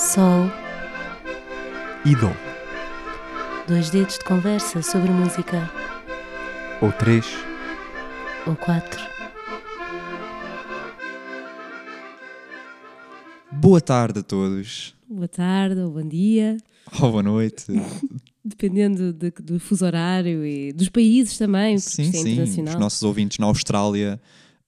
Sol, 0.00 0.46
e 2.06 2.14
Dó. 2.16 2.32
dois 3.68 3.90
dedos 3.90 4.18
de 4.18 4.24
conversa 4.24 4.80
sobre 4.82 5.10
música, 5.10 5.70
Ou 6.80 6.90
três. 6.92 7.26
ou 8.46 8.56
quatro. 8.56 8.98
Boa 13.52 13.80
tarde 13.80 14.20
a 14.20 14.22
todos. 14.22 14.94
Boa 15.08 15.28
tarde 15.28 15.80
ou 15.80 15.90
bom 15.90 16.06
dia, 16.08 16.56
Ou 17.00 17.10
boa 17.10 17.22
noite. 17.22 17.64
dependendo 18.42 19.12
de- 19.12 19.30
do 19.42 19.60
fuso 19.60 19.84
horário 19.84 20.44
e 20.46 20.72
dos 20.72 20.88
países 20.88 21.36
também, 21.36 21.76
porque 21.76 21.90
sim, 21.90 22.02
isto 22.04 22.16
é 22.16 22.20
sim. 22.22 22.32
Os 22.42 22.48
internacional. 22.52 22.78
nossos 22.80 23.02
ouvintes 23.02 23.38
na 23.38 23.46
Austrália. 23.46 24.18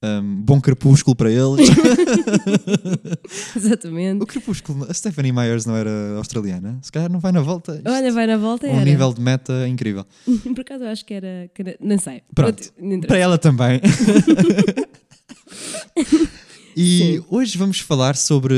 Um, 0.02 0.42
bom 0.42 0.60
crepúsculo 0.60 1.14
para 1.14 1.30
eles. 1.30 1.68
Exatamente. 3.56 4.22
o 4.22 4.26
crepúsculo. 4.26 4.84
A 4.90 4.94
Stephanie 4.94 5.32
Myers 5.32 5.64
não 5.66 5.76
era 5.76 6.16
australiana? 6.16 6.78
Se 6.82 6.90
calhar 6.90 7.10
não 7.10 7.20
vai 7.20 7.32
na 7.32 7.40
volta. 7.40 7.76
Isto- 7.76 7.88
Olha, 7.90 8.12
vai 8.12 8.26
na 8.26 8.36
volta, 8.36 8.66
um 8.66 8.76
era. 8.76 8.84
nível 8.84 9.12
de 9.12 9.20
meta 9.20 9.66
incrível. 9.68 10.04
Por 10.54 10.60
acaso 10.60 10.84
eu 10.84 10.88
acho 10.90 11.04
que 11.04 11.14
era. 11.14 11.48
não 11.80 11.98
sei. 11.98 12.22
Pronto. 12.34 12.62
Interessa. 12.78 13.06
Para 13.06 13.18
ela 13.18 13.38
também. 13.38 13.80
e 16.76 16.98
Sim. 17.18 17.24
hoje 17.28 17.58
vamos 17.58 17.78
falar 17.80 18.16
sobre 18.16 18.54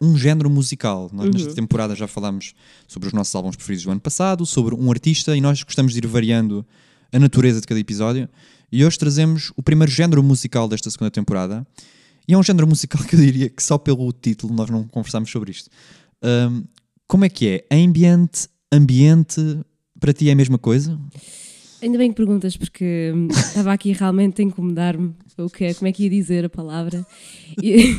um 0.00 0.16
género 0.16 0.50
musical. 0.50 1.08
Nós 1.12 1.26
Uhum. 1.26 1.32
nesta 1.32 1.54
temporada 1.54 1.94
já 1.94 2.06
falámos 2.06 2.54
sobre 2.88 3.06
os 3.08 3.12
nossos 3.12 3.34
álbuns 3.34 3.56
preferidos 3.56 3.84
do 3.84 3.90
ano 3.90 4.00
passado, 4.00 4.44
sobre 4.44 4.74
um 4.74 4.90
artista 4.90 5.36
e 5.36 5.40
nós 5.40 5.62
gostamos 5.62 5.92
de 5.92 5.98
ir 5.98 6.06
variando 6.06 6.66
a 7.12 7.18
natureza 7.18 7.60
de 7.60 7.66
cada 7.66 7.78
episódio. 7.80 8.28
E 8.72 8.84
hoje 8.86 8.98
trazemos 8.98 9.52
o 9.54 9.62
primeiro 9.62 9.92
género 9.92 10.22
musical 10.22 10.66
desta 10.66 10.90
segunda 10.90 11.10
temporada. 11.10 11.66
E 12.26 12.32
é 12.32 12.38
um 12.38 12.42
género 12.42 12.66
musical 12.66 13.02
que 13.04 13.14
eu 13.14 13.20
diria 13.20 13.50
que 13.50 13.62
só 13.62 13.76
pelo 13.76 14.10
título 14.12 14.54
nós 14.54 14.70
não 14.70 14.88
conversámos 14.88 15.30
sobre 15.30 15.50
isto. 15.50 15.68
Ahm, 16.22 16.62
como 17.06 17.26
é 17.26 17.28
que 17.28 17.48
é? 17.48 17.66
Ambient, 17.70 18.46
ambiente, 18.72 19.60
para 20.00 20.14
ti 20.14 20.30
é 20.30 20.32
a 20.32 20.36
mesma 20.36 20.56
coisa? 20.56 20.98
Ainda 21.82 21.98
bem 21.98 22.10
que 22.10 22.16
perguntas, 22.16 22.56
porque 22.56 23.12
hum, 23.14 23.28
estava 23.34 23.72
aqui 23.74 23.92
realmente 23.92 24.40
a 24.40 24.44
incomodar-me 24.44 25.12
o 25.36 25.50
que 25.50 25.64
é, 25.64 25.74
como 25.74 25.88
é 25.88 25.92
que 25.92 26.04
ia 26.04 26.10
dizer 26.10 26.44
a 26.46 26.48
palavra. 26.48 27.04
E- 27.62 27.94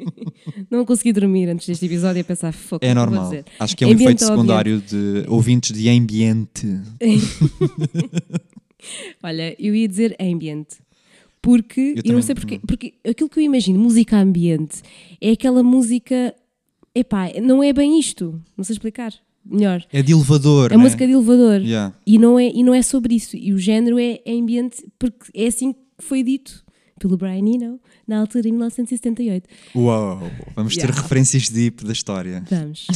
não 0.70 0.86
consegui 0.86 1.12
dormir 1.12 1.48
antes 1.50 1.66
deste 1.66 1.84
episódio 1.84 2.22
a 2.22 2.24
pensar, 2.24 2.52
foco, 2.52 2.82
É 2.82 2.94
vou 2.94 3.04
normal. 3.04 3.32
Acho 3.58 3.76
que 3.76 3.84
é 3.84 3.86
um 3.86 3.90
Ambiente 3.90 4.22
efeito 4.22 4.24
secundário 4.26 4.80
de 4.80 5.24
ouvintes 5.28 5.76
de 5.76 5.90
ambiente. 5.90 6.80
Olha, 9.22 9.54
eu 9.58 9.74
ia 9.74 9.88
dizer 9.88 10.16
ambient. 10.20 10.66
Porque, 11.42 11.94
Eu 11.96 12.02
eu, 12.06 12.12
não 12.14 12.22
sei 12.22 12.34
porquê, 12.34 12.58
porque 12.66 12.94
aquilo 13.08 13.28
que 13.30 13.38
eu 13.38 13.42
imagino, 13.44 13.78
música 13.78 14.18
ambiente, 14.18 14.82
é 15.20 15.30
aquela 15.30 15.62
música, 15.62 16.34
epá, 16.94 17.30
não 17.40 17.62
é 17.62 17.72
bem 17.72 18.00
isto, 18.00 18.40
não 18.56 18.64
sei 18.64 18.72
explicar 18.74 19.12
melhor. 19.44 19.84
É 19.92 20.02
de 20.02 20.10
elevador, 20.12 20.72
É 20.72 20.76
né? 20.76 20.82
música 20.82 21.06
de 21.06 21.12
elevador 21.12 21.60
Yeah. 21.60 21.94
e, 22.04 22.18
não 22.18 22.36
é, 22.36 22.48
e 22.48 22.64
não 22.64 22.74
é 22.74 22.82
sobre 22.82 23.14
isso. 23.14 23.36
E 23.36 23.52
o 23.52 23.58
género 23.58 23.96
é, 23.96 24.20
é 24.24 24.32
ambiente 24.32 24.84
porque 24.98 25.30
é 25.32 25.46
assim 25.46 25.72
que 25.72 25.78
foi 26.00 26.24
dito 26.24 26.64
pelo 26.98 27.16
Brian 27.16 27.38
Eno 27.46 27.78
na 28.08 28.18
altura 28.18 28.48
em 28.48 28.52
1978. 28.52 29.48
Uau! 29.76 30.20
Vamos 30.56 30.74
ter 30.74 30.80
Yeah. 30.86 31.00
referências 31.00 31.48
deep 31.48 31.84
da 31.84 31.92
história. 31.92 32.42
Vamos, 32.50 32.86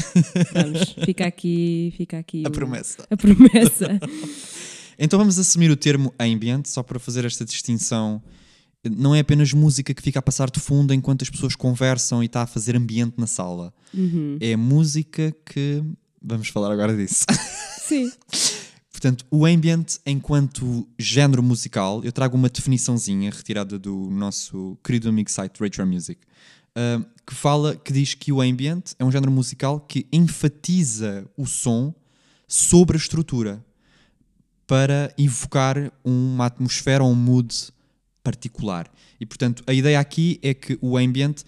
vamos, 0.53 0.93
fica 1.05 1.25
aqui, 1.27 1.93
fica 1.97 2.19
aqui 2.19 2.43
A 2.45 2.49
o- 2.49 2.53
promessa. 2.53 3.07
A 3.09 3.17
promessa. 3.17 4.01
Então 5.03 5.19
vamos 5.19 5.39
assumir 5.39 5.71
o 5.71 5.77
termo 5.77 6.13
ambient, 6.21 6.67
só 6.67 6.83
para 6.83 6.99
fazer 6.99 7.25
esta 7.25 7.43
distinção. 7.43 8.23
Não 8.85 9.15
é 9.15 9.21
apenas 9.21 9.51
música 9.55 9.95
que 9.95 10.03
fica 10.03 10.19
a 10.19 10.23
passar 10.23 10.51
de 10.51 10.61
fundo 10.61 10.93
enquanto 10.93 11.23
as 11.23 11.31
pessoas 11.31 11.57
conversam 11.57 12.23
e 12.23 12.27
está 12.27 12.43
a 12.43 12.47
fazer 12.47 12.77
ambiente 12.77 13.15
na 13.17 13.27
sala. 13.27 13.73
Uhum. 13.95 14.37
É 14.39 14.55
música 14.57 15.35
que. 15.47 15.83
Vamos 16.23 16.49
falar 16.49 16.71
agora 16.71 16.95
disso. 16.95 17.25
Sim. 17.81 18.13
Portanto, 18.93 19.25
o 19.31 19.47
ambient, 19.47 19.97
enquanto 20.05 20.87
género 20.99 21.43
musical, 21.43 22.05
eu 22.05 22.13
trago 22.13 22.37
uma 22.37 22.51
definiçãozinha 22.51 23.31
retirada 23.31 23.79
do 23.79 24.11
nosso 24.11 24.77
querido 24.85 25.09
amigo 25.09 25.31
site 25.31 25.59
Retro 25.59 25.87
Music, 25.87 26.21
ah, 26.77 27.03
que 27.27 27.35
fala, 27.35 27.75
que 27.75 27.91
diz 27.91 28.13
que 28.13 28.31
o 28.31 28.43
ambient 28.43 28.93
é 28.99 29.05
um 29.05 29.11
género 29.11 29.33
musical 29.33 29.81
que 29.81 30.07
enfatiza 30.13 31.27
o 31.39 31.47
som 31.47 31.95
sobre 32.47 32.99
a 32.99 33.01
estrutura 33.01 33.65
para 34.71 35.13
evocar 35.19 35.91
uma 36.05 36.47
atmosfera 36.47 37.03
ou 37.03 37.11
um 37.11 37.15
mood 37.17 37.53
particular. 38.23 38.89
E, 39.21 39.27
portanto, 39.27 39.65
a 39.67 39.75
ideia 39.75 39.99
aqui 39.99 40.39
é 40.45 40.55
que 40.55 40.79
o 40.81 40.97
ambient 40.97 41.43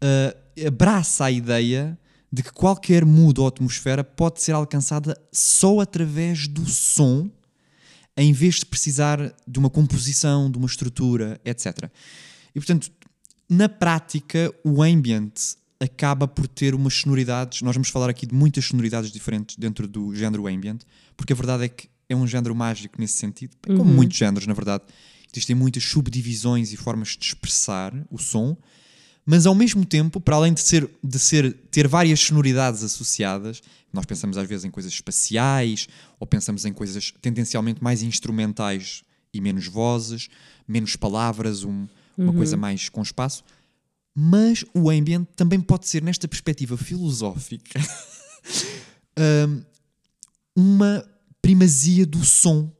ah, 0.00 0.36
abraça 0.66 1.26
a 1.26 1.30
ideia 1.30 1.96
de 2.32 2.42
que 2.42 2.52
qualquer 2.52 3.04
mood 3.04 3.40
ou 3.40 3.46
atmosfera 3.46 4.02
pode 4.02 4.42
ser 4.42 4.50
alcançada 4.50 5.16
só 5.30 5.78
através 5.78 6.48
do 6.48 6.68
som, 6.68 7.30
em 8.16 8.32
vez 8.32 8.56
de 8.56 8.66
precisar 8.66 9.32
de 9.46 9.56
uma 9.60 9.70
composição, 9.70 10.50
de 10.50 10.58
uma 10.58 10.66
estrutura, 10.66 11.40
etc. 11.44 11.88
E, 12.56 12.58
portanto, 12.58 12.90
na 13.48 13.68
prática, 13.68 14.52
o 14.64 14.82
ambient 14.82 15.32
acaba 15.78 16.26
por 16.26 16.48
ter 16.48 16.74
umas 16.74 16.94
sonoridades. 16.94 17.62
Nós 17.62 17.76
vamos 17.76 17.90
falar 17.90 18.10
aqui 18.10 18.26
de 18.26 18.34
muitas 18.34 18.64
sonoridades 18.64 19.12
diferentes 19.12 19.54
dentro 19.54 19.86
do 19.86 20.12
género 20.12 20.48
ambient, 20.48 20.80
porque 21.16 21.32
a 21.32 21.36
verdade 21.36 21.66
é 21.66 21.68
que 21.68 21.93
é 22.08 22.14
um 22.16 22.26
género 22.26 22.54
mágico 22.54 23.00
nesse 23.00 23.14
sentido, 23.14 23.56
como 23.66 23.84
Uhum. 23.84 23.94
muitos 23.96 24.16
géneros, 24.16 24.46
na 24.46 24.54
verdade. 24.54 24.84
Existem 25.32 25.56
muitas 25.56 25.82
subdivisões 25.84 26.72
e 26.72 26.76
formas 26.76 27.16
de 27.18 27.24
expressar 27.26 27.92
o 28.10 28.18
som, 28.18 28.56
mas 29.26 29.46
ao 29.46 29.54
mesmo 29.54 29.84
tempo, 29.84 30.20
para 30.20 30.36
além 30.36 30.52
de 30.52 30.60
ser, 30.60 30.88
de 31.02 31.18
ser 31.18 31.52
ter 31.70 31.88
várias 31.88 32.20
sonoridades 32.20 32.82
associadas, 32.84 33.60
nós 33.92 34.04
pensamos 34.04 34.36
às 34.36 34.46
vezes 34.48 34.64
em 34.64 34.70
coisas 34.70 34.92
espaciais, 34.92 35.88
ou 36.20 36.26
pensamos 36.26 36.64
em 36.64 36.72
coisas 36.72 37.12
tendencialmente 37.22 37.82
mais 37.82 38.02
instrumentais 38.02 39.02
e 39.32 39.40
menos 39.40 39.66
vozes, 39.66 40.28
menos 40.68 40.94
palavras, 40.96 41.64
um- 41.64 41.86
uma 42.16 42.32
coisa 42.32 42.56
mais 42.56 42.88
com 42.88 43.02
espaço. 43.02 43.42
Mas 44.14 44.64
o 44.72 44.88
ambient 44.90 45.26
também 45.34 45.60
pode 45.60 45.88
ser, 45.88 46.00
nesta 46.02 46.28
perspectiva 46.28 46.76
filosófica, 46.76 47.80
hum, 49.18 49.62
uma 50.54 51.04
primazia 51.44 52.06
do 52.06 52.24
som. 52.24 52.72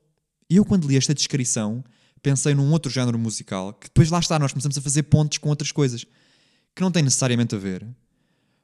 E 0.49 0.57
eu, 0.57 0.65
quando 0.65 0.89
li 0.89 0.97
esta 0.97 1.13
descrição, 1.13 1.85
pensei 2.23 2.55
num 2.55 2.73
outro 2.73 2.91
género 2.91 3.19
musical 3.19 3.75
que 3.75 3.89
depois 3.89 4.09
lá 4.11 4.19
está, 4.19 4.39
nós 4.39 4.53
começamos 4.53 4.79
a 4.79 4.81
fazer 4.81 5.03
pontes 5.03 5.37
com 5.37 5.51
outras 5.51 5.71
coisas 5.71 6.07
que 6.75 6.81
não 6.81 6.91
têm 6.91 7.03
necessariamente 7.03 7.55
a 7.55 7.59
ver. 7.59 7.87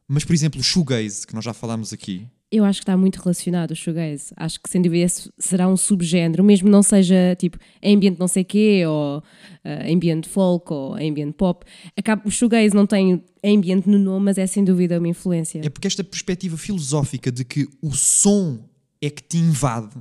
Mas, 0.09 0.25
por 0.25 0.33
exemplo, 0.33 0.59
o 0.59 0.65
shoegaze, 0.65 1.27
que 1.27 1.35
nós 1.35 1.45
já 1.45 1.53
falámos 1.53 1.93
aqui, 1.93 2.27
Eu 2.51 2.65
acho 2.65 2.81
que 2.81 2.85
está 2.85 2.97
muito 2.97 3.17
relacionado 3.21 3.73
o 3.73 3.77
shoegaze. 3.77 4.33
Acho 4.37 4.59
que 4.59 4.71
sem 4.71 4.81
dúvida 4.81 5.07
será 5.39 5.69
um 5.69 5.77
subgénero, 5.77 6.43
mesmo 6.43 6.71
não 6.71 6.83
seja 6.83 7.37
tipo 7.39 7.59
ambiente 7.85 8.19
não 8.19 8.27
sei 8.27 8.43
quê, 8.43 8.85
ou 8.87 9.23
ah, 9.63 9.93
ambiente 9.93 10.31
folk, 10.31 10.73
ou 10.73 10.95
ambiente 10.95 11.35
pop. 11.35 11.65
Acaba, 11.95 12.23
o 12.25 12.31
shoegaze 12.31 12.75
não 12.75 12.87
tem 12.87 13.23
ambiente 13.45 13.87
no 13.87 13.99
nome, 13.99 14.25
mas 14.25 14.39
é 14.39 14.47
sem 14.47 14.65
dúvida 14.65 14.99
uma 14.99 15.09
influência. 15.09 15.61
É 15.63 15.69
porque 15.69 15.87
esta 15.87 16.03
perspectiva 16.03 16.57
filosófica 16.57 17.31
de 17.31 17.45
que 17.45 17.69
o 17.83 17.93
som 17.93 18.70
é 19.01 19.11
que 19.11 19.23
te 19.23 19.39
invade 19.39 19.97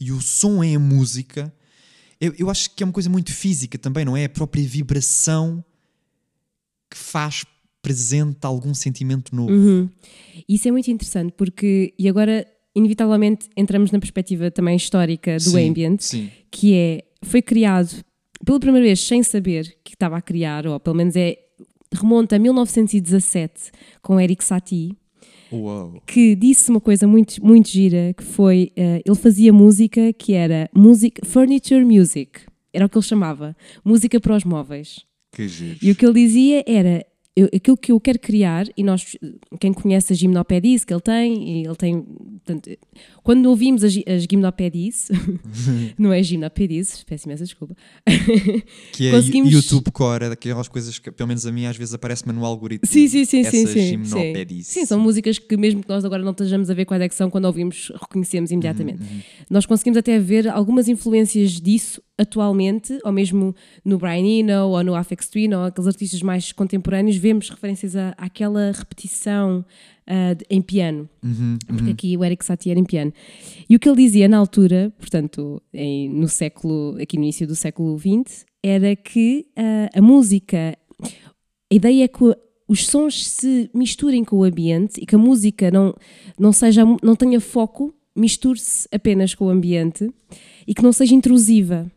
e 0.00 0.12
o 0.12 0.20
som 0.20 0.62
é 0.64 0.74
a 0.74 0.78
música, 0.78 1.52
eu, 2.20 2.34
eu 2.38 2.50
acho 2.50 2.70
que 2.74 2.82
é 2.82 2.86
uma 2.86 2.92
coisa 2.92 3.08
muito 3.08 3.32
física 3.32 3.78
também, 3.78 4.04
não 4.04 4.16
é? 4.16 4.24
A 4.24 4.28
própria 4.28 4.66
vibração 4.66 5.64
que 6.90 6.96
faz 6.96 7.44
presente 7.80 8.38
algum 8.42 8.74
sentimento 8.74 9.34
novo. 9.34 9.52
Uhum. 9.52 9.88
Isso 10.48 10.68
é 10.68 10.70
muito 10.70 10.90
interessante 10.90 11.32
porque, 11.36 11.92
e 11.98 12.08
agora, 12.08 12.46
inevitavelmente, 12.74 13.48
entramos 13.56 13.90
na 13.90 13.98
perspectiva 13.98 14.50
também 14.50 14.76
histórica 14.76 15.36
do 15.36 15.50
Sim, 15.50 15.70
ambient, 15.70 16.00
Sim. 16.00 16.30
que 16.50 16.74
é, 16.74 17.04
foi 17.22 17.42
criado 17.42 18.04
pela 18.44 18.60
primeira 18.60 18.86
vez 18.86 19.00
sem 19.00 19.22
saber 19.22 19.76
que 19.84 19.94
estava 19.94 20.16
a 20.16 20.22
criar, 20.22 20.66
ou 20.66 20.78
pelo 20.78 20.96
menos 20.96 21.16
é, 21.16 21.38
remonta 21.92 22.36
a 22.36 22.38
1917 22.38 23.70
com 24.00 24.20
Eric 24.20 24.44
Satie, 24.44 24.96
Uau. 25.52 26.02
que 26.06 26.34
disse 26.34 26.70
uma 26.70 26.80
coisa 26.80 27.06
muito, 27.06 27.44
muito 27.44 27.68
gira, 27.68 28.14
que 28.16 28.22
foi, 28.24 28.72
eh, 28.76 29.02
ele 29.04 29.16
fazia 29.16 29.52
música 29.52 30.12
que 30.12 30.32
era 30.32 30.68
music, 30.74 31.20
furniture 31.26 31.84
music, 31.84 32.40
era 32.72 32.86
o 32.86 32.88
que 32.88 32.96
ele 32.96 33.04
chamava, 33.04 33.56
música 33.84 34.18
para 34.20 34.36
os 34.36 34.44
móveis. 34.44 35.04
E 35.82 35.90
o 35.90 35.94
que 35.96 36.04
ele 36.04 36.14
dizia 36.14 36.64
era 36.66 37.04
eu- 37.34 37.48
aquilo 37.54 37.76
que 37.76 37.90
eu 37.92 37.98
quero 38.00 38.18
criar, 38.18 38.66
e 38.76 38.82
nós, 38.82 39.16
quem 39.58 39.72
conhece 39.72 40.12
a 40.12 40.16
gimnopédice 40.16 40.84
que 40.86 40.92
ele 40.92 41.00
tem, 41.00 41.60
e 41.62 41.66
ele 41.66 41.74
tem, 41.76 42.02
portanto, 42.02 42.70
quando 43.22 43.46
ouvimos 43.46 43.82
as, 43.82 43.94
as 44.06 44.26
não 45.98 46.12
é 46.12 46.22
gimnopédice, 46.22 47.04
peço 47.06 47.26
imensa 47.26 47.44
desculpa, 47.44 47.74
Que 48.92 49.08
é 49.08 49.10
Conseguimos- 49.12 49.52
YouTube 49.52 49.90
Core, 49.90 50.24
é 50.26 50.28
daquelas 50.30 50.68
coisas 50.68 50.98
que, 50.98 51.10
pelo 51.10 51.28
menos 51.28 51.46
a 51.46 51.52
mim, 51.52 51.66
às 51.66 51.76
vezes 51.76 51.94
aparece-me 51.94 52.32
no 52.32 52.44
algoritmo. 52.44 52.86
Sim, 52.86 53.08
sim, 53.08 53.24
sim, 53.24 53.44
sim, 53.44 53.62
Essa 53.62 53.72
sim. 53.72 54.04
Sim. 54.04 54.62
Sim, 54.62 54.86
são 54.86 54.98
músicas 55.00 55.38
que 55.38 55.56
mesmo 55.56 55.82
que 55.82 55.88
nós 55.88 56.04
agora 56.04 56.22
não 56.22 56.32
estejamos 56.32 56.68
a 56.70 56.74
ver 56.74 56.84
quais 56.84 57.02
é 57.02 57.08
que 57.08 57.14
são, 57.14 57.30
quando 57.30 57.46
ouvimos, 57.46 57.90
reconhecemos 58.00 58.50
imediatamente. 58.50 59.02
Nós 59.50 59.64
conseguimos 59.66 59.96
até 59.96 60.18
ver 60.18 60.48
algumas 60.48 60.88
influências 60.88 61.52
disso 61.60 62.02
atualmente, 62.18 62.98
ou 63.04 63.12
mesmo 63.12 63.54
no 63.84 63.98
Brian 63.98 64.24
Eno 64.24 64.68
ou 64.68 64.84
no 64.84 64.94
Afex 64.94 65.28
Twin 65.28 65.52
ou 65.54 65.64
aqueles 65.64 65.88
artistas 65.88 66.22
mais 66.22 66.52
contemporâneos, 66.52 67.16
vemos 67.16 67.48
referências 67.48 67.96
à, 67.96 68.14
àquela 68.16 68.70
repetição 68.72 69.64
uh, 70.08 70.34
de, 70.34 70.44
em 70.50 70.60
piano. 70.60 71.08
Uhum, 71.22 71.58
Porque 71.66 71.84
uhum. 71.84 71.90
aqui 71.90 72.16
o 72.16 72.24
Eric 72.24 72.44
Satie 72.44 72.70
era 72.70 72.78
em 72.80 72.84
piano. 72.84 73.12
E 73.68 73.74
o 73.74 73.78
que 73.78 73.88
ele 73.88 73.96
dizia 74.02 74.28
na 74.28 74.38
altura, 74.38 74.92
portanto, 74.98 75.60
em- 75.72 76.08
no 76.08 76.28
século, 76.28 76.96
aqui 77.00 77.16
no 77.16 77.24
início 77.24 77.46
do 77.46 77.56
século 77.56 77.98
XX, 77.98 78.44
era 78.62 78.94
que 78.94 79.46
ah, 79.56 79.98
a 79.98 80.02
música, 80.02 80.76
a 81.02 81.74
ideia 81.74 82.04
é 82.04 82.08
que 82.08 82.24
os 82.68 82.86
sons 82.86 83.26
se 83.26 83.70
misturem 83.74 84.24
com 84.24 84.36
o 84.36 84.44
ambiente 84.44 85.00
e 85.00 85.06
que 85.06 85.14
a 85.14 85.18
música 85.18 85.70
não, 85.70 85.94
não, 86.38 86.52
seja, 86.52 86.84
não 87.02 87.16
tenha 87.16 87.40
foco, 87.40 87.92
misture-se 88.14 88.86
apenas 88.92 89.34
com 89.34 89.46
o 89.46 89.50
ambiente 89.50 90.08
e 90.66 90.74
que 90.74 90.82
não 90.82 90.92
seja 90.92 91.14
intrusiva. 91.14 91.90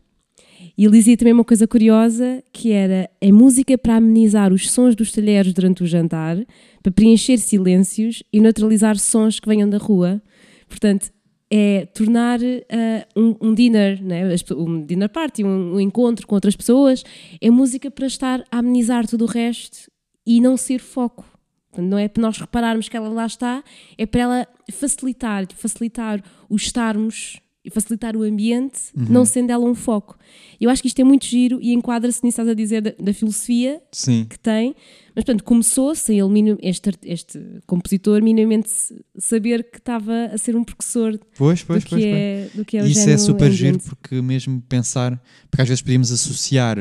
E 0.78 0.84
ele 0.84 0.98
dizia 0.98 1.16
também 1.16 1.32
uma 1.32 1.44
coisa 1.44 1.66
curiosa, 1.66 2.42
que 2.52 2.70
era 2.70 3.08
a 3.22 3.32
música 3.32 3.78
para 3.78 3.96
amenizar 3.96 4.52
os 4.52 4.70
sons 4.70 4.94
dos 4.94 5.10
talheres 5.10 5.54
durante 5.54 5.82
o 5.82 5.86
jantar, 5.86 6.36
para 6.82 6.92
preencher 6.92 7.38
silêncios 7.38 8.22
e 8.30 8.40
neutralizar 8.40 8.98
sons 8.98 9.40
que 9.40 9.48
venham 9.48 9.68
da 9.70 9.78
rua. 9.78 10.20
Portanto, 10.68 11.10
é 11.50 11.86
tornar 11.86 12.40
ah, 12.42 13.06
um, 13.16 13.36
um 13.40 13.54
dinner, 13.54 14.02
né? 14.02 14.22
Um 14.54 14.84
dinner 14.84 15.08
party, 15.08 15.44
um, 15.44 15.74
um 15.74 15.80
encontro 15.80 16.26
com 16.26 16.34
outras 16.34 16.56
pessoas, 16.56 17.04
é 17.40 17.50
música 17.50 17.90
para 17.90 18.06
estar 18.06 18.44
a 18.50 18.58
amenizar 18.58 19.06
tudo 19.06 19.24
o 19.24 19.28
resto 19.28 19.90
e 20.26 20.40
não 20.40 20.56
ser 20.56 20.80
foco. 20.80 21.24
Portanto, 21.70 21.90
não 21.90 21.98
é 21.98 22.08
para 22.08 22.22
nós 22.22 22.38
repararmos 22.38 22.88
que 22.88 22.96
ela 22.96 23.08
lá 23.08 23.26
está, 23.26 23.62
é 23.96 24.04
para 24.04 24.20
ela 24.20 24.48
facilitar, 24.72 25.46
facilitar 25.54 26.22
o 26.48 26.56
estarmos 26.56 27.40
e 27.66 27.70
facilitar 27.70 28.16
o 28.16 28.22
ambiente, 28.22 28.78
não 28.94 29.24
sendo 29.24 29.50
ela 29.50 29.64
um 29.64 29.74
foco. 29.74 30.16
Eu 30.60 30.70
acho 30.70 30.80
que 30.80 30.88
isto 30.88 31.00
é 31.00 31.04
muito 31.04 31.26
giro 31.26 31.58
e 31.60 31.72
enquadra-se 31.74 32.20
nisso 32.22 32.40
estás 32.40 32.48
a 32.48 32.54
dizer 32.54 32.80
da, 32.80 32.92
da 32.98 33.12
filosofia 33.12 33.82
Sim. 33.90 34.24
que 34.30 34.38
tem, 34.38 34.74
mas 35.14 35.24
portanto 35.24 35.42
começou 35.42 35.94
sem 35.94 36.20
ele, 36.20 36.56
este, 36.62 36.90
este 37.02 37.40
compositor, 37.66 38.22
minimamente 38.22 38.70
saber 39.18 39.64
que 39.70 39.78
estava 39.78 40.26
a 40.32 40.38
ser 40.38 40.54
um 40.56 40.62
precursor 40.62 41.18
Pois, 41.36 41.62
pois, 41.64 41.82
do, 41.82 41.88
que 41.88 41.94
pois. 41.96 42.04
é, 42.04 42.50
do 42.54 42.64
que 42.64 42.76
é 42.78 42.82
o 42.82 42.86
Isso 42.86 43.10
é 43.10 43.18
super 43.18 43.50
giro 43.50 43.76
ambient. 43.76 43.88
porque 43.88 44.22
mesmo 44.22 44.62
pensar, 44.68 45.20
porque 45.50 45.62
às 45.62 45.68
vezes 45.68 45.82
podíamos 45.82 46.12
associar, 46.12 46.78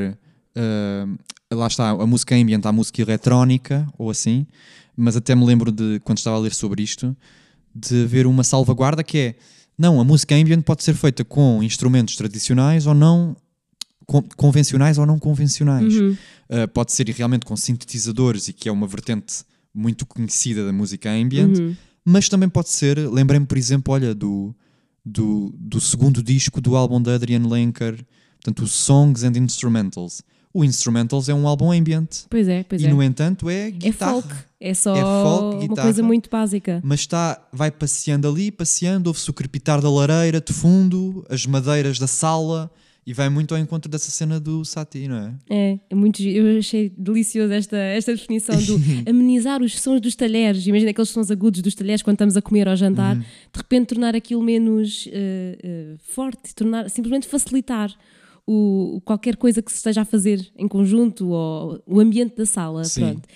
ah, 0.56 1.08
lá 1.52 1.68
está, 1.68 1.90
a 1.90 2.06
música 2.06 2.36
ambient 2.36 2.66
à 2.66 2.72
música 2.72 3.02
eletrónica 3.02 3.88
ou 3.98 4.10
assim, 4.12 4.46
mas 4.96 5.16
até 5.18 5.34
me 5.36 5.46
lembro 5.46 5.72
de, 5.72 6.00
quando 6.04 6.20
estava 6.20 6.38
a 6.38 6.40
ler 6.40 6.54
sobre 6.54 6.84
isto, 6.84 7.16
de 7.74 8.04
haver 8.04 8.26
uma 8.28 8.44
salvaguarda 8.44 9.04
que 9.04 9.18
é, 9.18 9.36
não, 9.78 10.00
a 10.00 10.04
música 10.04 10.36
ambient 10.36 10.62
pode 10.64 10.84
ser 10.84 10.94
feita 10.94 11.24
com 11.26 11.62
instrumentos 11.64 12.16
tradicionais 12.16 12.86
ou 12.88 12.94
não, 12.94 13.36
con- 14.06 14.24
convencionais 14.38 14.98
ou 14.98 15.06
não 15.06 15.20
convencionais. 15.20 15.94
Uhum. 15.94 16.18
Uh, 16.50 16.68
pode 16.74 16.92
ser 16.94 17.08
realmente 17.10 17.46
com 17.46 17.56
sintetizadores 17.56 18.48
e 18.48 18.54
que 18.54 18.70
é 18.70 18.72
uma 18.72 18.88
vertente 18.88 19.44
muito 19.74 20.06
conhecida 20.06 20.66
da 20.66 20.72
música 20.72 21.12
ambient, 21.12 21.58
Uhum. 21.60 21.76
mas 22.06 22.30
também 22.30 22.48
pode 22.48 22.70
ser, 22.70 22.98
lembrem-me 23.12 23.46
por 23.46 23.58
exemplo, 23.58 23.94
olha, 23.94 24.16
do, 24.16 24.56
do, 25.06 25.54
do 25.58 25.82
segundo 25.82 26.24
disco 26.24 26.62
do 26.62 26.76
álbum 26.78 27.02
da 27.02 27.16
Adrian 27.16 27.46
Lenker, 27.48 28.06
portanto, 28.42 28.64
o 28.64 28.68
Songs 28.68 29.24
and 29.24 29.38
Instrumentals. 29.38 30.22
O 30.58 30.64
Instrumentals 30.64 31.28
é 31.28 31.34
um 31.34 31.46
álbum 31.48 31.70
ambient 31.72 32.08
Pois 32.30 32.48
é, 32.48 32.64
pois 32.64 32.82
e, 32.82 32.86
é. 32.86 32.90
no 32.90 33.04
entanto, 33.04 33.50
é 33.50 33.68
É 33.68 33.72
guitarra. 33.72 34.14
folk, 34.22 34.34
é 34.60 34.74
só 34.74 34.96
É 34.96 35.02
folk, 35.02 35.56
uma 35.58 35.62
guitarra. 35.68 35.82
coisa 35.88 36.02
muito 36.04 36.30
básica. 36.30 36.82
Mas 36.84 37.02
está, 37.02 37.46
vai 37.52 37.70
passeando 37.70 38.28
ali, 38.28 38.50
passeando, 38.52 39.10
ouve-se 39.10 39.30
o 39.30 39.34
crepitar 39.34 39.82
da 39.82 39.90
lareira 39.92 40.40
de 40.40 40.54
fundo, 40.54 41.26
as 41.30 41.46
madeiras 41.46 42.00
da 42.00 42.08
sala 42.08 42.72
e 43.08 43.14
vai 43.14 43.30
muito 43.30 43.54
ao 43.54 43.60
encontro 43.60 43.92
dessa 43.92 44.10
cena 44.10 44.40
do 44.40 44.66
Satie, 44.66 45.08
não 45.08 45.18
é? 45.18 45.34
É, 45.48 45.80
é 45.92 45.94
muito. 45.96 46.24
Eu 46.24 46.58
achei 46.58 46.92
delicioso 46.98 47.54
esta, 47.54 47.78
esta 47.78 48.12
definição 48.16 48.56
do 48.56 48.80
amenizar 49.08 49.62
os 49.62 49.78
sons 49.80 50.02
dos 50.02 50.16
talheres. 50.16 50.66
Imagina 50.66 50.90
aqueles 50.92 51.10
sons 51.10 51.30
agudos 51.30 51.62
dos 51.62 51.76
talheres 51.76 52.02
quando 52.02 52.16
estamos 52.16 52.36
a 52.38 52.42
comer 52.42 52.68
ou 52.68 52.76
jantar, 52.76 53.16
Uhum. 53.16 53.22
de 53.22 53.58
repente 53.58 53.88
tornar 53.90 54.16
aquilo 54.16 54.42
menos 54.42 55.08
eh, 55.12 55.58
eh, 55.62 55.96
forte, 56.00 56.56
tornar, 56.56 56.90
simplesmente 56.90 57.28
facilitar 57.28 57.92
o, 58.48 59.02
qualquer 59.04 59.36
coisa 59.38 59.62
que 59.62 59.72
se 59.72 59.78
esteja 59.78 60.02
a 60.02 60.06
fazer 60.06 60.52
em 60.58 60.68
conjunto 60.68 61.30
ou 61.30 61.82
o 61.86 62.00
ambiente 62.00 62.36
da 62.36 62.46
sala. 62.46 62.84
Sim. 62.84 63.02
Pronto. 63.02 63.28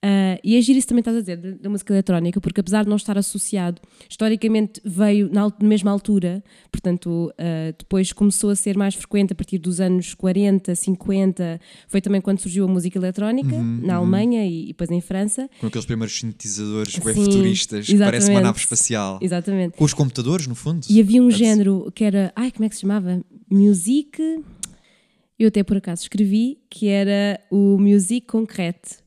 Ah, 0.00 0.38
e 0.44 0.56
é 0.56 0.60
giro 0.60 0.78
isso 0.78 0.86
também 0.86 1.00
estás 1.00 1.16
a 1.16 1.20
dizer 1.20 1.36
da, 1.58 1.68
música 1.68 1.92
eletrónica, 1.92 2.40
porque 2.40 2.60
apesar 2.60 2.84
de 2.84 2.88
não 2.88 2.96
estar 2.96 3.18
associado, 3.18 3.82
historicamente 4.08 4.80
veio 4.84 5.28
na, 5.32 5.52
mesma 5.60 5.90
altura, 5.90 6.42
portanto, 6.70 7.32
ah, 7.36 7.74
depois 7.76 8.12
começou 8.12 8.50
a 8.50 8.54
ser 8.54 8.76
mais 8.76 8.94
frequente 8.94 9.32
a 9.32 9.34
partir 9.34 9.58
dos 9.58 9.80
anos 9.80 10.14
40, 10.14 10.72
50, 10.74 11.60
foi 11.88 12.00
também 12.00 12.20
quando 12.20 12.38
surgiu 12.38 12.64
a 12.64 12.68
música 12.68 12.96
eletrónica, 12.96 13.56
Uhum, 13.56 13.80
na 13.82 13.96
Alemanha 13.96 14.46
e, 14.46 14.64
e 14.64 14.66
depois 14.68 14.88
em 14.90 15.00
França. 15.00 15.50
Com 15.60 15.66
aqueles 15.66 15.84
primeiros 15.86 16.16
sintetizadores 16.16 16.92
Sim, 16.92 17.00
futuristas, 17.00 17.86
que 17.86 17.98
parece 17.98 18.30
uma 18.30 18.40
nave 18.40 18.58
espacial. 18.58 19.18
Exatamente. 19.20 19.76
Com 19.76 19.84
os 19.84 19.94
computadores, 19.94 20.46
no 20.46 20.54
fundo. 20.54 20.86
E 20.88 21.00
havia 21.00 21.20
um 21.20 21.26
Parece- 21.26 21.38
género 21.44 21.90
que 21.92 22.04
era, 22.04 22.32
ai, 22.36 22.52
como 22.52 22.64
é 22.64 22.68
que 22.68 22.76
se 22.76 22.82
chamava? 22.82 23.20
Music. 23.50 24.20
Eu 25.38 25.48
até 25.48 25.62
por 25.62 25.76
acaso 25.76 26.02
escrevi 26.02 26.58
que 26.68 26.88
era 26.88 27.40
o 27.50 27.78
Music 27.78 28.26
Concrete. 28.26 28.98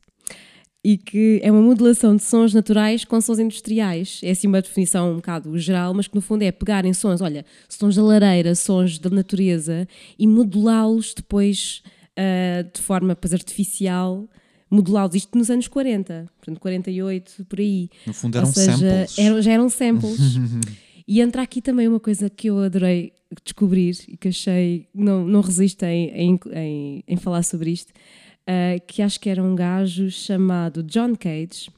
E 0.84 0.96
que 0.98 1.38
é 1.44 1.52
uma 1.52 1.62
modelação 1.62 2.16
de 2.16 2.24
sons 2.24 2.52
naturais 2.52 3.04
com 3.04 3.20
sons 3.20 3.38
industriais. 3.38 4.20
É 4.24 4.30
assim 4.32 4.48
uma 4.48 4.60
definição 4.60 5.12
um 5.12 5.16
bocado 5.16 5.56
geral, 5.56 5.94
mas 5.94 6.08
que 6.08 6.14
no 6.16 6.20
fundo 6.20 6.42
é 6.42 6.50
pegarem 6.50 6.92
sons, 6.92 7.20
olha, 7.20 7.44
sons 7.68 7.94
da 7.94 8.02
lareira, 8.02 8.52
sons 8.56 8.98
da 8.98 9.08
natureza 9.08 9.86
e 10.18 10.26
modelá-los 10.26 11.14
depois 11.14 11.82
ah, 12.16 12.62
de 12.62 12.80
forma 12.80 13.10
depois, 13.14 13.32
artificial, 13.32 14.28
modelá-los, 14.68 15.14
isto 15.14 15.38
nos 15.38 15.50
anos 15.50 15.68
40, 15.68 16.28
portanto 16.36 16.58
48, 16.60 17.44
por 17.44 17.60
aí. 17.60 17.88
No 18.04 18.12
fundo 18.12 18.34
Ou 18.36 18.42
eram 18.42 18.52
seja, 18.52 18.72
samples. 18.76 19.18
eram- 19.18 19.42
já 19.42 19.52
eram 19.52 19.68
samples. 19.68 20.18
e 21.06 21.20
entra 21.20 21.42
aqui 21.42 21.62
também 21.62 21.86
uma 21.86 22.00
coisa 22.00 22.28
que 22.28 22.48
eu 22.50 22.58
adorei 22.58 23.12
descobrir 23.44 23.96
e 24.08 24.16
que 24.16 24.28
achei, 24.28 24.88
não, 24.94 25.24
não 25.26 25.40
resisto 25.40 25.82
em, 25.84 26.08
em, 26.10 27.04
em, 27.06 27.16
falar 27.16 27.42
sobre 27.42 27.70
isto, 27.70 27.92
ah, 28.46 28.78
que 28.86 29.02
acho 29.02 29.18
que 29.20 29.28
era 29.30 29.42
um 29.42 29.54
gajo 29.54 30.10
chamado 30.10 30.82
John 30.82 31.14
Cage. 31.16 31.70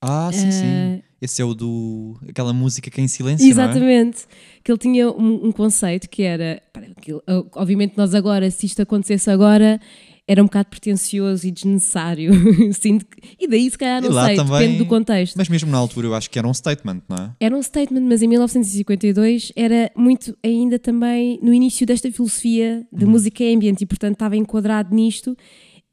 Ah, 0.00 0.30
sim, 0.32 0.50
sim. 0.50 0.66
Ah, 0.66 1.02
Esse 1.20 1.40
é 1.40 1.44
o 1.44 1.54
do. 1.54 2.18
aquela 2.28 2.52
música 2.52 2.90
que 2.90 3.00
é 3.00 3.04
em 3.04 3.08
silêncio. 3.08 3.46
É? 3.46 3.48
Exatamente. 3.48 4.26
Que 4.62 4.70
ele 4.70 4.78
tinha 4.78 5.10
um, 5.10 5.46
um 5.46 5.52
conceito 5.52 6.10
que 6.10 6.22
era. 6.22 6.60
pá, 6.72 6.80
aquilo- 6.96 7.22
obviamente, 7.54 7.96
nós 7.96 8.14
agora, 8.14 8.50
se 8.50 8.66
isto 8.66 8.82
acontecesse 8.82 9.30
agora, 9.30 9.80
era 10.26 10.40
um 10.42 10.46
bocado 10.46 10.68
pretencioso 10.70 11.46
e 11.46 11.50
desnecessário. 11.50 12.32
Sinto 12.72 13.04
que- 13.06 13.36
e 13.38 13.46
daí, 13.46 13.70
se 13.70 13.76
calhar, 13.76 14.02
E 14.02 14.08
não 14.08 14.24
sei, 14.26 14.36
também- 14.36 14.58
depende 14.60 14.78
do 14.78 14.86
contexto. 14.86 15.36
Mas 15.36 15.48
mesmo 15.48 15.70
na 15.70 15.76
altura 15.78 16.06
eu 16.06 16.14
acho 16.14 16.30
que 16.30 16.38
era 16.38 16.48
um 16.48 16.54
statement, 16.54 17.02
não 17.08 17.16
é? 17.16 17.32
Era 17.40 17.56
um 17.56 17.62
statement, 17.62 18.00
mas 18.02 18.22
em 18.22 18.28
1952 18.28 19.52
era 19.54 19.90
muito 19.96 20.36
ainda 20.42 20.78
também 20.78 21.38
no 21.42 21.52
início 21.52 21.86
desta 21.86 22.10
filosofia 22.10 22.86
de 22.92 23.04
música 23.04 23.44
ambient 23.44 23.80
e, 23.80 23.86
portanto, 23.86 24.14
estava 24.14 24.36
enquadrado 24.36 24.94
nisto. 24.94 25.36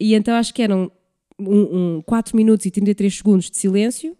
E 0.00 0.14
então 0.14 0.34
acho 0.34 0.54
que 0.54 0.62
eram 0.62 0.90
um, 1.38 1.96
um 1.98 2.02
4 2.06 2.36
minutos 2.36 2.64
e 2.66 2.70
33 2.70 3.14
segundos 3.14 3.50
de 3.50 3.56
silêncio 3.58 4.16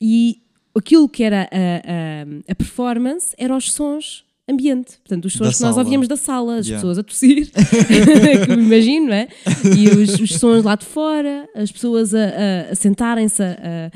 e 0.00 0.42
aquilo 0.76 1.08
que 1.08 1.22
era 1.22 1.42
a, 1.44 1.46
a, 1.48 2.52
a 2.52 2.54
performance 2.54 3.34
eram 3.38 3.56
os 3.56 3.72
sons 3.72 4.24
ambiente, 4.48 4.98
portanto, 4.98 5.24
os 5.24 5.32
sons 5.32 5.48
Da 5.48 5.54
que 5.54 5.62
nós 5.62 5.74
sala. 5.74 5.78
ouvíamos 5.84 6.06
da 6.08 6.16
sala, 6.16 6.56
as 6.58 6.66
Yeah. 6.66 6.80
pessoas 6.80 6.98
a 6.98 7.02
tossir, 7.02 7.50
que 8.46 8.56
me 8.56 8.62
imagino, 8.62 9.06
não 9.06 9.14
é? 9.14 9.28
E 9.76 9.88
os, 9.88 10.20
os 10.20 10.30
sons 10.34 10.62
lá 10.64 10.76
de 10.76 10.84
fora, 10.86 11.48
as 11.54 11.72
pessoas 11.72 12.14
a, 12.14 12.74
sentarem-se, 12.74 13.42
a, 13.42 13.90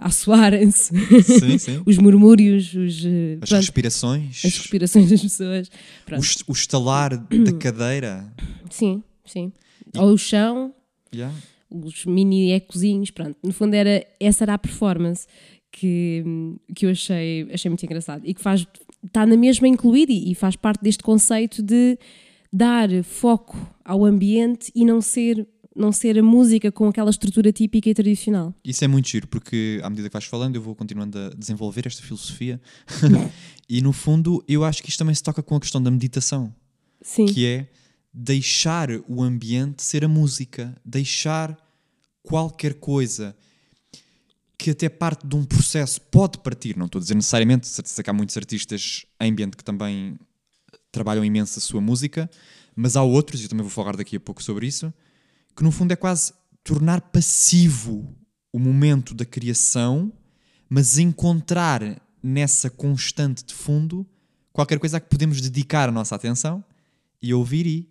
a, 0.00 0.06
assoarem-se, 0.06 0.92
os 1.84 1.98
murmúrios, 1.98 2.72
os, 2.74 3.04
eh, 3.04 3.38
As 3.40 3.48
pronto, 3.48 3.60
respirações, 3.62 4.42
as 4.44 4.58
respirações 4.58 5.10
das 5.10 5.22
pessoas. 5.22 5.68
o, 6.46 6.50
o 6.50 6.52
estalar 6.52 7.16
da 7.16 7.52
cadeira. 7.58 8.32
Sim, 8.70 9.02
sim. 9.24 9.52
Ou 9.96 10.12
o 10.12 10.18
chão, 10.18 10.72
Yeah. 11.14 11.32
os 11.70 12.04
mini 12.06 12.50
ecozinhos, 12.52 13.10
pronto. 13.10 13.36
No 13.42 13.52
fundo, 13.52 13.74
era, 13.74 14.04
essa 14.18 14.44
era 14.44 14.54
a 14.54 14.58
performance 14.58 15.26
que, 15.70 16.24
que 16.74 16.86
eu 16.86 16.90
achei, 16.90 17.48
achei 17.52 17.68
muito 17.68 17.84
engraçado 17.84 18.22
e 18.24 18.34
que 18.34 18.40
faz, 18.40 18.66
está 19.04 19.26
na 19.26 19.36
mesma 19.36 19.68
incluída 19.68 20.12
e, 20.12 20.32
e 20.32 20.34
faz 20.34 20.56
parte 20.56 20.82
deste 20.82 21.02
conceito 21.02 21.62
de 21.62 21.98
dar 22.52 22.88
foco 23.02 23.56
ao 23.84 24.04
ambiente 24.04 24.70
e 24.74 24.84
não 24.84 25.00
ser, 25.00 25.46
não 25.74 25.92
ser 25.92 26.18
a 26.18 26.22
música 26.22 26.70
com 26.70 26.88
aquela 26.88 27.10
estrutura 27.10 27.52
típica 27.52 27.90
e 27.90 27.94
tradicional. 27.94 28.54
Isso 28.64 28.84
é 28.84 28.88
muito 28.88 29.08
giro, 29.08 29.26
porque 29.26 29.80
à 29.82 29.90
medida 29.90 30.08
que 30.08 30.12
vais 30.12 30.24
falando, 30.24 30.56
eu 30.56 30.62
vou 30.62 30.74
continuando 30.74 31.18
a 31.18 31.28
desenvolver 31.30 31.86
esta 31.86 32.02
filosofia. 32.02 32.60
e 33.68 33.80
no 33.80 33.92
fundo, 33.92 34.42
eu 34.46 34.64
acho 34.64 34.82
que 34.82 34.88
isto 34.88 34.98
também 34.98 35.14
se 35.14 35.22
toca 35.22 35.42
com 35.42 35.56
a 35.56 35.60
questão 35.60 35.82
da 35.82 35.90
meditação, 35.90 36.54
Sim, 37.02 37.26
que 37.26 37.44
é 37.44 37.68
deixar 38.12 38.88
o 39.08 39.22
ambiente 39.22 39.82
ser 39.82 40.04
a 40.04 40.08
música, 40.08 40.74
deixar 40.84 41.58
qualquer 42.22 42.74
coisa 42.74 43.36
que 44.64 44.70
até 44.70 44.88
parte 44.88 45.26
de 45.26 45.36
um 45.36 45.44
processo 45.44 46.00
pode 46.00 46.38
partir, 46.38 46.74
não 46.74 46.86
estou 46.86 46.98
a 46.98 47.02
dizer 47.02 47.14
necessariamente, 47.14 47.68
certeza 47.68 48.02
que 48.02 48.08
há 48.08 48.14
muitos 48.14 48.34
artistas 48.34 49.04
ambient 49.20 49.54
que 49.54 49.62
também 49.62 50.18
trabalham 50.90 51.22
imenso 51.22 51.58
a 51.58 51.60
sua 51.60 51.82
música, 51.82 52.30
mas 52.74 52.96
há 52.96 53.02
outros, 53.02 53.42
e 53.42 53.44
eu 53.44 53.50
também 53.50 53.62
vou 53.62 53.70
falar 53.70 53.94
daqui 53.94 54.16
a 54.16 54.20
pouco 54.20 54.42
sobre 54.42 54.66
isso, 54.66 54.90
que 55.54 55.62
no 55.62 55.70
fundo 55.70 55.92
é 55.92 55.96
quase 55.96 56.32
tornar 56.62 57.02
passivo 57.02 58.16
o 58.50 58.58
momento 58.58 59.12
da 59.12 59.26
criação, 59.26 60.10
mas 60.66 60.96
encontrar 60.96 62.00
nessa 62.22 62.70
constante 62.70 63.44
de 63.44 63.52
fundo 63.52 64.06
qualquer 64.50 64.78
coisa 64.78 64.96
a 64.96 65.00
que 65.00 65.10
podemos 65.10 65.42
dedicar 65.42 65.90
a 65.90 65.92
nossa 65.92 66.14
atenção 66.14 66.64
e 67.20 67.34
ouvir 67.34 67.66
e 67.66 67.86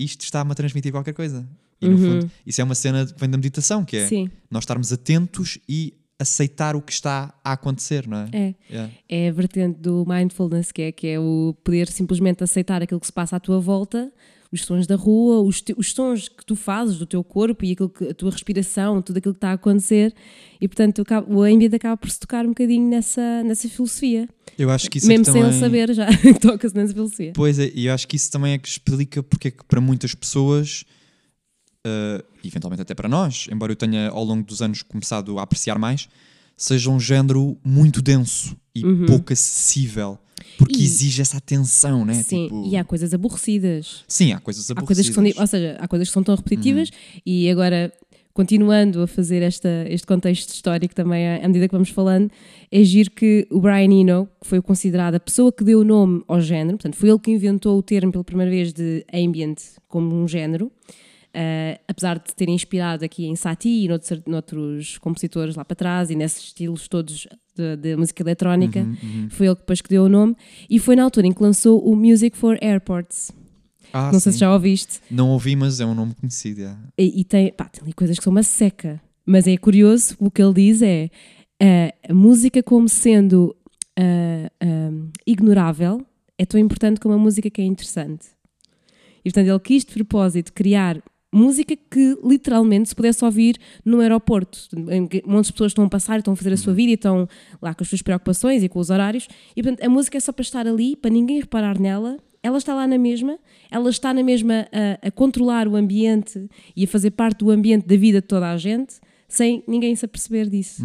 isto 0.00 0.22
está-me 0.22 0.50
a 0.50 0.54
transmitir 0.56 0.90
qualquer 0.90 1.14
coisa. 1.14 1.48
E 1.80 1.88
no 1.88 1.96
fundo, 1.98 2.30
isso 2.46 2.60
é 2.60 2.64
uma 2.64 2.74
cena 2.74 3.06
que 3.06 3.18
vem 3.18 3.30
da 3.30 3.36
meditação, 3.38 3.84
que 3.84 3.96
é 3.96 4.06
Sim. 4.06 4.30
nós 4.50 4.62
estarmos 4.64 4.92
atentos 4.92 5.58
e 5.68 5.94
aceitar 6.18 6.76
o 6.76 6.82
que 6.82 6.92
está 6.92 7.32
a 7.42 7.52
acontecer, 7.52 8.06
não 8.06 8.18
é? 8.18 8.28
É. 8.32 8.54
Yeah. 8.70 8.92
É 9.08 9.28
a 9.28 9.32
vertente 9.32 9.78
do 9.80 10.04
mindfulness, 10.06 10.70
que 10.70 10.82
é, 10.82 10.92
que 10.92 11.06
é 11.06 11.18
o 11.18 11.56
poder 11.64 11.88
simplesmente 11.88 12.44
aceitar 12.44 12.82
aquilo 12.82 13.00
que 13.00 13.06
se 13.06 13.12
passa 13.12 13.36
à 13.36 13.40
tua 13.40 13.58
volta, 13.58 14.12
os 14.52 14.62
sons 14.64 14.86
da 14.86 14.96
rua, 14.96 15.40
os, 15.40 15.62
te- 15.62 15.74
os 15.78 15.92
sons 15.92 16.28
que 16.28 16.44
tu 16.44 16.54
fazes 16.56 16.98
do 16.98 17.06
teu 17.06 17.22
corpo 17.24 17.64
e 17.64 17.72
aquilo 17.72 17.88
que, 17.88 18.08
a 18.08 18.12
tua 18.12 18.30
respiração, 18.32 19.00
tudo 19.00 19.16
aquilo 19.16 19.32
que 19.32 19.38
está 19.38 19.50
a 19.50 19.54
acontecer. 19.54 20.12
E 20.60 20.68
portanto 20.68 21.02
o 21.28 21.42
ambiente 21.42 21.76
acaba 21.76 21.96
por 21.96 22.10
se 22.10 22.18
tocar 22.20 22.44
um 22.44 22.48
bocadinho 22.48 22.86
nessa, 22.90 23.42
nessa 23.44 23.66
filosofia. 23.68 24.28
Eu 24.58 24.68
acho 24.68 24.90
que 24.90 24.98
isso 24.98 25.06
Mesmo 25.06 25.22
é 25.22 25.24
que 25.24 25.32
sem 25.32 25.40
também... 25.40 25.56
ele 25.56 25.60
saber, 25.60 25.94
já 25.94 26.06
toca-se 26.42 26.74
nessa 26.74 26.92
filosofia. 26.92 27.32
Pois 27.34 27.58
é, 27.58 27.70
e 27.74 27.86
eu 27.86 27.94
acho 27.94 28.06
que 28.06 28.16
isso 28.16 28.30
também 28.30 28.52
é 28.52 28.58
que 28.58 28.68
explica 28.68 29.22
porque 29.22 29.48
é 29.48 29.50
que 29.52 29.64
para 29.64 29.80
muitas 29.80 30.14
pessoas, 30.14 30.84
eh, 31.86 32.24
eventualmente 32.44 32.82
até 32.82 32.94
para 32.94 33.08
nós, 33.08 33.46
embora 33.50 33.72
eu 33.72 33.76
tenha 33.76 34.08
ao 34.10 34.24
longo 34.24 34.44
dos 34.44 34.60
anos 34.62 34.82
começado 34.82 35.38
a 35.38 35.42
apreciar 35.42 35.78
mais, 35.78 36.08
seja 36.56 36.90
um 36.90 37.00
género 37.00 37.56
muito 37.64 38.02
denso 38.02 38.56
e 38.74 38.82
pouco 39.06 39.32
acessível. 39.32 40.18
Porque 40.58 40.76
Uhum. 40.76 40.80
E- 40.80 40.84
exige 40.84 41.20
essa 41.22 41.36
atenção, 41.36 42.04
né? 42.04 42.14
Sim, 42.22 42.44
Tipo, 42.44 42.66
e 42.66 42.76
há 42.76 42.84
coisas 42.84 43.12
aborrecidas. 43.12 44.04
Sim, 44.08 44.32
há 44.32 44.40
coisas 44.40 44.70
Há 44.70 44.72
aborrecidas. 44.72 45.14
coisas 45.14 45.30
que 45.30 45.34
são, 45.36 45.42
ou 45.42 45.46
seja, 45.46 45.76
há 45.78 45.86
coisas 45.88 46.08
que 46.08 46.14
são 46.14 46.22
tão 46.22 46.34
repetitivas 46.34 46.90
e 47.26 47.48
agora 47.50 47.92
continuando 48.32 49.02
a 49.02 49.06
fazer 49.06 49.42
esta, 49.42 49.68
este 49.88 50.06
contexto 50.06 50.54
histórico 50.54 50.94
também 50.94 51.26
à 51.28 51.44
à 51.44 51.48
medida 51.48 51.66
que 51.68 51.72
vamos 51.72 51.90
falando, 51.90 52.30
é 52.70 52.82
giro 52.84 53.10
que 53.10 53.46
o 53.50 53.60
Brian 53.60 53.90
Eno, 53.92 54.28
que 54.40 54.46
foi 54.46 54.62
considerado 54.62 55.16
a 55.16 55.20
pessoa 55.20 55.52
que 55.52 55.62
deu 55.64 55.80
o 55.80 55.84
nome 55.84 56.22
ao 56.28 56.40
género, 56.40 56.78
portanto 56.78 56.94
foi 56.96 57.10
ele 57.10 57.18
que 57.18 57.30
inventou 57.30 57.76
o 57.78 57.82
termo 57.82 58.10
pela 58.12 58.24
primeira 58.24 58.50
vez 58.50 58.72
de 58.72 59.04
ambient 59.12 59.58
como 59.88 60.14
um 60.14 60.26
género, 60.28 60.70
ah, 61.34 61.80
apesar 61.88 62.18
de 62.18 62.34
ter 62.34 62.48
inspirado 62.48 63.04
aqui 63.04 63.26
em 63.26 63.36
Satie 63.36 63.84
e 63.84 63.88
noutros, 63.88 64.22
noutros 64.26 64.98
compositores 64.98 65.54
lá 65.56 65.64
para 65.64 65.76
trás 65.76 66.10
e 66.10 66.14
nesses 66.14 66.44
estilos 66.44 66.88
todos 66.88 67.26
de, 67.56 67.76
de 67.76 67.96
música 67.96 68.22
eletrónica, 68.22 68.86
foi 69.30 69.46
ele 69.46 69.54
que 69.54 69.60
depois 69.62 69.80
que 69.80 69.88
deu 69.88 70.04
o 70.04 70.08
nome 70.08 70.36
e 70.68 70.78
foi 70.78 70.96
na 70.96 71.02
altura 71.04 71.26
em 71.26 71.32
que 71.32 71.42
lançou 71.42 71.80
o 71.84 71.94
Music 71.96 72.36
for 72.36 72.58
Airports. 72.62 73.30
Ah, 73.92 74.10
Não 74.12 74.20
sei 74.20 74.32
sim. 74.32 74.36
se 74.36 74.40
já 74.40 74.52
ouviste. 74.52 75.00
Não 75.10 75.30
ouvi, 75.30 75.56
mas 75.56 75.80
é 75.80 75.86
um 75.86 75.94
nome 75.94 76.14
conhecido. 76.14 76.62
é. 76.62 76.76
E, 76.96 77.20
e 77.20 77.24
tem, 77.24 77.52
pá, 77.52 77.64
tem 77.64 77.82
ali 77.82 77.92
coisas 77.92 78.16
que 78.18 78.22
são 78.24 78.30
uma 78.30 78.42
seca. 78.44 79.00
Mas 79.26 79.46
é 79.46 79.56
curioso, 79.56 80.16
o 80.18 80.30
que 80.30 80.40
ele 80.42 80.54
diz 80.54 80.80
é 80.80 81.10
ah, 81.60 81.92
a 82.08 82.14
música 82.14 82.62
como 82.62 82.88
sendo 82.88 83.54
ah, 83.98 84.48
ignorável 85.26 86.04
é 86.38 86.46
tão 86.46 86.58
importante 86.58 87.00
como 87.00 87.14
a 87.14 87.18
música 87.18 87.50
que 87.50 87.60
é 87.60 87.64
interessante. 87.64 88.28
E 89.24 89.30
portanto 89.30 89.48
ele 89.48 89.60
quis 89.60 89.84
de 89.84 89.92
propósito 89.92 90.52
criar 90.52 91.02
música 91.32 91.76
que 91.76 92.18
literalmente 92.24 92.88
se 92.88 92.94
pudesse 92.94 93.24
ouvir 93.24 93.56
no 93.84 94.00
aeroporto. 94.00 94.68
Em 94.90 95.06
que 95.06 95.20
de 95.20 95.52
pessoas 95.52 95.70
estão 95.70 95.84
a 95.84 95.88
passar, 95.88 96.18
estão 96.18 96.32
a 96.32 96.36
fazer 96.36 96.52
a 96.52 96.56
sua 96.56 96.74
vida 96.74 96.90
e 96.90 96.94
estão 96.94 97.28
lá 97.62 97.74
com 97.74 97.82
as 97.82 97.88
suas 97.88 98.02
preocupações 98.02 98.62
e 98.62 98.68
com 98.68 98.78
os 98.78 98.90
horários. 98.90 99.28
E 99.56 99.62
portanto 99.62 99.84
a 99.84 99.88
música 99.88 100.18
é 100.18 100.20
só 100.20 100.32
para 100.32 100.42
estar 100.42 100.66
ali, 100.66 100.96
para 100.96 101.10
ninguém 101.10 101.40
reparar 101.40 101.78
nela. 101.78 102.18
Ela 102.42 102.56
está 102.56 102.74
lá 102.74 102.86
na 102.86 102.96
mesma, 102.96 103.38
ela 103.70 103.90
está 103.90 104.14
na 104.14 104.22
mesma 104.22 104.66
a, 104.72 105.08
a 105.08 105.10
controlar 105.10 105.68
o 105.68 105.76
ambiente 105.76 106.48
e 106.74 106.84
a 106.84 106.88
fazer 106.88 107.10
parte 107.10 107.40
do 107.40 107.50
ambiente 107.50 107.86
da 107.86 107.96
vida 107.96 108.20
de 108.22 108.26
toda 108.26 108.50
a 108.50 108.56
gente, 108.56 108.94
sem 109.28 109.62
ninguém 109.68 109.94
se 109.94 110.06
aperceber 110.06 110.48
disso. 110.48 110.82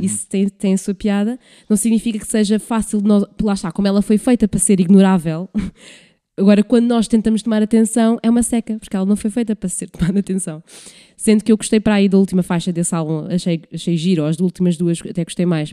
Isso 0.00 0.26
tem, 0.28 0.48
tem 0.48 0.74
a 0.74 0.78
sua 0.78 0.94
piada. 0.94 1.38
Não 1.70 1.76
significa 1.76 2.18
que 2.18 2.26
seja 2.26 2.58
fácil 2.58 3.00
de 3.00 3.06
nós. 3.06 3.24
Lá 3.40 3.54
está, 3.54 3.70
como 3.70 3.86
ela 3.86 4.02
foi 4.02 4.18
feita 4.18 4.48
para 4.48 4.58
ser 4.58 4.80
ignorável. 4.80 5.48
Agora, 6.38 6.62
quando 6.62 6.86
nós 6.86 7.08
tentamos 7.08 7.42
tomar 7.42 7.62
atenção, 7.62 8.18
é 8.22 8.28
uma 8.28 8.42
seca, 8.42 8.78
porque 8.78 8.94
ela 8.94 9.06
não 9.06 9.16
foi 9.16 9.30
feita 9.30 9.56
para 9.56 9.68
ser 9.68 9.88
tomada 9.90 10.18
atenção. 10.20 10.62
Sendo 11.16 11.42
que 11.42 11.50
eu 11.50 11.56
gostei 11.56 11.80
para 11.80 11.94
aí 11.94 12.08
da 12.08 12.18
última 12.18 12.42
faixa 12.42 12.70
desse 12.72 12.94
álbum, 12.94 13.26
achei, 13.32 13.62
achei 13.72 13.96
giro, 13.96 14.24
as 14.24 14.38
últimas 14.38 14.76
duas 14.76 15.00
até 15.08 15.24
gostei 15.24 15.46
mais. 15.46 15.72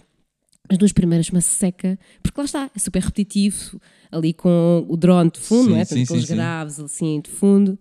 As 0.69 0.77
duas 0.77 0.93
primeiras, 0.93 1.27
uma 1.29 1.41
seca, 1.41 1.99
porque 2.21 2.39
lá 2.39 2.45
está, 2.45 2.71
é 2.73 2.79
super 2.79 3.01
repetitivo, 3.01 3.77
ali 4.09 4.31
com 4.33 4.85
o 4.87 4.95
drone 4.95 5.29
de 5.29 5.39
fundo, 5.41 5.65
Sim, 5.65 5.69
não 5.71 5.77
é? 5.77 5.83
sim, 5.83 5.95
Portanto, 6.05 6.21
sim, 6.21 6.25
sim. 6.27 6.35
graves 6.35 6.79
assim 6.79 7.19
de 7.21 7.29
fundo. 7.29 7.77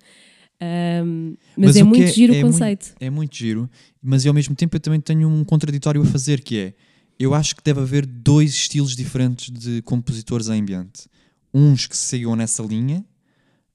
Ahm, 0.61 1.35
mas, 1.57 1.69
Mas 1.69 1.77
é 1.77 1.83
muito 1.85 2.03
é- 2.03 2.07
giro 2.09 2.35
é 2.35 2.39
o 2.39 2.41
muito- 2.43 2.53
conceito. 2.55 2.95
É 2.99 3.09
muito 3.11 3.37
giro, 3.37 3.71
mas 4.03 4.27
ao 4.27 4.35
mesmo 4.35 4.57
tempo 4.57 4.75
eu 4.77 4.81
também 4.81 5.01
tenho 5.01 5.29
um 5.29 5.45
contraditório 5.45 6.03
a 6.03 6.05
fazer 6.05 6.41
que 6.41 6.59
é 6.59 6.75
eu 7.19 7.33
acho 7.35 7.55
que 7.55 7.62
deve 7.62 7.79
haver 7.81 8.05
dois 8.05 8.51
estilos 8.51 8.97
diferentes 8.97 9.49
de 9.51 9.81
compositores 9.83 10.49
em 10.49 10.61
ambiente. 10.61 11.07
Uns 11.54 11.87
que 11.87 11.97
sigam 11.97 12.35
nessa 12.35 12.62
linha 12.62 13.04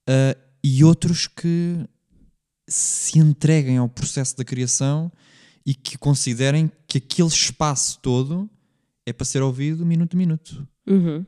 ah, 0.07 0.35
e 0.63 0.83
outros 0.83 1.27
que 1.27 1.77
se 2.67 3.19
entreguem 3.19 3.77
ao 3.77 3.87
processo 3.87 4.35
da 4.35 4.43
criação 4.43 5.11
e 5.65 5.73
que 5.73 5.97
considerem 5.97 6.71
que 6.87 6.97
aquele 6.97 7.27
espaço 7.27 7.99
todo 8.01 8.49
é 9.05 9.13
para 9.13 9.25
ser 9.25 9.41
ouvido 9.41 9.85
minuto 9.85 10.15
a 10.15 10.17
minuto. 10.17 10.67
Uhum. 10.87 11.25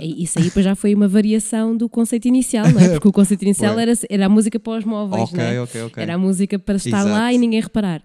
E 0.00 0.22
Isso 0.22 0.38
aí 0.38 0.50
já 0.62 0.74
foi 0.76 0.94
uma 0.94 1.08
variação 1.08 1.76
do 1.76 1.88
conceito 1.88 2.26
inicial, 2.26 2.70
não 2.70 2.80
é? 2.80 2.90
Porque 2.90 3.08
o 3.08 3.12
conceito 3.12 3.42
inicial 3.42 3.78
era, 3.78 3.92
era 4.08 4.26
a 4.26 4.28
música 4.28 4.58
para 4.60 4.78
os 4.78 4.84
móveis, 4.84 5.24
ok, 5.24 5.36
não 5.36 5.44
é? 5.44 5.60
ok, 5.60 5.82
ok. 5.82 6.02
Era 6.02 6.14
a 6.14 6.18
música 6.18 6.58
para 6.58 6.76
estar 6.76 7.02
lá 7.02 7.30
Exato. 7.30 7.34
e 7.34 7.38
ninguém 7.38 7.60
reparar. 7.60 8.02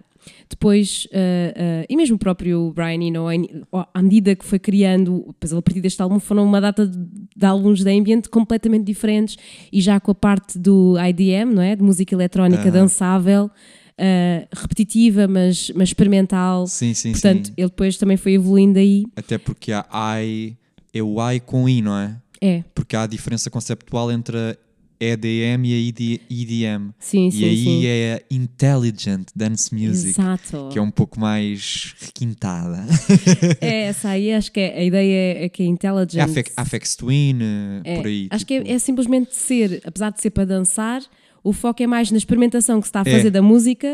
Depois, 0.48 1.06
ah, 1.12 1.16
ah, 1.82 1.86
e 1.88 1.96
mesmo 1.96 2.16
o 2.16 2.18
próprio 2.18 2.72
Brian 2.74 3.02
Eno, 3.02 3.26
à 3.94 4.02
medida 4.02 4.34
que 4.34 4.44
foi 4.44 4.58
criando, 4.58 5.24
depois 5.28 5.52
a 5.52 5.62
partir 5.62 5.80
deste 5.80 6.00
álbum, 6.02 6.18
foram 6.20 6.44
uma 6.44 6.60
data 6.60 6.86
de, 6.86 6.98
de 7.36 7.46
álbuns 7.46 7.82
de 7.82 7.90
ambiente 7.90 8.28
completamente 8.28 8.84
diferentes 8.84 9.36
e 9.72 9.80
já 9.80 9.98
com 10.00 10.10
a 10.10 10.14
parte 10.14 10.58
do 10.58 10.96
IDM, 10.98 11.54
não 11.54 11.62
é? 11.62 11.74
De 11.76 11.82
música 11.82 12.14
eletrónica 12.14 12.62
Aham. 12.62 12.70
dançável, 12.72 13.50
ah, 13.98 14.46
repetitiva, 14.52 15.28
mas, 15.28 15.70
mas 15.74 15.88
experimental. 15.90 16.66
Sim, 16.66 16.94
sim, 16.94 17.12
Portanto, 17.12 17.46
sim. 17.48 17.54
ele 17.56 17.68
depois 17.68 17.96
também 17.96 18.16
foi 18.16 18.32
evoluindo 18.32 18.78
aí. 18.78 19.04
Até 19.16 19.38
porque 19.38 19.72
há 19.72 19.86
I, 20.22 20.56
é 20.92 21.02
o 21.02 21.16
I 21.30 21.40
com 21.40 21.68
I, 21.68 21.82
não 21.82 21.96
é? 21.96 22.16
É, 22.42 22.64
Porque 22.74 22.96
há 22.96 23.02
a 23.02 23.06
diferença 23.06 23.50
conceptual 23.50 24.10
entre 24.10 24.36
a 24.36 24.56
EDM 25.00 25.64
e 25.64 25.72
a 25.74 25.88
ED 25.88 26.20
EDM. 26.30 26.90
sim, 26.98 27.28
e 27.28 27.32
sim, 27.32 27.44
aí 27.44 27.64
sim. 27.64 27.86
é 27.86 28.14
a 28.30 28.34
Intelligent 28.34 29.28
Dance 29.34 29.74
Music, 29.74 30.10
Exato. 30.20 30.68
que 30.70 30.78
é 30.78 30.82
um 30.82 30.90
pouco 30.90 31.18
mais 31.18 31.94
requintada. 32.00 32.84
É, 33.60 33.84
essa 33.86 34.10
aí 34.10 34.32
acho 34.32 34.52
que 34.52 34.60
é, 34.60 34.78
a 34.78 34.84
ideia 34.84 35.44
é 35.44 35.48
que 35.48 35.62
a 35.62 35.66
intelligence. 35.66 36.18
É 36.18 36.22
Afex, 36.22 36.52
Afex 36.56 36.96
Twin, 36.96 37.38
eh, 37.40 37.80
É, 37.84 37.96
por 37.96 38.06
aí. 38.06 38.28
Acho 38.30 38.44
tipo, 38.44 38.64
que 38.64 38.70
é, 38.70 38.74
é 38.74 38.78
simplesmente 38.78 39.34
ser, 39.34 39.80
apesar 39.84 40.10
de 40.10 40.20
ser 40.20 40.30
para 40.30 40.44
dançar, 40.44 41.02
o 41.42 41.52
foco 41.52 41.82
é 41.82 41.86
mais 41.86 42.10
na 42.10 42.18
experimentação 42.18 42.80
que 42.80 42.86
se 42.86 42.90
está 42.90 43.00
a 43.00 43.08
É. 43.08 43.16
fazer 43.16 43.30
da 43.30 43.40
música. 43.42 43.86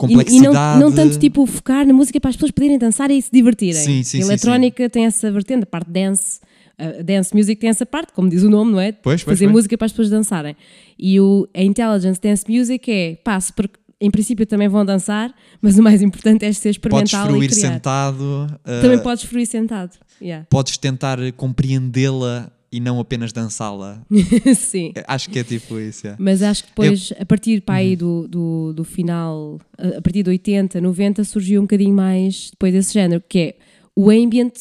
E, 0.00 0.04
e 0.04 0.06
não, 0.06 0.16
complexidade. 0.16 0.80
não 0.80 0.92
tanto 0.92 1.18
tipo 1.18 1.44
focar 1.44 1.84
na 1.86 1.92
música 1.92 2.20
para 2.20 2.30
as 2.30 2.36
pessoas 2.36 2.52
poderem 2.52 2.78
dançar 2.78 3.10
e 3.10 3.20
se 3.20 3.30
divertirem. 3.32 3.74
Sim, 3.82 4.02
sim, 4.04 4.18
a 4.18 4.22
sim, 4.22 4.28
eletrónica 4.28 4.88
tem 4.88 5.06
essa 5.06 5.30
vertente, 5.30 5.64
a 5.64 5.66
parte 5.66 5.90
dance, 5.90 6.38
a 6.78 7.02
dance 7.02 7.34
music 7.34 7.60
tem 7.60 7.68
essa 7.70 7.84
parte, 7.84 8.12
como 8.12 8.28
diz 8.28 8.42
o 8.42 8.48
nome, 8.50 8.72
não 8.72 8.80
é? 8.80 8.92
Pois, 8.92 9.22
pois, 9.24 9.36
Fazer 9.36 9.46
pois. 9.46 9.52
música 9.56 9.76
para 9.76 9.86
as 9.86 9.92
pessoas 9.92 10.10
dançarem. 10.10 10.56
E 10.98 11.20
o, 11.20 11.48
a 11.54 11.62
intelligence 11.62 12.20
dance 12.20 12.44
music 12.48 12.90
é, 12.90 13.16
passo, 13.16 13.52
porque 13.54 13.78
em 14.00 14.10
princípio 14.12 14.46
também 14.46 14.68
vão 14.68 14.84
dançar, 14.84 15.34
mas 15.60 15.76
o 15.76 15.82
mais 15.82 16.00
importante 16.02 16.44
é 16.44 16.52
ser 16.52 16.68
Podes 16.78 17.10
experimental 17.10 17.26
fruir 17.26 17.50
e 17.50 17.52
criar. 17.52 17.72
sentado, 17.72 18.46
eh, 18.64 18.80
Também 18.80 18.98
podes 19.00 19.24
fruir 19.24 19.46
sentado. 19.46 19.90
Yeah. 20.22 20.46
podes 20.48 20.76
tentar 20.78 21.18
compreendê-la 21.36 22.50
e 22.70 22.80
não 22.80 23.00
apenas 23.00 23.32
dançá-la. 23.32 24.02
Sim. 24.54 24.92
Eh, 24.94 25.04
Acho 25.06 25.30
que 25.30 25.38
é 25.38 25.44
tipo 25.44 25.78
isso. 25.80 26.06
é. 26.06 26.14
Mas 26.18 26.42
acho 26.42 26.62
que 26.64 26.68
depois, 26.70 27.12
a 27.18 27.24
partir 27.26 27.60
para 27.62 27.74
Uhum. 27.74 27.80
aí 27.80 27.96
do, 27.96 28.28
do, 28.28 28.72
do 28.74 28.84
final, 28.84 29.58
a 29.76 29.98
a 29.98 30.02
partir 30.02 30.22
de 30.22 30.30
80, 30.30 30.80
90, 30.80 31.24
surgiu 31.24 31.60
um 31.60 31.64
bocadinho 31.64 31.94
mais 31.94 32.50
depois 32.50 32.72
desse 32.72 32.92
género, 32.94 33.22
que 33.28 33.38
é 33.38 33.54
o 33.96 34.10
ambient 34.10 34.52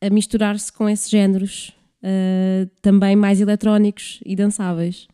a 0.00 0.10
misturar-se 0.10 0.72
com 0.72 0.88
esses 0.88 1.10
géneros 1.10 1.72
ah, 2.02 2.66
também 2.82 3.16
mais 3.16 3.40
eletrónicos 3.40 4.20
e 4.24 4.34
dançáveis. 4.36 5.06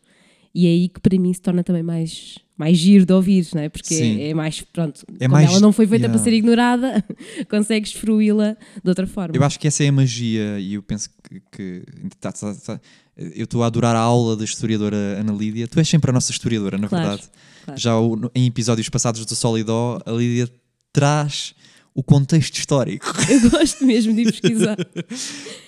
E 0.53 0.67
é 0.67 0.69
aí 0.69 0.87
que 0.89 0.99
para 1.01 1.17
mim 1.19 1.33
se 1.33 1.41
torna 1.41 1.63
também 1.65 1.83
mais, 1.83 2.37
mais 2.57 2.77
giro 2.77 3.05
de 3.05 3.11
ouvir, 3.11 3.45
não 3.53 3.61
é? 3.61 3.67
Porque 3.67 3.93
é, 3.93 4.29
é 4.29 4.33
mais, 4.33 4.61
pronto, 4.61 5.05
É 5.19 5.27
mais- 5.27 5.49
ela 5.49 5.59
não 5.59 5.73
foi 5.73 5.85
feita 5.85 6.05
yeah. 6.05 6.13
para 6.17 6.23
ser 6.23 6.33
ignorada, 6.33 7.03
consegues 7.49 7.91
fruí-la 7.91 8.55
de 8.81 8.87
outra 8.89 9.05
forma. 9.05 9.35
Eu 9.35 9.43
acho 9.43 9.59
que 9.59 9.67
essa 9.67 9.83
é 9.83 9.89
a 9.89 9.91
magia 9.91 10.57
e 10.59 10.75
eu 10.75 10.81
penso 10.83 11.09
que, 11.29 11.41
que 11.51 11.83
tá- 12.21 12.31
tá- 12.31 12.55
tá- 12.55 12.79
eu 13.17 13.43
estou 13.43 13.63
a 13.63 13.67
adorar 13.67 13.95
a 13.97 13.99
aula 13.99 14.35
da 14.37 14.45
historiadora 14.45 14.95
Ana 14.95 15.33
Lídia. 15.33 15.67
Tu 15.67 15.77
és 15.79 15.87
sempre 15.89 16.09
a 16.09 16.13
nossa 16.13 16.31
historiadora, 16.31 16.77
na 16.77 16.87
Claro, 16.87 17.07
verdade. 17.09 17.29
claro. 17.65 17.79
Já 17.79 17.99
o- 17.99 18.31
em 18.33 18.45
episódios 18.47 18.87
passados 18.87 19.25
do 19.25 19.35
Solidó, 19.35 19.99
a 20.05 20.11
Lídia 20.11 20.49
traz 20.93 21.53
o 21.97 22.03
contexto 22.03 22.57
histórico. 22.57 23.05
Eu 23.31 23.49
gosto 23.49 23.85
mesmo 23.85 24.13
de 24.13 24.23
ir 24.23 24.25
pesquisar. 24.25 24.75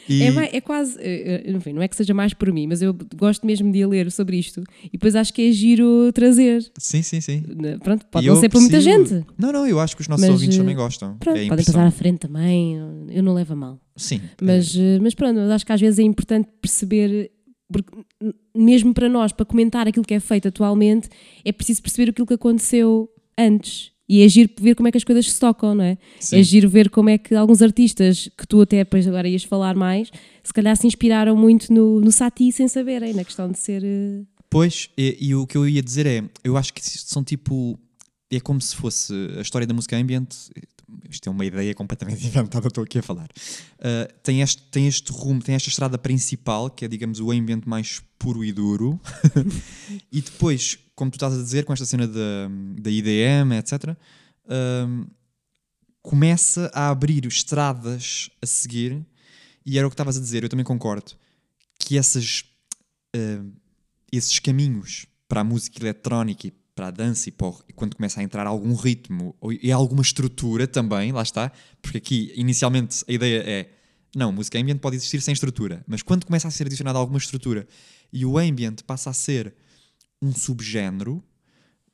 E- 0.10 0.24
É, 0.24 0.30
mai- 0.32 0.50
é 0.52 0.60
quase, 0.60 0.98
eh, 1.00 1.44
eh, 1.46 1.52
enfim, 1.52 1.72
não 1.72 1.82
é 1.82 1.88
que 1.88 1.96
seja 1.96 2.14
mais 2.14 2.34
por 2.34 2.52
mim, 2.52 2.68
mas 2.68 2.82
eu 2.82 2.94
gosto 3.16 3.46
mesmo 3.48 3.72
de 3.72 3.80
ir 3.80 3.86
ler 3.86 4.12
sobre 4.12 4.38
isto 4.38 4.62
e 4.86 4.92
depois 4.92 5.16
acho 5.16 5.34
que 5.34 5.48
é 5.48 5.52
giro 5.54 6.12
trazer. 6.14 6.70
Sim, 6.78 7.02
sim, 7.02 7.22
sim. 7.22 7.44
né? 7.56 7.78
Pronto, 7.78 8.06
pode 8.12 8.26
E 8.26 8.30
não 8.30 8.36
ser 8.40 8.50
por 8.50 8.60
muita 8.62 8.80
gente. 8.82 9.26
Não, 9.38 9.52
não, 9.54 9.66
eu 9.68 9.80
acho 9.80 9.96
que 9.96 10.02
os 10.02 10.08
nossos 10.10 10.26
Mas, 10.26 10.34
ouvintes 10.34 10.58
eh, 10.58 10.62
também 10.62 10.76
gostam. 10.76 11.18
Pronto, 11.18 11.38
é 11.38 11.48
podem 11.48 11.66
passar 11.66 11.86
à 11.88 11.92
frente 11.92 12.20
também, 12.20 12.76
eu 13.10 13.24
não 13.24 13.34
levo 13.34 13.54
a 13.54 13.56
mal. 13.56 13.80
Sim. 13.96 14.22
Mas, 14.42 14.76
eh, 14.76 15.00
mas 15.02 15.14
pronto, 15.16 15.40
acho 15.40 15.66
que 15.66 15.72
às 15.72 15.80
vezes 15.82 15.98
é 16.00 16.04
importante 16.04 16.50
perceber, 16.62 17.32
porque 17.72 17.92
mesmo 18.56 18.94
para 18.94 19.08
nós, 19.10 19.32
para 19.32 19.46
comentar 19.46 19.88
aquilo 19.88 20.06
que 20.06 20.14
é 20.14 20.20
feito 20.20 20.48
atualmente, 20.50 21.08
é 21.46 21.52
preciso 21.54 21.82
perceber 21.82 22.12
aquilo 22.12 22.28
que 22.28 22.34
aconteceu 22.34 23.10
antes. 23.38 23.92
E 24.10 24.22
é 24.22 24.30
giro 24.30 24.50
ver 24.60 24.76
como 24.76 24.88
é 24.88 24.92
que 24.92 24.98
as 24.98 25.04
coisas 25.04 25.32
se 25.32 25.40
tocam, 25.40 25.76
não 25.76 25.84
é? 25.84 25.98
Sim. 26.20 26.40
É 26.40 26.44
giro 26.44 26.70
ver 26.70 26.90
como 26.90 27.10
é 27.10 27.18
que 27.18 27.36
alguns 27.36 27.62
artistas, 27.62 28.30
que 28.38 28.48
tu 28.48 28.62
até 28.62 28.78
depois 28.78 29.06
agora 29.08 29.28
ias 29.28 29.44
falar 29.44 29.76
mais, 29.76 30.10
se 30.44 30.54
calhar 30.54 30.76
se 30.78 30.88
inspiraram 30.88 31.36
muito 31.36 31.74
no, 31.74 32.00
no 32.00 32.12
Satie 32.12 32.52
sem 32.52 32.68
saberem, 32.68 33.14
na 33.14 33.24
questão 33.26 33.52
de 33.52 33.60
ser. 33.60 33.84
eh, 33.84 34.24
Pois, 34.50 34.90
e, 34.98 35.18
e 35.20 35.36
o 35.36 35.46
que 35.46 35.58
eu 35.58 35.68
ia 35.68 35.82
dizer 35.84 36.06
é, 36.06 36.24
eu 36.42 36.56
acho 36.56 36.74
que 36.74 36.80
isto 36.80 37.12
são 37.12 37.22
tipo, 37.22 37.78
é 38.32 38.40
como 38.40 38.62
se 38.62 38.76
fosse 38.78 39.14
a 39.38 39.42
história 39.42 39.68
da 39.68 39.74
música 39.74 39.98
ambient, 39.98 40.30
isto 41.10 41.28
é 41.28 41.32
uma 41.32 41.46
ideia 41.46 41.74
completamente 41.74 42.24
inventada, 42.26 42.68
estou 42.70 42.86
aqui 42.86 43.00
a 43.00 43.02
falar. 43.02 43.28
Uh, 43.78 44.12
tem, 44.24 44.42
este, 44.42 44.62
tem 44.72 44.88
este 44.88 45.12
rumo, 45.12 45.42
tem 45.42 45.54
esta 45.54 45.68
estrada 45.68 45.98
principal, 45.98 46.70
que 46.70 46.86
é, 46.86 46.88
digamos, 46.88 47.20
o 47.20 47.30
ambient 47.30 47.64
mais 47.66 48.02
puro 48.18 48.44
e 48.44 48.54
duro, 48.54 48.98
e 50.12 50.22
depois, 50.22 50.80
como 50.98 51.12
tu 51.12 51.16
estás 51.18 51.32
a 51.32 51.38
dizer, 51.38 51.64
com 51.64 51.72
esta 51.72 51.86
cena 51.86 52.08
da, 52.08 52.50
da 52.80 52.90
IDM, 52.90 53.54
etc., 53.60 53.96
um, 54.88 55.06
começa 56.02 56.72
a 56.74 56.90
abrir 56.90 57.24
estradas 57.28 58.32
a 58.42 58.48
seguir, 58.48 59.06
e 59.64 59.78
era 59.78 59.86
o 59.86 59.92
que 59.92 59.94
estavas 59.94 60.18
a 60.18 60.20
dizer, 60.20 60.42
eu 60.42 60.50
também 60.50 60.66
concordo, 60.66 61.12
que 61.78 62.00
essas, 62.00 62.46
uh, 63.16 63.52
esses 64.12 64.40
caminhos 64.40 65.06
para 65.28 65.42
a 65.42 65.44
música 65.44 65.80
eletrónica 65.80 66.48
e 66.48 66.52
para 66.74 66.88
a 66.88 66.92
dança 66.92 67.30
e, 67.30 67.32
para 67.32 67.48
o- 67.48 67.62
e 67.70 67.74
quando 67.74 67.96
começa 67.96 68.20
a 68.20 68.24
entrar 68.24 68.48
algum 68.48 68.74
ritmo 68.74 69.36
e 69.62 69.72
alguma 69.72 70.02
estrutura 70.02 70.66
também, 70.68 71.12
lá 71.12 71.22
está, 71.22 71.52
porque 71.80 72.00
aqui 72.00 72.34
inicialmente 72.36 73.04
a 73.08 73.12
ideia 73.12 73.44
é 73.46 73.70
não, 74.16 74.32
música 74.32 74.58
ambient 74.58 74.80
pode 74.80 74.96
existir 74.96 75.22
sem 75.22 75.32
estrutura, 75.34 75.84
mas 75.86 76.02
quando 76.02 76.26
começa 76.26 76.48
a 76.48 76.52
ser 76.52 76.66
adicionada 76.66 76.98
alguma 76.98 77.20
estrutura 77.20 77.68
e 78.12 78.26
o 78.26 78.40
ambient 78.40 78.82
passa 78.84 79.12
a 79.12 79.14
ser 79.14 79.54
um 80.22 80.34
subgénero 80.34 81.24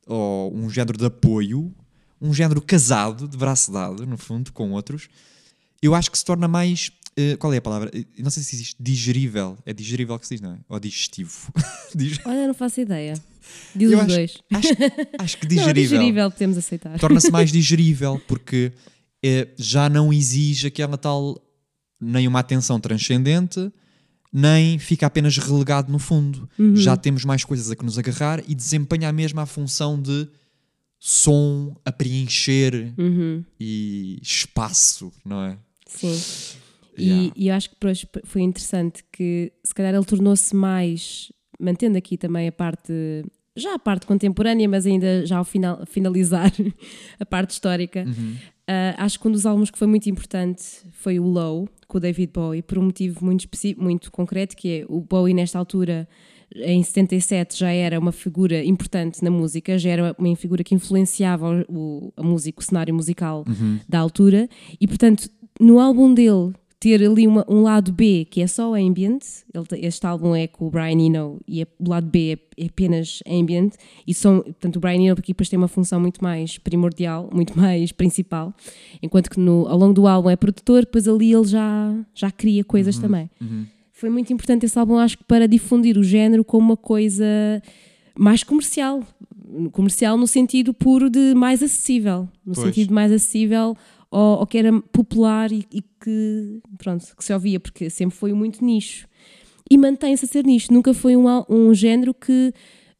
ou 0.07 0.53
um 0.55 0.69
género 0.69 0.97
de 0.97 1.05
apoio, 1.05 1.73
um 2.21 2.33
género 2.33 2.61
casado, 2.61 3.27
de 3.27 3.37
braço 3.37 3.71
dado, 3.71 4.05
no 4.05 4.17
fundo, 4.17 4.51
com 4.51 4.71
outros, 4.71 5.07
eu 5.81 5.93
acho 5.95 6.09
que 6.11 6.17
se 6.17 6.25
torna 6.25 6.47
mais. 6.47 6.91
eh, 7.17 7.35
qual 7.37 7.53
é 7.53 7.57
a 7.57 7.61
palavra? 7.61 7.91
Eh, 7.93 8.05
Não 8.19 8.29
sei 8.31 8.41
se 8.43 8.55
existe 8.55 8.75
digerível. 8.79 9.57
É 9.65 9.73
digerível 9.73 10.17
que 10.17 10.25
se 10.27 10.35
diz, 10.35 10.41
não 10.41 10.53
é? 10.53 10.57
Ou 10.69 10.79
digestivo. 10.79 11.51
Dig- 11.93 12.19
Olha, 12.25 12.47
não 12.47 12.53
faço 12.53 12.79
ideia. 12.81 13.13
Diz 13.75 13.91
Eu 13.91 13.97
os 13.99 14.05
acho- 14.05 14.15
dois. 14.15 14.37
acho, 14.53 14.67
acho 15.19 15.37
que 15.37 15.43
Não, 15.47 15.49
digerível. 15.55 15.97
digerível, 15.99 16.31
podemos 16.31 16.57
aceitar. 16.57 16.97
Torna-se 16.99 17.29
mais 17.31 17.51
digerível 17.51 18.21
porque 18.27 18.71
eh, 19.23 19.49
já 19.57 19.89
não 19.89 20.11
exige 20.13 20.67
aquela 20.67 20.97
tal. 20.97 21.39
nem 21.99 22.27
uma 22.27 22.39
atenção 22.39 22.79
transcendente, 22.79 23.71
nem 24.33 24.79
fica 24.79 25.05
apenas 25.05 25.37
relegado 25.37 25.91
no 25.91 25.99
fundo. 25.99 26.49
Uhum. 26.57 26.75
Já 26.75 26.97
temos 26.97 27.23
mais 27.23 27.43
coisas 27.45 27.69
a 27.69 27.75
que 27.75 27.85
nos 27.85 27.99
agarrar 27.99 28.41
e 28.47 28.55
desempenha 28.55 29.09
a 29.09 29.13
mesma 29.13 29.43
a 29.43 29.45
função 29.45 30.01
de 30.01 30.27
som 30.99 31.75
a 31.85 31.91
preencher 31.91 32.93
Uhum, 32.97 33.43
e 33.59 34.17
espaço, 34.21 35.11
não 35.25 35.43
é? 35.43 35.57
sim. 35.85 36.15
E, 36.97 37.03
Yeah. 37.07 37.33
e 37.35 37.47
eu 37.47 37.55
acho 37.55 37.69
que 37.71 37.75
foi 38.23 38.41
interessante 38.43 39.03
que 39.11 39.51
se 39.63 39.73
calhar 39.73 39.93
ele 39.95 40.05
tornou-se 40.05 40.55
mais, 40.55 41.31
mantendo 41.59 41.97
aqui 41.97 42.17
também 42.17 42.47
a 42.47 42.51
parte, 42.51 42.93
já 43.55 43.73
a 43.73 43.79
parte 43.79 44.05
contemporânea, 44.05 44.69
mas 44.69 44.85
ainda 44.85 45.25
já 45.25 45.37
ao 45.37 45.43
final, 45.43 45.83
finalizar 45.87 46.51
a 47.19 47.25
parte 47.25 47.49
histórica. 47.51 48.05
Uhum. 48.07 48.35
Ah, 48.67 48.95
acho 49.05 49.19
que 49.19 49.27
um 49.27 49.31
dos 49.31 49.43
álbuns 49.45 49.71
que 49.71 49.77
foi 49.79 49.87
muito 49.87 50.07
importante 50.07 50.63
foi 50.91 51.19
o 51.19 51.23
Low, 51.25 51.67
com 51.93 51.97
o 51.99 52.01
David 52.01 52.31
Bowie, 52.33 52.61
por 52.61 52.77
um 52.77 52.83
motivo 52.85 53.23
muito 53.23 53.41
específico, 53.41 53.83
muito 53.83 54.11
concreto, 54.11 54.55
que 54.57 54.79
é 54.81 54.85
o 54.89 54.99
Bowie 54.99 55.33
nesta 55.33 55.57
altura, 55.59 56.07
em 56.55 56.83
77, 56.83 57.57
já 57.57 57.71
era 57.71 57.99
uma 57.99 58.11
figura 58.11 58.63
importante 58.63 59.23
na 59.23 59.31
música, 59.31 59.77
já 59.77 59.89
era 59.91 60.15
uma 60.19 60.35
figura 60.35 60.63
que 60.63 60.75
influenciava 60.75 61.65
o, 61.69 61.75
o- 62.07 62.13
a 62.17 62.23
música, 62.23 62.59
o 62.59 62.63
cenário 62.63 62.93
musical 62.93 63.43
da 63.87 63.99
altura, 63.99 64.47
e 64.79 64.87
portanto, 64.87 65.29
no 65.59 65.79
álbum 65.79 66.13
dele 66.13 66.53
ter 66.83 67.01
ali 67.01 67.25
uma- 67.25 67.45
um 67.47 67.61
lado 67.61 67.93
B 67.93 68.27
que 68.29 68.41
é 68.41 68.47
só 68.47 68.73
ambient, 68.75 69.23
ele 69.53 69.85
este 69.87 70.05
álbum 70.05 70.35
é 70.35 70.47
com 70.47 70.67
o 70.67 70.69
Brian 70.69 70.99
Eno 70.99 71.39
e 71.47 71.61
é- 71.61 71.67
o 71.79 71.89
lado 71.89 72.07
B 72.07 72.33
é, 72.57 72.63
é 72.63 72.65
apenas 72.67 73.23
ambient, 73.25 73.73
e 74.05 74.13
são, 74.13 74.41
portanto 74.41 74.75
o 74.75 74.79
Brian 74.81 75.01
Eno 75.01 75.13
aqui 75.13 75.31
depois 75.31 75.47
tem 75.47 75.57
uma 75.57 75.69
função 75.69 75.97
muito 76.01 76.21
mais 76.21 76.57
primordial, 76.57 77.29
muito 77.33 77.57
mais 77.57 77.93
principal, 77.93 78.53
enquanto 79.01 79.29
que 79.29 79.39
no, 79.39 79.65
ao 79.67 79.77
longo 79.77 79.93
do 79.93 80.05
álbum 80.07 80.29
é 80.29 80.35
produtor, 80.35 80.81
depois 80.81 81.07
ali 81.07 81.33
ele 81.33 81.45
já, 81.47 81.95
já 82.13 82.29
cria 82.29 82.63
coisas 82.65 82.97
também. 82.99 83.29
Foi 83.93 84.09
muito 84.09 84.33
importante 84.33 84.65
esse 84.65 84.77
álbum, 84.77 84.97
acho 84.97 85.17
que 85.17 85.23
para 85.23 85.47
difundir 85.47 85.97
o 85.97 86.03
género 86.03 86.43
como 86.43 86.65
uma 86.65 86.77
coisa 86.77 87.25
mais 88.19 88.43
comercial, 88.43 89.01
comercial 89.71 90.17
no 90.17 90.27
sentido 90.27 90.73
puro 90.73 91.09
de 91.09 91.33
mais 91.33 91.63
acessível, 91.63 92.27
no 92.45 92.53
Pois. 92.53 92.65
sentido 92.67 92.93
mais 92.93 93.11
acessível 93.11 93.75
ao, 94.13 94.39
ao 94.39 94.47
que 94.47 94.57
era 94.57 94.71
popular 94.91 95.51
e, 95.51 95.65
e 95.71 95.81
que, 95.81 96.61
pronto, 96.77 97.05
que 97.17 97.23
se 97.23 97.33
ouvia, 97.33 97.59
porque 97.59 97.89
sempre 97.89 98.15
foi 98.15 98.33
muito 98.33 98.63
nicho. 98.63 99.07
E 99.69 99.77
mantém-se 99.77 100.25
a 100.25 100.27
ser 100.27 100.45
nicho, 100.45 100.71
nunca 100.71 100.93
foi 100.93 101.15
um, 101.15 101.25
um 101.49 101.73
género 101.73 102.13
que 102.13 102.53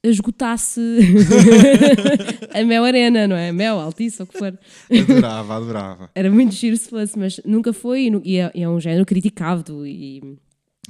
esgotasse 0.03 0.81
a 2.53 2.63
Mel 2.63 2.83
Arena, 2.83 3.25
não 3.25 3.35
é? 3.35 3.51
Mel, 3.51 3.79
Altice, 3.79 4.21
ou 4.21 4.25
o 4.25 4.27
que 4.27 4.37
for. 4.37 4.57
Adorava, 4.91 5.55
adorava. 5.55 6.11
Era 6.13 6.29
muito 6.29 6.53
giro 6.53 6.75
se 6.75 6.89
fosse, 6.89 7.17
mas 7.17 7.39
nunca 7.45 7.71
foi 7.71 8.09
e 8.23 8.37
é, 8.37 8.51
e 8.53 8.63
é 8.63 8.69
um 8.69 8.79
género 8.79 9.05
criticado 9.05 9.87
e, 9.87 10.37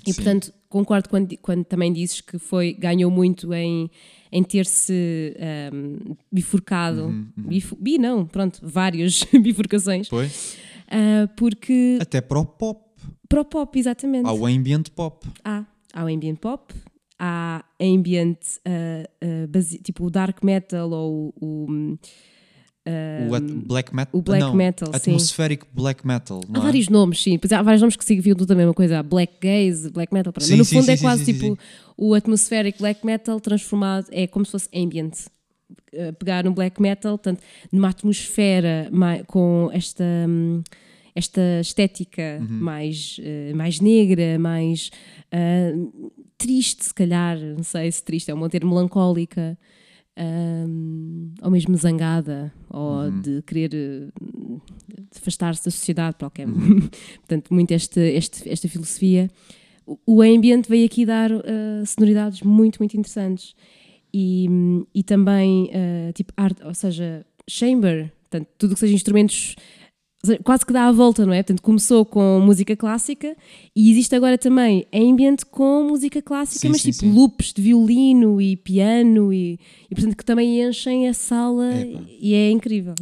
e 0.06 0.12
Sim. 0.12 0.16
portanto 0.16 0.54
concordo 0.70 1.08
quando, 1.10 1.38
quando 1.38 1.64
também 1.66 1.94
dizes 1.94 2.20
que 2.22 2.40
foi, 2.40 2.74
ganhou 2.74 3.12
muito 3.12 3.54
em, 3.54 3.90
em 4.32 4.44
ter-se 4.44 5.36
ahm, 5.72 6.16
bifurcado, 6.32 7.06
Uhum, 7.06 7.28
bifu- 7.38 7.78
bi 7.80 7.98
não, 8.00 8.26
pronto, 8.26 8.60
várias 8.64 9.24
bifurcações, 9.42 10.10
Pois. 10.10 10.58
Ah, 10.90 11.28
porque 11.38 11.98
Até 12.02 12.22
para 12.22 12.40
o 12.40 12.46
pop. 12.46 12.82
para 13.30 13.42
o 13.42 13.46
pop, 13.46 13.80
exatamente, 13.80 14.28
Há 14.28 14.34
o 14.34 14.46
ambient 14.46 14.90
pop. 14.96 15.28
há, 15.44 15.66
há 15.94 16.04
o 16.04 16.08
ambient 16.08 16.38
pop, 16.40 16.74
há 17.20 17.64
ambient 17.80 18.38
ah, 18.66 19.08
ah, 19.22 19.48
base- 19.48 19.78
tipo 19.80 20.06
o 20.06 20.10
dark 20.10 20.44
metal 20.44 20.90
ou 20.92 21.34
o, 21.40 21.98
o, 22.86 23.68
black 23.68 23.96
metal. 23.96 24.20
o 24.20 24.22
black 24.22 24.42
não, 24.42 24.54
metal, 24.54 24.88
sim. 24.94 25.12
Atmospheric 25.12 25.66
black 25.74 26.06
metal. 26.06 26.42
Há 26.54 26.58
é? 26.58 26.62
vários 26.62 26.90
nomes, 26.90 27.22
sim. 27.22 27.38
Pois 27.38 27.52
há 27.52 27.62
vários 27.62 27.82
nomes 27.82 27.96
que 27.96 28.04
significam 28.04 28.38
tudo 28.38 28.52
a 28.52 28.56
mesma 28.56 28.74
coisa. 28.74 29.00
Há 29.00 29.04
black 29.04 29.34
gaze, 29.42 29.90
black 29.90 30.14
metal. 30.14 30.34
Sim, 30.40 30.52
Mas 30.52 30.60
no 30.60 30.66
sim, 30.66 30.76
fundo 30.76 30.86
sim, 30.86 30.92
é 30.92 30.96
sim, 30.98 31.04
quase 31.04 31.26
sim, 31.26 31.34
tipo 31.34 31.58
o 31.98 32.14
atmospheric 32.14 32.80
black 32.80 33.06
metal 33.06 33.40
transformado, 33.40 34.08
é 34.12 34.28
como 34.28 34.46
se 34.46 34.52
fosse 34.52 34.70
ambient. 34.76 35.14
Eh, 35.94 36.12
Pegar 36.12 36.46
um 36.48 36.54
black 36.54 36.82
metal, 36.82 37.18
portanto, 37.18 37.42
numa 37.72 37.90
atmosfera 37.90 38.90
com 39.28 39.70
esta, 39.72 40.04
hum, 40.28 40.62
esta 41.16 41.42
estética 41.62 42.40
Uhum. 42.42 42.60
mais, 42.60 43.18
eh, 43.22 43.54
mais 43.54 43.80
negra, 43.80 44.38
mais 44.40 44.90
ah, 45.32 45.72
triste, 46.38 46.86
se 46.86 46.94
calhar. 46.94 47.38
Não 47.40 47.64
sei 47.64 47.92
se 47.92 48.04
triste 48.04 48.30
é 48.30 48.36
um 48.36 48.50
termo, 48.50 48.74
melancólica. 48.74 49.58
Hum, 50.18 51.34
ou 51.42 51.52
mesmo 51.52 51.76
zangada, 51.76 52.54
ou 52.70 53.04
Uhum. 53.04 53.22
de 53.22 53.42
querer 53.44 53.70
de 53.70 54.08
afastar-se 55.16 55.66
da 55.66 55.72
sociedade 55.72 56.18
que 56.34 56.42
é. 56.42 56.46
Portanto, 57.20 57.54
muito 57.54 57.72
este, 57.72 58.00
este- 58.00 58.50
esta 58.50 58.68
filosofia. 58.68 59.30
O, 59.86 59.98
o 60.06 60.22
ambient 60.22 60.68
veio 60.68 60.86
aqui 60.86 61.06
dar 61.06 61.30
eh, 61.32 61.84
sonoridades 61.86 62.42
muito, 62.42 62.80
muito 62.80 62.96
interessantes. 62.98 63.54
E, 64.14 64.48
e 64.94 65.04
também, 65.04 65.70
eh, 65.74 66.12
tipo, 66.14 66.32
arte, 66.38 66.64
ou 66.64 66.74
seja, 66.74 67.26
chamber, 67.50 68.12
portanto, 68.30 68.48
tudo 68.60 68.76
que 68.76 68.80
seja 68.80 68.94
instrumentos, 68.94 69.56
quase 70.44 70.66
que 70.66 70.72
dá 70.72 70.88
a 70.88 70.92
volta, 70.92 71.26
não 71.26 71.34
é? 71.34 71.44
Portanto, 71.44 71.62
começou 71.62 72.06
com 72.06 72.40
música 72.40 72.76
clássica 72.76 73.36
e 73.76 73.92
existe 73.92 74.16
agora 74.16 74.38
também 74.38 74.88
ambient 74.94 75.44
com 75.52 75.84
música 75.84 76.22
clássica, 76.22 76.62
Sim, 76.62 76.70
mas 76.70 76.82
sim, 76.82 76.92
tipo 76.92 77.02
sim. 77.02 77.14
loops 77.14 77.52
de 77.54 77.62
violino 77.62 78.42
e 78.42 78.56
piano 78.56 79.34
e, 79.34 79.60
e 79.90 79.96
portanto 79.96 80.16
que 80.16 80.26
também 80.26 80.62
enchem 80.62 81.10
a 81.10 81.14
sala 81.14 81.72
e 82.20 82.34
é 82.34 82.50
incrível. 82.50 82.96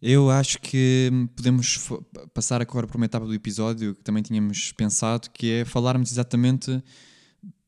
Eu 0.00 0.30
acho 0.30 0.58
que 0.62 1.12
podemos 1.36 1.90
passar 2.32 2.62
agora 2.62 2.86
para 2.86 2.96
uma 2.96 3.04
etapa 3.04 3.26
do 3.26 3.34
episódio 3.34 3.94
que 3.94 4.02
também 4.02 4.22
tínhamos 4.22 4.72
pensado, 4.72 5.28
que 5.30 5.52
é 5.52 5.64
falarmos 5.66 6.10
exatamente 6.10 6.82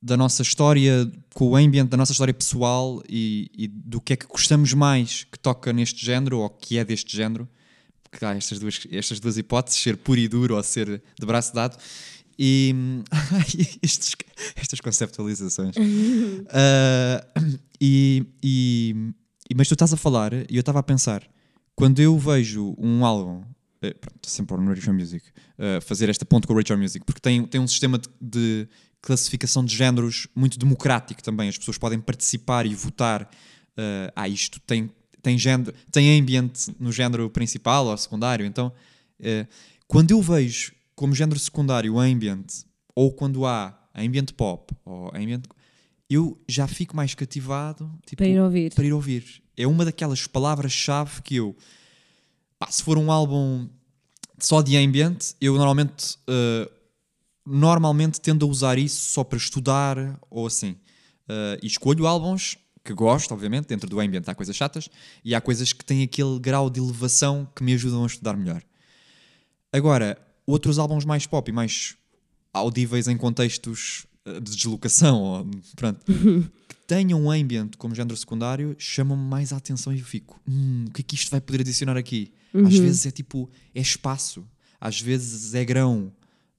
da 0.00 0.16
nossa 0.16 0.40
história 0.40 1.10
com 1.34 1.50
o 1.50 1.56
ambient, 1.56 1.88
da 1.88 1.96
nossa 1.98 2.12
história 2.12 2.32
pessoal 2.32 3.02
e, 3.06 3.50
e 3.54 3.68
do 3.68 4.00
que 4.00 4.14
é 4.14 4.16
que 4.16 4.26
gostamos 4.26 4.72
mais 4.72 5.24
que 5.24 5.38
toca 5.38 5.72
neste 5.72 6.04
género 6.04 6.38
ou 6.38 6.48
que 6.48 6.78
é 6.78 6.84
deste 6.84 7.14
género. 7.14 7.46
Que 8.12 8.24
há 8.24 8.34
estas 8.34 8.58
duas, 8.58 8.86
estas 8.90 9.18
duas 9.18 9.36
hipóteses, 9.38 9.80
ser 9.80 9.96
puro 9.96 10.20
e 10.20 10.28
duro 10.28 10.56
ou 10.56 10.62
ser 10.62 11.02
de 11.18 11.26
braço 11.26 11.54
dado. 11.54 11.76
E 12.38 12.74
estes, 13.82 14.14
estas 14.56 14.80
conceptualizações. 14.80 15.74
uh, 15.76 17.58
e, 17.80 18.26
e, 18.42 18.94
mas 19.54 19.68
tu 19.68 19.74
estás 19.74 19.92
a 19.92 19.96
falar, 19.96 20.32
e 20.32 20.56
eu 20.56 20.60
estava 20.60 20.78
a 20.78 20.82
pensar, 20.82 21.22
quando 21.74 22.00
eu 22.00 22.18
vejo 22.18 22.74
um 22.78 23.04
álbum, 23.04 23.40
uh, 23.40 23.98
pronto, 24.00 24.28
sempre 24.28 24.56
no 24.56 24.74
Rachel 24.74 24.94
Music, 24.94 25.24
uh, 25.58 25.80
fazer 25.82 26.08
esta 26.08 26.24
ponte 26.24 26.46
com 26.46 26.52
o 26.52 26.56
Rachel 26.56 26.78
Music, 26.78 27.04
porque 27.04 27.20
tem, 27.20 27.44
tem 27.46 27.60
um 27.60 27.68
sistema 27.68 27.98
de, 27.98 28.08
de, 28.20 28.68
classificação 29.00 29.64
de 29.64 29.74
géneros 29.74 30.28
muito 30.34 30.58
democrático 30.58 31.22
também, 31.22 31.48
as 31.48 31.58
pessoas 31.58 31.76
podem 31.76 32.00
participar 32.00 32.66
e 32.66 32.74
votar. 32.74 33.22
Uh, 33.72 34.12
ah, 34.14 34.28
isto 34.28 34.60
tem, 34.60 34.90
tem, 35.22 35.38
género, 35.38 35.72
tem 35.90 36.20
ambiente 36.20 36.74
no 36.78 36.92
género 36.92 37.30
principal 37.30 37.86
ou 37.86 37.96
secundário, 37.96 38.44
então 38.44 38.72
uh, 39.20 39.46
quando 39.86 40.10
eu 40.10 40.20
vejo 40.20 40.72
como 40.94 41.14
género 41.14 41.38
secundário 41.38 41.98
ambient, 41.98 42.64
ou 42.94 43.12
quando 43.12 43.46
há 43.46 43.78
ambient 43.94 44.32
pop, 44.32 44.74
ou 44.84 45.10
ambient, 45.14 45.42
eu 46.08 46.38
já 46.46 46.66
fico 46.66 46.94
mais 46.94 47.14
cativado 47.14 47.90
tipo, 48.06 48.16
para 48.16 48.28
ir 48.28 48.40
ouvir. 48.40 48.74
Para 48.74 48.84
ir 48.84 48.92
ouvir. 48.92 49.42
É 49.56 49.66
uma 49.66 49.84
daquelas 49.84 50.26
palavras-chave 50.26 51.22
que 51.22 51.36
eu, 51.36 51.56
pá, 52.58 52.70
se 52.70 52.82
for 52.82 52.98
um 52.98 53.10
álbum 53.10 53.68
só 54.38 54.60
de 54.60 54.76
ambient, 54.76 55.34
eu 55.40 55.54
normalmente, 55.54 56.16
uh, 56.28 56.70
normalmente 57.46 58.20
tendo 58.20 58.44
a 58.44 58.48
usar 58.48 58.78
isso 58.78 59.12
só 59.12 59.24
para 59.24 59.38
estudar 59.38 60.18
ou 60.30 60.46
assim. 60.46 60.72
Uh, 61.28 61.58
e 61.62 61.66
escolho 61.66 62.06
álbuns 62.06 62.56
que 62.84 62.92
gosto, 62.92 63.32
obviamente, 63.32 63.66
dentro 63.66 63.88
do 63.88 64.00
ambient 64.00 64.28
há 64.28 64.34
coisas 64.34 64.56
chatas 64.56 64.88
e 65.24 65.34
há 65.34 65.40
coisas 65.40 65.72
que 65.72 65.84
têm 65.84 66.02
aquele 66.02 66.38
grau 66.38 66.68
de 66.68 66.80
elevação 66.80 67.48
que 67.54 67.62
me 67.62 67.74
ajudam 67.74 68.02
a 68.02 68.06
estudar 68.06 68.36
melhor. 68.36 68.62
Agora, 69.72 70.18
outros 70.46 70.78
álbuns 70.78 71.04
mais 71.04 71.26
pop 71.26 71.48
e 71.48 71.52
mais 71.52 71.96
audíveis 72.52 73.08
em 73.08 73.16
contextos 73.16 74.06
eh, 74.24 74.40
de 74.40 74.54
deslocação, 74.54 75.20
ou, 75.20 75.50
pronto, 75.76 76.04
que 76.68 76.76
tenham 76.86 77.22
um 77.22 77.30
ambiente 77.30 77.76
como 77.76 77.94
género 77.94 78.16
secundário, 78.16 78.74
chamam-me 78.78 79.24
mais 79.24 79.52
a 79.52 79.56
atenção 79.56 79.92
e 79.92 79.98
eu 79.98 80.04
fico, 80.04 80.40
hum, 80.48 80.84
o 80.88 80.92
que 80.92 81.00
é 81.00 81.04
que 81.04 81.14
isto 81.14 81.30
vai 81.30 81.40
poder 81.40 81.60
adicionar 81.62 81.96
aqui? 81.96 82.32
Uhum. 82.52 82.66
Às 82.66 82.76
vezes 82.76 83.06
é 83.06 83.10
tipo, 83.10 83.50
é 83.74 83.80
espaço, 83.80 84.44
às 84.80 85.00
vezes 85.00 85.54
é 85.54 85.64
grão. 85.64 86.12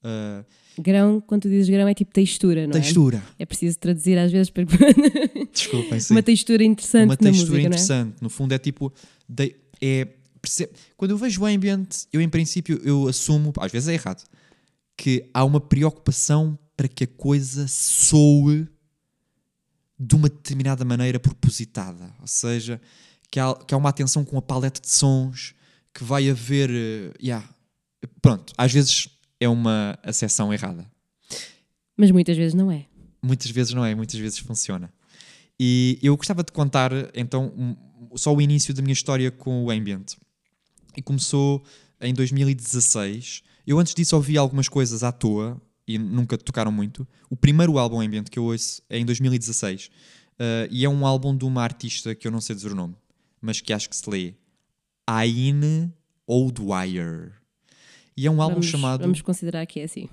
Uh, 0.03 0.43
grão, 0.81 1.21
quando 1.21 1.43
tu 1.43 1.49
dizes 1.49 1.69
grão, 1.69 1.87
é 1.87 1.93
tipo 1.93 2.11
textura, 2.11 2.67
não 2.67 2.73
textura. 2.73 3.17
é? 3.17 3.19
Textura. 3.19 3.35
É 3.39 3.45
preciso 3.45 3.79
traduzir 3.79 4.17
às 4.17 4.31
vezes 4.31 4.49
para. 4.49 4.65
Desculpem, 5.51 5.99
sim. 5.99 6.13
Uma 6.13 6.23
textura 6.23 6.63
interessante. 6.63 7.05
Uma 7.05 7.17
textura 7.17 7.49
música, 7.49 7.67
interessante. 7.67 8.15
É? 8.15 8.23
No 8.23 8.29
fundo, 8.29 8.53
é 8.53 8.57
tipo. 8.57 8.91
De, 9.27 9.55
é 9.81 10.07
quando 10.97 11.11
eu 11.11 11.17
vejo 11.17 11.41
o 11.41 11.45
ambient, 11.45 12.05
eu 12.11 12.21
em 12.21 12.29
princípio 12.29 12.79
eu 12.83 13.07
assumo, 13.07 13.53
às 13.57 13.71
vezes 13.71 13.87
é 13.87 13.93
errado, 13.93 14.23
que 14.97 15.29
há 15.33 15.43
uma 15.43 15.59
preocupação 15.59 16.57
para 16.75 16.87
que 16.87 17.05
a 17.05 17.07
coisa 17.07 17.65
soe 17.67 18.67
de 19.97 20.15
uma 20.15 20.27
determinada 20.27 20.83
maneira 20.83 21.19
propositada. 21.19 22.13
Ou 22.19 22.27
seja, 22.27 22.81
que 23.31 23.39
há, 23.39 23.53
que 23.55 23.73
há 23.73 23.77
uma 23.77 23.89
atenção 23.89 24.25
com 24.25 24.37
a 24.37 24.41
paleta 24.41 24.81
de 24.81 24.89
sons, 24.89 25.55
que 25.93 26.03
vai 26.03 26.29
haver. 26.29 26.69
Uh, 26.69 27.13
yeah. 27.23 27.47
Pronto, 28.21 28.53
às 28.57 28.73
vezes 28.73 29.07
é 29.43 29.49
uma 29.49 29.97
acessão 30.03 30.53
errada. 30.53 30.89
Mas 31.97 32.12
muitas 32.12 32.38
vezes 32.38 32.53
não 32.53 32.71
é. 32.71 32.86
Muitas 33.21 33.51
vezes 33.51 33.73
não 33.73 33.86
é, 33.86 33.93
muitas 33.93 34.19
vezes 34.19 34.39
funciona. 34.39 34.91
E 35.60 35.99
eu 36.01 36.15
gostava 36.17 36.43
de 36.43 36.51
contar 36.51 36.91
então 37.13 37.53
um, 37.56 38.17
só 38.17 38.34
o 38.34 38.41
início 38.41 38.73
da 38.73 38.82
minha 38.82 38.93
história 38.93 39.32
com 39.32 39.63
o 39.65 39.71
ambient 39.71 40.15
e 40.95 41.01
começou 41.01 41.63
em 42.01 42.13
2016. 42.13 43.43
Eu 43.65 43.79
antes 43.79 43.93
disso 43.93 44.15
ouvi 44.15 44.38
algumas 44.38 44.67
coisas 44.67 45.03
à 45.03 45.12
toa 45.12 45.62
e 45.88 45.97
nunca 45.97 46.38
tocaram 46.38 46.71
muito. 46.71 47.08
O 47.29 47.36
primeiro 47.36 47.77
álbum 47.77 48.01
ambient 48.01 48.29
que 48.29 48.39
eu 48.39 48.45
ouço 48.45 48.82
é 48.89 48.97
em 48.97 49.06
2016 49.06 49.88
uh, 49.88 49.91
e 50.71 50.84
é 50.84 50.89
um 50.89 51.06
álbum 51.06 51.36
de 51.36 51.45
uma 51.45 51.63
artista 51.63 52.15
que 52.15 52.27
eu 52.27 52.32
não 52.32 52.41
sei 52.41 52.56
dizer 52.56 52.71
o 52.71 52.75
nome, 52.75 52.95
mas 53.41 53.62
que 53.62 53.73
acho 53.73 53.89
que 53.89 53.95
se 53.95 54.10
lê 54.10 54.34
Aine 55.08 55.93
Oldwire. 56.25 57.42
E 58.15 58.28
é 58.28 58.32
um 58.32 58.41
álbum 58.41 58.56
vamos, 58.56 58.67
chamado. 58.67 59.02
Vamos 59.02 59.21
considerar 59.21 59.65
que 59.65 59.80
é 59.80 59.84
assim. 59.84 60.08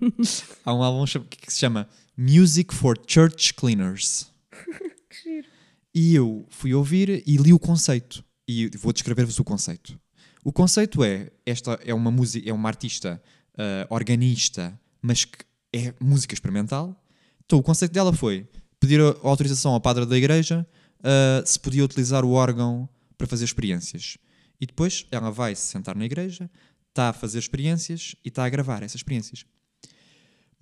Há 0.64 0.74
um 0.74 0.82
álbum 0.82 1.04
que 1.28 1.52
se 1.52 1.58
chama 1.58 1.88
Music 2.16 2.74
for 2.74 2.98
Church 3.06 3.54
Cleaners. 3.54 4.30
que 5.08 5.22
giro. 5.22 5.48
E 5.94 6.14
eu 6.14 6.46
fui 6.50 6.74
ouvir 6.74 7.22
e 7.26 7.36
li 7.36 7.52
o 7.52 7.58
conceito. 7.58 8.24
E 8.46 8.70
vou 8.76 8.92
descrever-vos 8.92 9.38
o 9.38 9.44
conceito. 9.44 9.98
O 10.44 10.52
conceito 10.52 11.02
é, 11.04 11.30
esta 11.44 11.78
é 11.84 11.94
uma 11.94 12.10
música, 12.10 12.48
é 12.48 12.52
uma 12.52 12.68
artista 12.68 13.22
uh, 13.54 13.94
organista, 13.94 14.78
mas 15.00 15.24
que 15.24 15.44
é 15.72 15.94
música 16.00 16.34
experimental. 16.34 17.00
Então 17.44 17.58
o 17.58 17.62
conceito 17.62 17.92
dela 17.92 18.12
foi 18.12 18.46
pedir 18.78 19.00
a 19.00 19.14
autorização 19.22 19.72
ao 19.72 19.80
padre 19.80 20.06
da 20.06 20.16
igreja 20.16 20.66
uh, 21.00 21.46
se 21.46 21.58
podia 21.58 21.84
utilizar 21.84 22.24
o 22.24 22.32
órgão 22.32 22.88
para 23.16 23.26
fazer 23.26 23.44
experiências. 23.44 24.16
E 24.60 24.66
depois 24.66 25.06
ela 25.10 25.30
vai 25.30 25.54
se 25.54 25.62
sentar 25.62 25.96
na 25.96 26.04
igreja, 26.04 26.50
está 26.90 27.08
a 27.08 27.12
fazer 27.12 27.38
experiências 27.38 28.14
e 28.24 28.28
está 28.28 28.44
a 28.44 28.48
gravar 28.48 28.82
essas 28.82 28.96
experiências. 28.96 29.44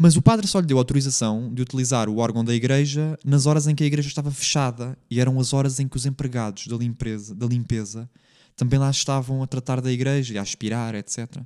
Mas 0.01 0.17
o 0.17 0.23
padre 0.23 0.47
só 0.47 0.61
lhe 0.61 0.67
deu 0.67 0.79
autorização 0.79 1.53
de 1.53 1.61
utilizar 1.61 2.09
o 2.09 2.19
órgão 2.19 2.45
da 2.45 2.55
igreja 2.55 3.19
nas 3.25 3.47
horas 3.47 3.67
em 3.67 3.75
que 3.75 3.83
a 3.83 3.87
igreja 3.87 4.09
estava 4.09 4.31
fechada 4.31 4.97
e 5.11 5.19
eram 5.21 5.41
as 5.41 5.53
horas 5.53 5.81
em 5.81 5.89
que 5.89 5.97
os 5.97 6.07
empregados 6.07 6.69
da 6.69 6.77
limpeza, 6.77 7.35
da 7.35 7.47
limpeza 7.47 8.09
também 8.59 8.79
lá 8.79 8.91
estavam 8.91 9.43
a 9.43 9.47
tratar 9.47 9.81
da 9.81 9.91
igreja 9.91 10.35
e 10.35 10.39
a 10.39 10.43
aspirar, 10.43 10.95
etc. 10.95 11.41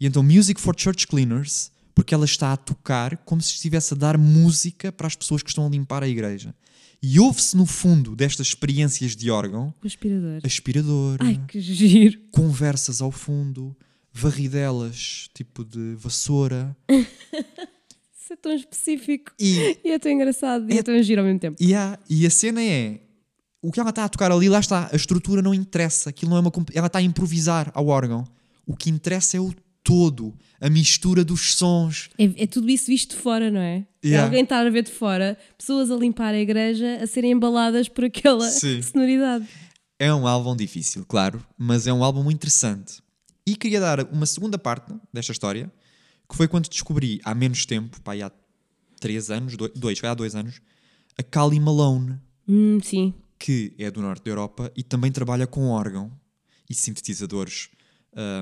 E 0.00 0.06
então, 0.06 0.22
Music 0.22 0.60
for 0.60 0.74
Church 0.78 1.06
Cleaners, 1.06 1.72
porque 1.94 2.14
ela 2.14 2.24
está 2.24 2.52
a 2.52 2.56
tocar 2.56 3.16
como 3.18 3.42
se 3.42 3.54
estivesse 3.54 3.94
a 3.94 3.96
dar 3.96 4.16
música 4.16 4.92
para 4.92 5.08
as 5.08 5.16
pessoas 5.16 5.42
que 5.42 5.48
estão 5.48 5.66
a 5.66 5.70
limpar 5.70 6.02
a 6.02 6.08
igreja. 6.08 6.54
E 7.02 7.18
ouve-se 7.18 7.56
no 7.56 7.66
fundo 7.66 8.16
destas 8.16 8.48
experiências 8.48 9.14
de 9.14 9.30
órgão. 9.30 9.74
O 9.82 9.86
aspirador. 9.86 10.40
Aspirador. 10.44 11.18
Ai, 11.20 11.40
que 11.48 11.60
giro. 11.60 12.18
Conversas 12.30 13.00
ao 13.00 13.10
fundo. 13.10 13.76
Varridelas, 14.18 15.28
tipo 15.34 15.64
de 15.64 15.94
vassoura. 15.96 16.76
Isso 16.90 18.32
é 18.32 18.36
tão 18.36 18.52
específico. 18.52 19.32
E, 19.38 19.78
e 19.84 19.90
é 19.92 19.98
tão 19.98 20.10
engraçado. 20.10 20.70
É, 20.70 20.74
e 20.74 20.78
é 20.78 20.82
tão 20.82 21.00
giro 21.02 21.20
ao 21.20 21.26
mesmo 21.26 21.38
tempo. 21.38 21.56
E, 21.60 21.74
há, 21.74 21.98
e 22.08 22.26
a 22.26 22.30
cena 22.30 22.62
é 22.62 23.00
o 23.62 23.70
que 23.70 23.78
ela 23.78 23.90
está 23.90 24.04
a 24.04 24.08
tocar 24.08 24.32
ali, 24.32 24.48
lá 24.48 24.60
está, 24.60 24.88
a 24.92 24.96
estrutura 24.96 25.42
não 25.42 25.52
interessa, 25.52 26.10
aquilo 26.10 26.30
não 26.30 26.38
é 26.38 26.40
uma 26.40 26.52
ela 26.72 26.86
está 26.86 26.98
a 26.98 27.02
improvisar 27.02 27.70
ao 27.74 27.88
órgão. 27.88 28.24
O 28.66 28.76
que 28.76 28.90
interessa 28.90 29.36
é 29.36 29.40
o 29.40 29.52
todo, 29.82 30.34
a 30.60 30.68
mistura 30.68 31.24
dos 31.24 31.54
sons. 31.54 32.10
É, 32.18 32.44
é 32.44 32.46
tudo 32.46 32.68
isso 32.68 32.86
visto 32.86 33.14
de 33.14 33.22
fora, 33.22 33.50
não 33.50 33.60
é? 33.60 33.86
é 34.02 34.08
yeah. 34.08 34.22
É 34.22 34.24
alguém 34.24 34.42
estar 34.42 34.66
a 34.66 34.70
ver 34.70 34.82
de 34.82 34.90
fora, 34.90 35.38
pessoas 35.56 35.90
a 35.90 35.96
limpar 35.96 36.34
a 36.34 36.38
igreja, 36.38 36.98
a 37.02 37.06
serem 37.06 37.32
embaladas 37.32 37.88
por 37.88 38.04
aquela 38.04 38.48
Sim. 38.50 38.82
sonoridade. 38.82 39.46
É 39.98 40.12
um 40.12 40.26
álbum 40.26 40.56
difícil, 40.56 41.04
claro, 41.06 41.44
mas 41.56 41.86
é 41.86 41.92
um 41.92 42.02
álbum 42.02 42.30
interessante. 42.30 43.05
E 43.46 43.54
queria 43.56 43.80
dar 43.80 44.04
uma 44.12 44.26
segunda 44.26 44.58
parte 44.58 44.92
desta 45.12 45.32
história, 45.32 45.72
que 46.28 46.36
foi 46.36 46.48
quando 46.48 46.68
descobri 46.68 47.20
há 47.24 47.34
menos 47.34 47.64
tempo, 47.64 48.00
pá, 48.00 48.14
há 48.14 48.30
três 49.00 49.30
anos, 49.30 49.56
dois, 49.56 49.98
foi 49.98 50.08
há 50.08 50.14
dois 50.14 50.34
anos, 50.34 50.60
a 51.16 51.22
Kali 51.22 51.60
Malone. 51.60 52.18
Hum, 52.48 52.80
sim 52.82 53.14
que 53.38 53.74
é 53.78 53.90
do 53.90 54.00
norte 54.00 54.24
da 54.24 54.30
Europa 54.30 54.72
e 54.76 54.82
também 54.82 55.12
trabalha 55.12 55.46
com 55.46 55.68
órgão 55.68 56.10
e 56.68 56.74
sintetizadores 56.74 57.68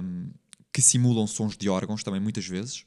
um, 0.03 0.31
que 0.73 0.81
simulam 0.81 1.27
sons 1.27 1.57
de 1.57 1.69
órgãos 1.69 2.03
também 2.03 2.21
muitas 2.21 2.47
vezes. 2.47 2.85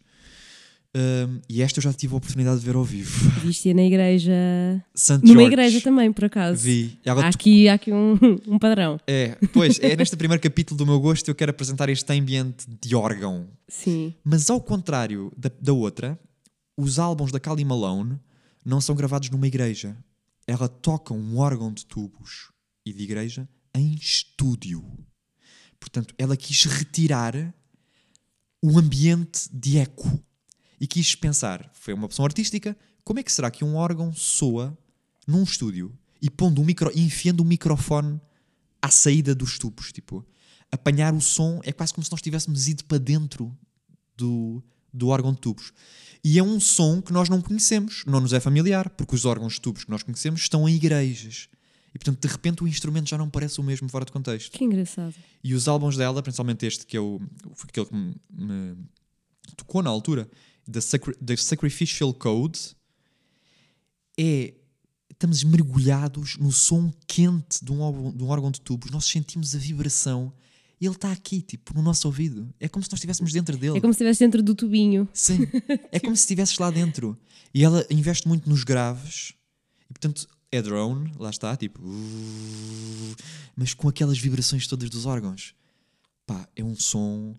Um, 0.97 1.39
e 1.47 1.61
esta 1.61 1.77
eu 1.77 1.83
já 1.83 1.93
tive 1.93 2.15
a 2.15 2.17
oportunidade 2.17 2.59
de 2.59 2.65
ver 2.65 2.75
ao 2.75 2.83
vivo. 2.83 3.29
Viste 3.45 3.71
na 3.73 3.83
igreja. 3.83 4.33
St. 4.95 5.19
Numa 5.23 5.43
igreja 5.43 5.79
também, 5.79 6.11
por 6.11 6.25
acaso. 6.25 6.59
Vi. 6.59 6.97
Há 7.05 7.27
aqui, 7.27 7.69
há 7.69 7.75
aqui 7.75 7.93
um, 7.93 8.17
um 8.47 8.57
padrão. 8.57 8.99
É, 9.05 9.37
pois, 9.53 9.79
é 9.79 9.95
neste 9.95 10.15
primeiro 10.15 10.41
capítulo 10.41 10.77
do 10.77 10.85
meu 10.85 10.99
gosto 10.99 11.29
eu 11.29 11.35
quero 11.35 11.51
apresentar 11.51 11.87
este 11.89 12.11
ambiente 12.11 12.65
de 12.81 12.95
órgão. 12.95 13.47
Sim. 13.67 14.13
Mas 14.23 14.49
ao 14.49 14.59
contrário 14.59 15.31
da, 15.37 15.51
da 15.61 15.73
outra, 15.73 16.19
os 16.75 16.97
álbuns 16.97 17.31
da 17.31 17.39
Kali 17.39 17.63
Malone 17.63 18.17
não 18.65 18.81
são 18.81 18.95
gravados 18.95 19.29
numa 19.29 19.47
igreja 19.47 19.95
ela 20.47 20.69
toca 20.69 21.13
um 21.13 21.37
órgão 21.37 21.71
de 21.71 21.85
tubos 21.85 22.51
e 22.85 22.93
de 22.93 23.03
igreja 23.03 23.47
em 23.75 23.93
estúdio. 23.95 24.83
Portanto, 25.77 26.15
ela 26.17 26.37
quis 26.37 26.63
retirar 26.63 27.53
o 28.63 28.79
ambiente 28.79 29.49
de 29.51 29.77
eco 29.77 30.23
e 30.79 30.87
quis 30.87 31.15
pensar, 31.15 31.69
foi 31.73 31.93
uma 31.93 32.05
opção 32.05 32.25
artística, 32.25 32.77
como 33.03 33.19
é 33.19 33.23
que 33.23 33.31
será 33.31 33.49
que 33.49 33.63
um 33.63 33.75
órgão 33.75 34.13
soa 34.13 34.77
num 35.25 35.43
estúdio 35.43 35.97
e 36.21 36.29
pondo 36.29 36.61
um 36.61 36.65
micro, 36.65 36.91
enfiando 36.95 37.41
um 37.41 37.45
microfone 37.45 38.19
à 38.81 38.89
saída 38.89 39.33
dos 39.33 39.57
tubos, 39.57 39.91
tipo, 39.91 40.25
apanhar 40.71 41.13
o 41.13 41.21
som 41.21 41.59
é 41.63 41.71
quase 41.71 41.93
como 41.93 42.03
se 42.03 42.11
nós 42.11 42.21
tivéssemos 42.21 42.67
ido 42.67 42.83
para 42.85 42.97
dentro 42.97 43.55
do, 44.15 44.63
do 44.93 45.07
órgão 45.07 45.33
de 45.33 45.39
tubos. 45.39 45.71
E 46.23 46.37
é 46.37 46.43
um 46.43 46.59
som 46.59 47.01
que 47.01 47.13
nós 47.13 47.29
não 47.29 47.41
conhecemos, 47.41 48.03
não 48.05 48.19
nos 48.19 48.33
é 48.33 48.39
familiar, 48.39 48.89
porque 48.89 49.15
os 49.15 49.25
órgãos 49.25 49.53
de 49.53 49.61
tubos 49.61 49.83
que 49.83 49.91
nós 49.91 50.03
conhecemos 50.03 50.41
estão 50.41 50.67
em 50.67 50.75
igrejas. 50.75 51.47
E 51.93 51.97
portanto, 51.97 52.19
de 52.19 52.27
repente, 52.27 52.63
o 52.63 52.67
instrumento 52.67 53.09
já 53.09 53.17
não 53.17 53.29
parece 53.29 53.59
o 53.59 53.63
mesmo 53.63 53.87
fora 53.89 54.05
de 54.05 54.11
contexto. 54.11 54.57
Que 54.57 54.65
engraçado. 54.65 55.15
E 55.43 55.53
os 55.53 55.67
álbuns 55.67 55.95
dela, 55.95 56.21
principalmente 56.21 56.65
este, 56.65 56.85
que 56.85 56.97
é 56.97 56.99
o, 56.99 57.19
foi 57.53 57.69
aquele 57.69 57.85
que 57.85 57.95
me, 57.95 58.15
me 58.29 58.75
tocou 59.55 59.81
na 59.81 59.89
altura, 59.89 60.29
The, 60.71 60.81
Sacri 60.81 61.15
The 61.15 61.37
Sacrificial 61.37 62.13
Code, 62.13 62.75
é. 64.19 64.53
Estamos 65.09 65.43
mergulhados 65.43 66.37
no 66.37 66.51
som 66.51 66.93
quente 67.07 67.65
de 67.65 67.71
um, 67.71 67.79
órgão, 67.79 68.11
de 68.15 68.23
um 68.23 68.27
órgão 68.27 68.51
de 68.51 68.61
tubos, 68.61 68.91
nós 68.91 69.05
sentimos 69.05 69.55
a 69.55 69.57
vibração 69.57 70.31
e 70.79 70.85
ele 70.85 70.93
está 70.93 71.11
aqui, 71.11 71.41
tipo, 71.41 71.73
no 71.73 71.81
nosso 71.81 72.07
ouvido. 72.07 72.53
É 72.59 72.67
como 72.67 72.83
se 72.83 72.91
nós 72.91 72.99
estivéssemos 72.99 73.33
dentro 73.33 73.57
dele. 73.57 73.77
É 73.77 73.81
como 73.81 73.91
se 73.93 73.97
estivesse 73.97 74.19
dentro 74.19 74.43
do 74.43 74.53
tubinho. 74.53 75.09
Sim, 75.11 75.39
é 75.91 75.99
como 75.99 76.15
se 76.15 76.21
estivesses 76.21 76.57
lá 76.59 76.69
dentro. 76.69 77.17
E 77.51 77.63
ela 77.63 77.83
investe 77.89 78.27
muito 78.27 78.47
nos 78.47 78.63
graves, 78.63 79.33
e 79.89 79.93
portanto 79.93 80.27
é 80.51 80.61
drone, 80.61 81.11
lá 81.17 81.29
está, 81.29 81.57
tipo, 81.57 81.81
mas 83.55 83.73
com 83.73 83.89
aquelas 83.89 84.19
vibrações 84.19 84.67
todas 84.67 84.89
dos 84.89 85.05
órgãos. 85.05 85.55
Pá, 86.25 86.47
é 86.55 86.63
um 86.63 86.75
som. 86.75 87.35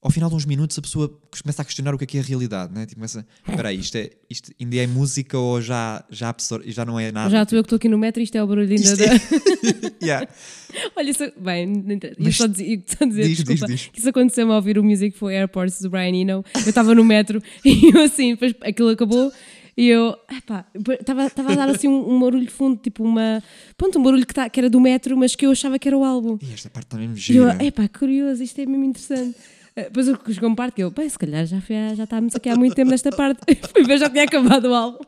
Ao 0.00 0.12
final 0.12 0.30
de 0.30 0.36
uns 0.36 0.44
minutos 0.44 0.78
a 0.78 0.82
pessoa 0.82 1.12
começa 1.42 1.60
a 1.60 1.64
questionar 1.64 1.92
o 1.92 1.98
que 1.98 2.04
é 2.04 2.06
que 2.06 2.18
é 2.18 2.20
a 2.20 2.24
realidade, 2.24 2.72
né? 2.72 2.82
Tipo, 2.86 2.96
começa, 2.96 3.26
espera 3.48 3.68
aí, 3.70 3.80
isto, 3.80 3.96
é, 3.96 4.10
isto 4.30 4.52
ainda 4.60 4.76
é 4.76 4.86
música 4.86 5.36
ou 5.36 5.60
já, 5.60 6.04
já, 6.08 6.28
absor- 6.28 6.62
já 6.66 6.84
não 6.84 7.00
é 7.00 7.10
nada? 7.10 7.28
Já 7.30 7.42
estou 7.42 7.58
eu 7.58 7.64
que 7.64 7.66
estou 7.66 7.76
aqui 7.78 7.88
no 7.88 7.98
metro 7.98 8.20
e 8.20 8.24
isto 8.24 8.36
é 8.36 8.42
o 8.42 8.46
barulho 8.46 8.68
ainda 8.70 8.80
Isto 8.80 8.96
da. 8.96 9.04
é- 9.06 9.98
Yeah. 10.00 10.28
Olha, 10.96 11.10
isso. 11.10 11.24
Bem, 11.36 11.66
não 11.66 11.92
interessa. 11.92 12.20
Mas- 12.22 12.36
só 12.36 12.46
dizer, 12.46 12.84
só 12.86 13.04
dizer 13.04 13.22
Diz, 13.26 13.36
diz, 13.38 13.46
desculpa, 13.46 13.66
diz. 13.72 13.86
que 13.88 13.98
isso 13.98 14.08
aconteceu-me 14.08 14.52
a 14.52 14.56
ouvir 14.56 14.78
o 14.78 14.84
Music 14.84 15.18
for 15.18 15.32
Airports 15.32 15.80
do 15.82 15.90
Brian 15.90 16.14
Eno. 16.14 16.44
Eu 16.54 16.68
estava 16.68 16.94
no 16.94 17.04
metro 17.04 17.42
e 17.64 17.90
eu 17.92 18.02
assim, 18.04 18.34
depois 18.34 18.54
aquilo 18.62 18.90
acabou 18.90 19.32
e 19.76 19.88
eu, 19.88 20.14
epá, 20.30 20.64
estava 21.00 21.52
a 21.52 21.54
dar 21.56 21.68
assim 21.70 21.88
um, 21.88 22.14
um 22.14 22.20
barulho 22.20 22.48
fundo, 22.50 22.76
tipo 22.80 23.02
uma. 23.02 23.42
Pronto, 23.76 23.98
um 23.98 24.02
barulho 24.04 24.24
que, 24.26 24.34
tá, 24.34 24.48
que 24.48 24.58
era 24.60 24.70
do 24.70 24.80
metro, 24.80 25.16
mas 25.16 25.34
que 25.34 25.44
eu 25.46 25.50
achava 25.50 25.76
que 25.78 25.88
era 25.88 25.96
o 25.98 26.04
álbum. 26.04 26.38
E 26.40 26.52
esta 26.52 26.68
parte 26.70 26.86
está 26.86 26.96
mesmo 26.98 27.14
E 27.16 27.36
eu, 27.36 27.50
gira. 27.50 27.64
epá, 27.64 27.88
curioso, 27.88 28.42
isto 28.44 28.60
é 28.60 28.66
mesmo 28.66 28.84
interessante. 28.84 29.36
Eh, 29.78 29.84
Depois 29.84 30.08
eu 30.08 30.18
chegou 30.32 30.48
uma 30.48 30.56
parte 30.56 30.74
que 30.74 30.82
eu, 30.82 30.90
bem, 30.90 31.08
se 31.08 31.18
calhar 31.18 31.46
já, 31.46 31.60
foi, 31.60 31.76
já 31.94 32.04
estávamos 32.04 32.34
aqui 32.34 32.48
há 32.48 32.56
muito 32.56 32.74
tempo 32.74 32.90
nesta 32.90 33.10
parte. 33.10 33.40
Fui 33.72 33.84
ver, 33.84 33.98
já 33.98 34.10
tinha 34.10 34.24
acabado 34.24 34.66
o 34.66 34.74
álbum. 34.74 34.98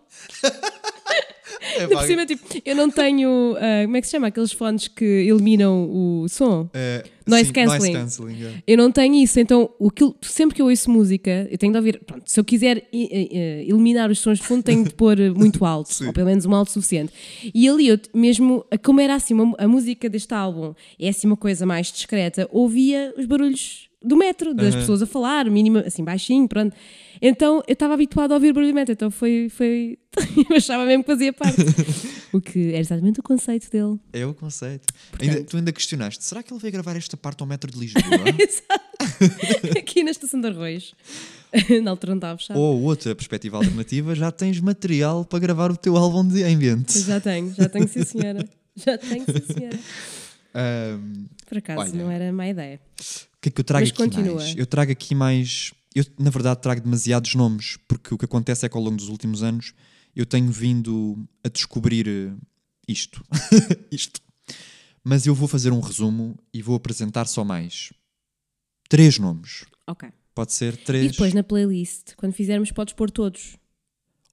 É, 1.76 1.86
por 1.86 2.02
cima, 2.04 2.24
tipo, 2.24 2.42
eu 2.64 2.74
não 2.74 2.88
tenho, 2.90 3.54
ah, 3.58 3.84
como 3.84 3.96
é 3.96 4.00
que 4.00 4.06
se 4.06 4.12
chama? 4.12 4.28
Aqueles 4.28 4.50
fones 4.50 4.88
que 4.88 5.04
eliminam 5.04 5.88
o 5.90 6.26
som. 6.28 6.68
é, 6.72 7.04
Noise 7.26 7.46
sim, 7.48 7.52
cancelling. 7.52 7.92
Noise 7.98 8.22
yeah. 8.32 8.62
Eu 8.66 8.78
não 8.78 8.90
tenho 8.90 9.14
isso, 9.16 9.38
então 9.38 9.68
aquilo, 9.86 10.16
sempre 10.22 10.56
que 10.56 10.62
eu 10.62 10.66
ouço 10.66 10.90
música, 10.90 11.46
eu 11.50 11.58
tenho 11.58 11.70
de 11.72 11.78
ouvir. 11.78 12.00
Pronto, 12.06 12.22
se 12.24 12.40
eu 12.40 12.44
quiser 12.44 12.88
eh, 12.92 13.64
eliminar 13.68 14.10
os 14.10 14.18
sons 14.20 14.38
de 14.38 14.44
fundo, 14.44 14.62
tenho 14.62 14.84
de 14.84 14.94
pôr 14.94 15.20
eh, 15.20 15.30
muito 15.30 15.64
alto, 15.64 15.92
Sim. 15.94 16.06
ou 16.06 16.12
pelo 16.14 16.26
menos 16.26 16.46
um 16.46 16.54
alto 16.54 16.70
suficiente. 16.72 17.12
E 17.54 17.68
ali, 17.68 17.88
eu, 17.88 17.98
mesmo, 18.14 18.64
como 18.82 19.00
era 19.00 19.14
assim, 19.14 19.34
uma- 19.34 19.54
a 19.58 19.68
música 19.68 20.08
deste 20.08 20.32
álbum 20.32 20.72
é 20.98 21.08
assim 21.10 21.26
uma 21.26 21.36
coisa 21.36 21.66
mais 21.66 21.92
discreta, 21.92 22.48
ouvia 22.50 23.12
os 23.18 23.26
barulhos 23.26 23.89
do 24.02 24.16
metro, 24.16 24.54
das 24.54 24.68
Aham. 24.74 24.80
pessoas 24.80 25.02
a 25.02 25.06
falar, 25.06 25.48
mínima, 25.50 25.80
assim, 25.80 26.02
baixinho, 26.02 26.48
pronto. 26.48 26.74
Então 27.20 27.62
eu 27.68 27.72
estava 27.74 27.92
habituado 27.94 28.32
a 28.32 28.34
ouvir 28.34 28.52
barulho 28.52 28.72
do 28.72 28.74
metro, 28.74 28.92
então 28.92 29.10
foi. 29.10 29.48
foi 29.50 29.98
eu 30.50 30.56
achava 30.56 30.86
mesmo 30.86 31.04
que 31.04 31.10
fazia 31.12 31.32
parte. 31.32 31.56
o 32.32 32.40
que 32.40 32.68
era 32.70 32.78
exatamente 32.78 33.20
o 33.20 33.22
conceito 33.22 33.70
dele. 33.70 33.98
É 34.12 34.24
o 34.24 34.32
conceito. 34.32 34.86
Portanto- 35.10 35.28
Ainda- 35.30 35.44
tu 35.44 35.56
ainda 35.58 35.72
questionaste, 35.72 36.24
será 36.24 36.42
que 36.42 36.52
ele 36.52 36.60
veio 36.60 36.72
gravar 36.72 36.96
esta 36.96 37.16
parte 37.16 37.42
ao 37.42 37.46
metro 37.46 37.70
de 37.70 37.78
Lisboa? 37.78 38.02
Exato. 38.38 39.78
Aqui 39.78 40.02
na 40.02 40.10
estação 40.12 40.40
de 40.40 40.46
Arroios. 40.48 40.94
na 41.82 41.90
altura 41.90 42.12
não 42.12 42.18
estava 42.18 42.38
fechado. 42.38 42.58
Ou 42.58 42.80
outra 42.82 43.14
perspectiva 43.14 43.56
alternativa, 43.58 44.14
já 44.14 44.30
tens 44.30 44.58
material 44.60 45.24
para 45.24 45.38
gravar 45.40 45.70
o 45.70 45.76
teu 45.76 45.96
álbum 45.96 46.26
de 46.26 46.42
ambiente. 46.44 46.98
Já 47.00 47.20
tenho, 47.20 47.52
já 47.54 47.68
tenho, 47.68 47.86
sim 47.88 48.04
senhora. 48.04 48.48
Já 48.76 48.96
tenho, 48.96 49.24
sim 49.26 49.52
senhora. 49.54 49.78
Ahm, 50.54 51.26
Por 51.46 51.58
acaso, 51.58 51.80
Olha. 51.82 51.92
não 51.92 52.10
era 52.10 52.32
má 52.32 52.48
ideia. 52.48 52.80
O 53.40 53.42
que 53.42 53.48
é 53.48 53.52
que 53.52 53.60
eu 53.60 53.64
trago 53.64 53.82
Mas 53.82 53.88
aqui 53.90 53.98
continua. 53.98 54.34
mais? 54.36 54.54
Eu 54.56 54.66
trago 54.66 54.92
aqui 54.92 55.14
mais. 55.14 55.72
Eu, 55.94 56.04
na 56.18 56.28
verdade, 56.30 56.60
trago 56.60 56.82
demasiados 56.82 57.34
nomes, 57.34 57.78
porque 57.88 58.14
o 58.14 58.18
que 58.18 58.24
acontece 58.26 58.66
é 58.66 58.68
que 58.68 58.76
ao 58.76 58.82
longo 58.82 58.96
dos 58.98 59.08
últimos 59.08 59.42
anos 59.42 59.72
eu 60.14 60.26
tenho 60.26 60.50
vindo 60.52 61.26
a 61.42 61.48
descobrir 61.48 62.06
eh, 62.06 62.32
isto. 62.86 63.24
isto. 63.90 64.20
Mas 65.02 65.24
eu 65.26 65.34
vou 65.34 65.48
fazer 65.48 65.72
um 65.72 65.80
resumo 65.80 66.36
e 66.52 66.60
vou 66.60 66.76
apresentar 66.76 67.26
só 67.26 67.42
mais 67.42 67.92
três 68.88 69.18
nomes. 69.18 69.64
Ok. 69.86 70.08
Pode 70.34 70.52
ser 70.52 70.74
E 70.74 70.76
três. 70.76 71.12
depois 71.12 71.32
na 71.32 71.42
playlist, 71.42 72.14
quando 72.16 72.32
fizermos, 72.34 72.70
podes 72.70 72.92
pôr 72.94 73.10
todos. 73.10 73.56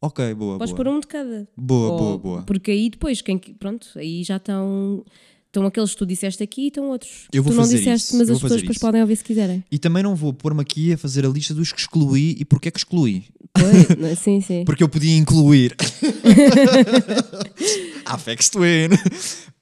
Ok, 0.01 0.33
boa, 0.35 0.57
Podes 0.59 0.73
boa. 0.73 0.83
pôr 0.83 0.93
um 0.93 0.99
de 0.99 1.07
cada. 1.07 1.47
Boa, 1.57 1.91
Ou- 1.91 1.97
boa, 1.97 2.17
boa. 2.17 2.43
Porque 2.43 2.69
aí 2.71 2.89
depois, 2.89 3.21
quem, 3.21 3.39
que- 3.39 3.53
pronto, 3.53 3.87
aí 3.95 4.23
já 4.23 4.35
estão. 4.37 5.03
Estão 5.47 5.65
aqueles 5.65 5.91
que 5.91 5.97
tu 5.97 6.05
disseste 6.05 6.43
aqui 6.43 6.63
e 6.63 6.67
estão 6.67 6.89
outros. 6.89 7.27
Eu 7.33 7.41
vou 7.41 7.51
tu 7.51 7.55
não 7.55 7.63
fazer 7.63 7.77
disseste, 7.79 8.07
isso, 8.09 8.17
mas 8.17 8.29
eu 8.29 8.35
as 8.35 8.41
pessoas 8.41 8.61
depois 8.61 8.77
podem 8.77 9.01
ouvir 9.01 9.15
se 9.15 9.23
quiserem. 9.23 9.63
E 9.71 9.79
também 9.79 10.03
não 10.03 10.15
vou 10.15 10.33
pôr-me 10.33 10.61
aqui 10.61 10.93
a 10.93 10.97
fazer 10.97 11.25
a 11.25 11.29
lista 11.29 11.53
dos 11.53 11.71
que 11.71 11.79
excluí 11.79 12.35
e 12.39 12.45
porque 12.45 12.67
é 12.67 12.71
que 12.71 12.77
excluí. 12.77 13.25
Pois, 13.53 13.87
não- 13.97 14.15
sim, 14.15 14.41
sim. 14.41 14.63
Porque 14.65 14.83
eu 14.83 14.89
podia 14.89 15.15
incluir. 15.15 15.75
Afex 18.05 18.49
Twin. 18.49 18.89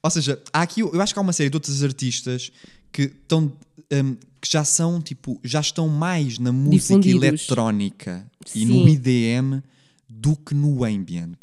Ou 0.02 0.10
seja, 0.10 0.40
há 0.52 0.62
aqui, 0.62 0.80
eu 0.80 1.00
acho 1.00 1.12
que 1.12 1.18
há 1.18 1.22
uma 1.22 1.32
série 1.32 1.50
de 1.50 1.56
outros 1.56 1.82
artistas 1.82 2.50
que 2.92 3.02
estão. 3.02 3.52
hum, 3.92 4.16
que 4.40 4.52
já 4.52 4.64
são 4.64 5.00
tipo, 5.00 5.40
já 5.42 5.60
estão 5.60 5.88
mais 5.88 6.38
na 6.38 6.52
música 6.52 7.08
eletrónica 7.08 8.26
e 8.54 8.64
no 8.64 8.86
IDM 8.88 9.60
do 10.08 10.36
que 10.36 10.54
no 10.54 10.84
ambient. 10.84 11.36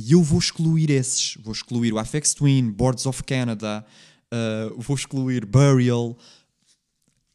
E 0.00 0.12
eu 0.12 0.22
vou 0.22 0.38
excluir 0.38 0.90
esses. 0.90 1.36
Vou 1.42 1.52
excluir 1.52 1.92
o 1.92 1.98
Afex 1.98 2.32
Twin, 2.34 2.70
Boards 2.70 3.04
of 3.06 3.22
Canada, 3.24 3.84
uh, 4.32 4.80
vou 4.80 4.96
excluir 4.96 5.44
Burial 5.44 6.16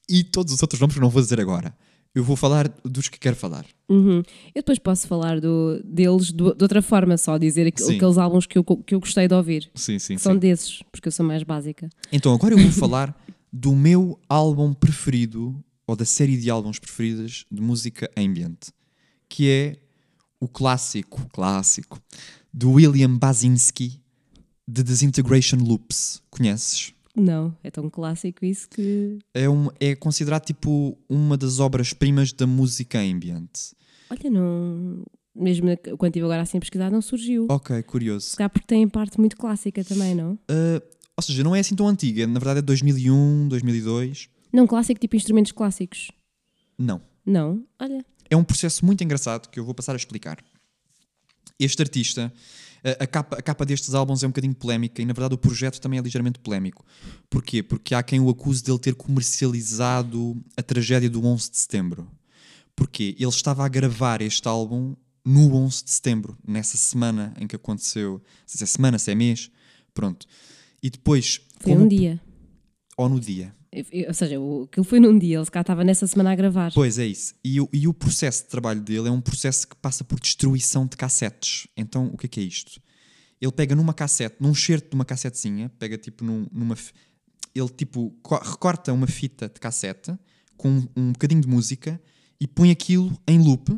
e 0.10 0.24
todos 0.24 0.54
os 0.54 0.62
outros 0.62 0.80
nomes 0.80 0.96
que 0.96 1.02
não 1.02 1.10
vou 1.10 1.22
dizer 1.22 1.40
agora. 1.40 1.76
Eu 2.14 2.24
vou 2.24 2.36
falar 2.38 2.70
dos 2.84 3.10
que 3.10 3.20
quero 3.20 3.36
falar. 3.36 3.66
Uhum. 3.90 4.20
Eu 4.54 4.62
depois 4.62 4.80
posso 4.80 5.06
falar 5.06 5.42
do, 5.42 5.82
deles 5.84 6.32
do- 6.32 6.56
de 6.56 6.64
outra 6.64 6.82
forma, 6.82 7.18
só 7.18 7.38
dizer 7.38 7.68
aqu- 7.68 7.82
Sim. 7.84 7.98
aqueles 7.98 8.18
álbuns 8.18 8.46
que 8.46 8.58
eu, 8.58 8.64
que 8.64 8.96
eu 8.96 9.00
gostei 9.02 9.28
de 9.28 9.36
ouvir. 9.36 9.70
Sim, 9.76 10.00
sim, 10.00 10.18
são 10.18 10.38
desses, 10.38 10.82
porque 10.92 11.10
eu 11.10 11.12
sou 11.12 11.26
mais 11.26 11.44
básica. 11.44 11.90
Então, 12.14 12.34
agora 12.34 12.54
eu 12.54 12.58
vou 12.58 12.72
falar 12.72 13.14
do 13.52 13.76
meu 13.76 14.18
álbum 14.30 14.74
preferido, 14.74 15.62
ou 15.86 15.96
da 15.96 16.06
série 16.06 16.38
de 16.38 16.50
álbuns 16.50 16.80
preferidas 16.80 17.46
de 17.52 17.62
música 17.62 18.10
ambient, 18.18 18.58
que 19.28 19.50
é 19.50 19.78
o 20.40 20.48
clássico, 20.48 21.28
clássico, 21.34 22.00
do 22.56 22.72
William 22.72 23.18
Basinski, 23.18 24.02
The 24.74 24.82
Disintegration 24.82 25.58
Loops. 25.58 26.24
Conheces? 26.30 26.94
Não, 27.14 27.56
é 27.62 27.70
tão 27.70 27.90
clássico 27.90 28.46
isso 28.46 28.70
que. 28.70 29.20
É, 29.34 29.50
um, 29.50 29.68
é 29.78 29.94
considerado 29.94 30.46
tipo 30.46 30.98
uma 31.10 31.38
das 31.38 31.60
obras-primas 31.60 32.32
da 32.32 32.48
música 32.48 33.00
ambient. 33.00 33.50
Olha, 34.10 34.30
não. 34.30 35.04
Mesmo 35.36 35.68
quando 35.98 36.12
estive 36.12 36.26
agora 36.26 36.44
assim 36.44 36.58
a 36.58 36.62
pesquisar, 36.62 36.90
não 36.90 37.02
surgiu. 37.02 37.48
Ok, 37.50 37.84
curioso. 37.84 38.28
Se 38.28 38.38
calhar 38.38 38.50
porque 38.50 38.66
tem 38.66 38.88
parte 38.88 39.20
muito 39.20 39.36
clássica 39.36 39.84
também, 39.84 40.16
não? 40.16 40.34
Uh, 40.50 40.82
ou 41.18 41.22
seja, 41.22 41.44
não 41.44 41.54
é 41.54 41.60
assim 41.60 41.76
tão 41.76 41.88
antiga, 41.90 42.26
na 42.26 42.40
verdade 42.40 42.60
é 42.60 42.62
2001, 42.62 43.50
2002. 43.50 44.30
Não, 44.54 44.66
clássico 44.66 45.00
tipo 45.00 45.18
instrumentos 45.18 45.52
clássicos. 45.52 46.10
Não. 46.78 47.02
Não? 47.26 47.66
Olha. 47.78 48.06
é 48.30 48.38
um 48.38 48.44
processo 48.46 48.86
muito 48.86 49.04
engraçado 49.04 49.50
que 49.50 49.60
eu 49.60 49.66
vou 49.66 49.74
passar 49.74 49.92
a 49.92 49.98
explicar. 49.98 50.38
Este 51.60 51.82
artista, 51.82 52.32
a- 53.00 53.08
capa, 53.08 53.38
a 53.38 53.42
capa 53.42 53.66
destes 53.66 53.94
álbuns 53.94 54.24
é 54.24 54.28
um 54.28 54.30
bocadinho 54.30 54.54
polémica 54.56 55.02
e, 55.02 55.06
na 55.06 55.14
verdade, 55.14 55.34
o 55.36 55.38
projeto 55.38 55.80
também 55.80 56.00
é 56.00 56.02
ligeiramente 56.02 56.40
polémico. 56.40 56.86
Porquê? 57.30 57.64
Porque 57.64 57.96
há 57.96 58.04
quem 58.04 58.20
o 58.20 58.30
acuse 58.30 58.62
de 58.64 58.72
ele 58.72 58.80
ter 58.80 58.94
comercializado 58.96 60.36
a 60.58 60.62
tragédia 60.64 61.10
do 61.10 61.26
11 61.26 61.52
de 61.52 61.58
setembro. 61.58 62.08
Porquê? 62.76 63.16
Ele 63.18 63.30
estava 63.30 63.66
a 63.66 63.70
gravar 63.70 64.22
este 64.22 64.48
álbum 64.48 64.96
no 65.24 65.56
11 65.56 65.84
de 65.86 65.92
setembro, 65.92 66.38
nessa 66.48 66.78
semana 66.78 67.34
em 67.40 67.48
que 67.48 67.56
aconteceu. 67.56 68.22
Se 68.46 68.64
é 68.64 68.68
semana, 68.68 69.00
se 69.00 69.10
é 69.12 69.16
mês. 69.16 69.50
Pronto. 69.94 70.28
E 70.84 70.90
depois. 70.90 71.42
Foi 71.62 71.72
um 71.74 71.88
dia. 71.88 72.22
Ou 72.98 73.08
no 73.10 73.20
dia. 73.20 73.54
Ou 74.08 74.14
seja, 74.14 74.36
aquilo 74.64 74.84
foi 74.84 75.00
num 75.00 75.18
dia, 75.18 75.38
ele 75.38 75.46
se 75.46 75.52
calhar 75.52 75.64
estava 75.64 75.84
nessa 75.84 76.08
semana 76.08 76.32
a 76.32 76.36
gravar. 76.36 76.72
Pois 76.74 76.98
é 77.00 77.06
isso. 77.06 77.34
E, 77.44 77.60
o- 77.60 77.70
e 77.74 77.88
o 77.88 77.94
processo 77.94 78.44
de 78.44 78.50
trabalho 78.50 78.82
dele 78.82 79.08
é 79.08 79.12
um 79.12 79.22
processo 79.22 79.68
que 79.68 79.76
passa 79.76 80.04
por 80.04 80.20
destruição 80.20 80.86
de 80.88 80.96
cassetes. 80.96 81.68
Então, 81.76 82.08
o 82.08 82.18
que 82.18 82.26
é 82.26 82.30
que 82.30 82.40
é 82.40 82.44
isto? 82.44 82.80
Ele 83.42 83.52
pega 83.52 83.76
numa 83.76 83.94
cassete, 83.94 84.38
num 84.40 84.56
certo 84.56 84.90
de 84.90 84.96
uma 84.96 85.04
cassetezinha, 85.06 85.70
pega 85.78 85.98
tipo 85.98 86.24
num- 86.24 86.48
numa. 86.52 86.76
Ele 87.54 87.70
tipo 87.70 88.12
co- 88.22 88.38
recorta 88.44 88.92
uma 88.94 89.08
fita 89.08 89.48
de 89.48 89.60
cassete 89.60 90.14
com 90.58 90.70
um, 90.70 90.88
um 90.96 91.12
bocadinho 91.12 91.42
de 91.42 91.48
música 91.48 92.02
e 92.40 92.48
põe 92.48 92.72
aquilo 92.72 93.18
em 93.28 93.40
loop. 93.40 93.78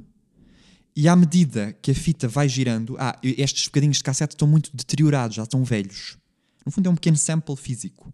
E 0.95 1.07
à 1.07 1.15
medida 1.15 1.73
que 1.81 1.91
a 1.91 1.95
fita 1.95 2.27
vai 2.27 2.49
girando, 2.49 2.95
ah, 2.99 3.17
estes 3.23 3.65
bocadinhos 3.65 3.97
de 3.97 4.03
cassete 4.03 4.33
estão 4.33 4.47
muito 4.47 4.75
deteriorados, 4.75 5.35
já 5.35 5.43
estão 5.43 5.63
velhos. 5.63 6.17
No 6.65 6.71
fundo, 6.71 6.87
é 6.87 6.91
um 6.91 6.95
pequeno 6.95 7.17
sample 7.17 7.55
físico 7.55 8.11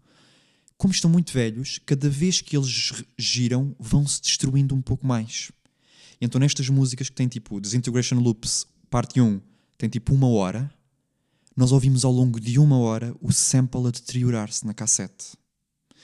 como 0.84 0.94
estão 0.94 1.10
muito 1.10 1.32
velhos, 1.32 1.80
cada 1.86 2.10
vez 2.10 2.42
que 2.42 2.58
eles 2.58 2.92
giram, 3.18 3.74
vão-se 3.80 4.22
destruindo 4.22 4.76
um 4.76 4.82
pouco 4.82 5.08
mais. 5.08 5.50
Então, 6.20 6.42
nestas 6.42 6.68
músicas 6.68 7.08
que 7.08 7.16
têm 7.16 7.26
tipo 7.26 7.62
Disintegration 7.62 8.20
Loops, 8.20 8.68
parte 8.90 9.22
1, 9.22 9.40
tem 9.78 9.88
tipo 9.88 10.14
uma 10.14 10.28
hora, 10.28 10.70
nós 11.56 11.72
ouvimos 11.72 12.04
ao 12.04 12.12
longo 12.12 12.38
de 12.38 12.60
uma 12.60 12.78
hora 12.78 13.16
o 13.22 13.32
sample 13.32 13.88
a 13.88 13.92
deteriorar-se 13.92 14.68
na 14.68 14.74
cassete. 14.74 15.38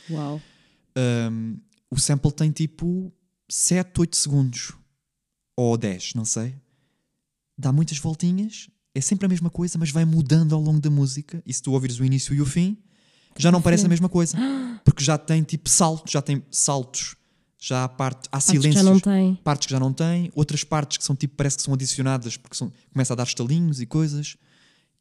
Uau. 0.09 0.41
Um, 0.97 1.57
o 1.91 1.99
sample 1.99 2.31
tem 2.31 2.49
tipo 2.49 3.11
7, 3.49 3.99
8 3.99 4.15
segundos. 4.15 4.71
Ou 5.57 5.77
10, 5.77 6.13
não 6.13 6.23
sei. 6.23 6.55
Dá 7.57 7.73
muitas 7.73 7.97
voltinhas, 7.97 8.69
é 8.95 9.01
sempre 9.01 9.25
a 9.25 9.29
mesma 9.29 9.49
coisa, 9.49 9.77
mas 9.77 9.91
vai 9.91 10.05
mudando 10.05 10.55
ao 10.55 10.61
longo 10.61 10.79
da 10.79 10.89
música. 10.89 11.43
E 11.45 11.53
se 11.53 11.61
tu 11.61 11.73
ouvires 11.73 11.99
o 11.99 12.05
início 12.05 12.33
e 12.33 12.39
o 12.39 12.45
fim, 12.45 12.77
já 13.37 13.51
não 13.51 13.61
parece 13.61 13.85
a 13.85 13.89
mesma 13.89 14.07
coisa. 14.07 14.37
Porque 14.83 15.03
já 15.03 15.17
tem 15.17 15.43
tipo 15.43 15.69
saltos, 15.69 16.11
já 16.11 16.21
tem 16.21 16.43
saltos. 16.51 17.15
Já 17.61 17.83
há 17.83 17.89
parte, 17.89 18.27
há 18.27 18.31
Partes 18.31 18.51
que 18.51 18.57
silêncios. 18.57 18.83
já 18.85 18.89
não 18.89 18.99
tem. 18.99 19.35
Partes 19.43 19.65
que 19.67 19.71
já 19.71 19.79
não 19.79 19.91
tem, 19.91 20.31
outras 20.33 20.63
partes 20.63 20.97
que 20.97 21.03
são 21.03 21.13
tipo, 21.13 21.35
parece 21.35 21.57
que 21.57 21.63
são 21.63 21.73
adicionadas 21.73 22.37
porque 22.37 22.55
são, 22.55 22.71
começa 22.93 23.11
a 23.11 23.15
dar 23.17 23.23
estalinhos 23.23 23.81
e 23.81 23.85
coisas. 23.85 24.37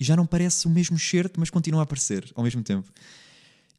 E 0.00 0.04
já 0.04 0.16
não 0.16 0.26
parece 0.26 0.66
o 0.66 0.70
mesmo 0.70 0.98
certo, 0.98 1.38
mas 1.38 1.50
continua 1.50 1.80
a 1.80 1.84
aparecer 1.84 2.30
ao 2.34 2.42
mesmo 2.42 2.62
tempo. 2.62 2.90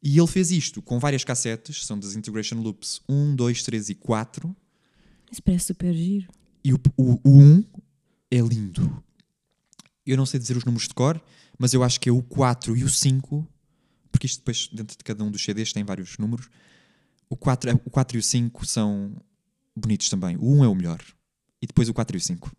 E 0.02 0.16
ele 0.18 0.26
fez 0.26 0.50
isto 0.50 0.80
com 0.80 0.98
várias 0.98 1.24
cassetes, 1.24 1.84
são 1.84 1.98
Disintegration 1.98 2.56
Loops 2.56 3.02
1, 3.06 3.36
2, 3.36 3.62
3 3.62 3.88
e 3.90 3.94
4. 3.94 4.56
Isso 5.30 5.42
parece 5.42 5.66
super 5.66 5.92
giro. 5.92 6.28
E 6.64 6.72
o, 6.72 6.80
o, 6.96 7.20
o 7.22 7.38
1 7.38 7.64
é 8.30 8.38
lindo. 8.38 9.02
Eu 10.06 10.16
não 10.16 10.24
sei 10.24 10.40
dizer 10.40 10.56
os 10.56 10.64
números 10.64 10.88
de 10.88 10.94
cor, 10.94 11.22
mas 11.58 11.74
eu 11.74 11.82
acho 11.84 12.00
que 12.00 12.08
é 12.08 12.12
o 12.12 12.22
4 12.22 12.76
e 12.76 12.82
o 12.84 12.88
5, 12.88 13.46
porque 14.10 14.26
isto 14.26 14.38
depois, 14.40 14.68
dentro 14.72 14.96
de 14.96 15.04
cada 15.04 15.22
um 15.24 15.30
dos 15.30 15.42
CDs, 15.42 15.72
tem 15.72 15.84
vários 15.84 16.18
números. 16.18 16.48
O 17.28 17.36
4, 17.36 17.70
é- 17.70 17.74
o 17.74 17.90
4 17.90 18.16
e 18.16 18.20
o 18.20 18.22
5 18.22 18.66
são 18.66 19.14
bonitos 19.74 20.08
também. 20.08 20.36
O 20.36 20.56
1 20.56 20.64
é 20.64 20.68
o 20.68 20.74
melhor. 20.74 21.00
E 21.62 21.66
depois 21.66 21.88
o 21.88 21.94
4 21.94 22.16
e 22.16 22.18
o 22.18 22.20
5. 22.20 22.50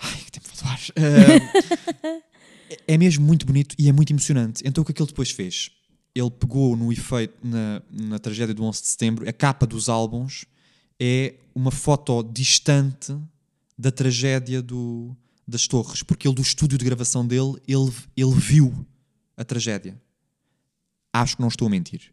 Ai, 0.00 0.16
que 0.24 0.32
tempo 0.32 0.48
falar. 0.48 0.78
Ah, 0.96 2.08
é- 2.70 2.94
é 2.94 2.98
mesmo 2.98 3.24
muito 3.26 3.44
bonito 3.46 3.74
e 3.78 3.88
é 3.88 3.92
muito 3.92 4.10
emocionante. 4.12 4.62
Então 4.64 4.82
o 4.82 4.84
que 4.84 4.92
é 4.92 4.94
que 4.94 5.02
ele 5.02 5.08
depois 5.08 5.30
fez? 5.30 5.70
Ele 6.14 6.30
pegou 6.30 6.76
no 6.76 6.92
efeito, 6.92 7.34
na, 7.46 7.82
na 7.90 8.18
tragédia 8.18 8.54
do 8.54 8.64
11 8.64 8.80
de 8.82 8.88
setembro, 8.88 9.28
a 9.28 9.32
capa 9.32 9.66
dos 9.66 9.88
álbuns 9.88 10.44
é 10.98 11.34
uma 11.54 11.70
foto 11.70 12.22
distante 12.22 13.16
da 13.76 13.92
tragédia 13.92 14.60
do, 14.60 15.16
das 15.46 15.66
torres, 15.68 16.02
porque 16.02 16.26
ele 16.26 16.34
do 16.34 16.42
estúdio 16.42 16.76
de 16.78 16.84
gravação 16.84 17.24
dele, 17.26 17.54
ele, 17.68 17.92
ele 18.16 18.34
viu 18.34 18.84
a 19.38 19.44
tragédia. 19.44 19.98
Acho 21.12 21.36
que 21.36 21.40
não 21.40 21.48
estou 21.48 21.66
a 21.68 21.70
mentir. 21.70 22.12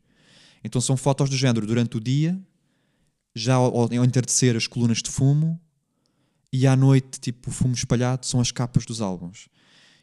Então 0.63 0.79
são 0.79 0.95
fotos 0.95 1.29
do 1.29 1.35
género 1.35 1.67
durante 1.67 1.97
o 1.97 1.99
dia, 1.99 2.39
já 3.35 3.55
ao, 3.55 3.75
ao 3.75 4.05
entardecer 4.05 4.55
as 4.55 4.67
colunas 4.67 4.99
de 4.99 5.09
fumo, 5.09 5.59
e 6.53 6.65
à 6.65 6.75
noite, 6.75 7.19
tipo, 7.19 7.49
o 7.49 7.53
fumo 7.53 7.73
espalhado 7.73 8.25
são 8.25 8.39
as 8.39 8.51
capas 8.51 8.85
dos 8.85 9.01
álbuns. 9.01 9.49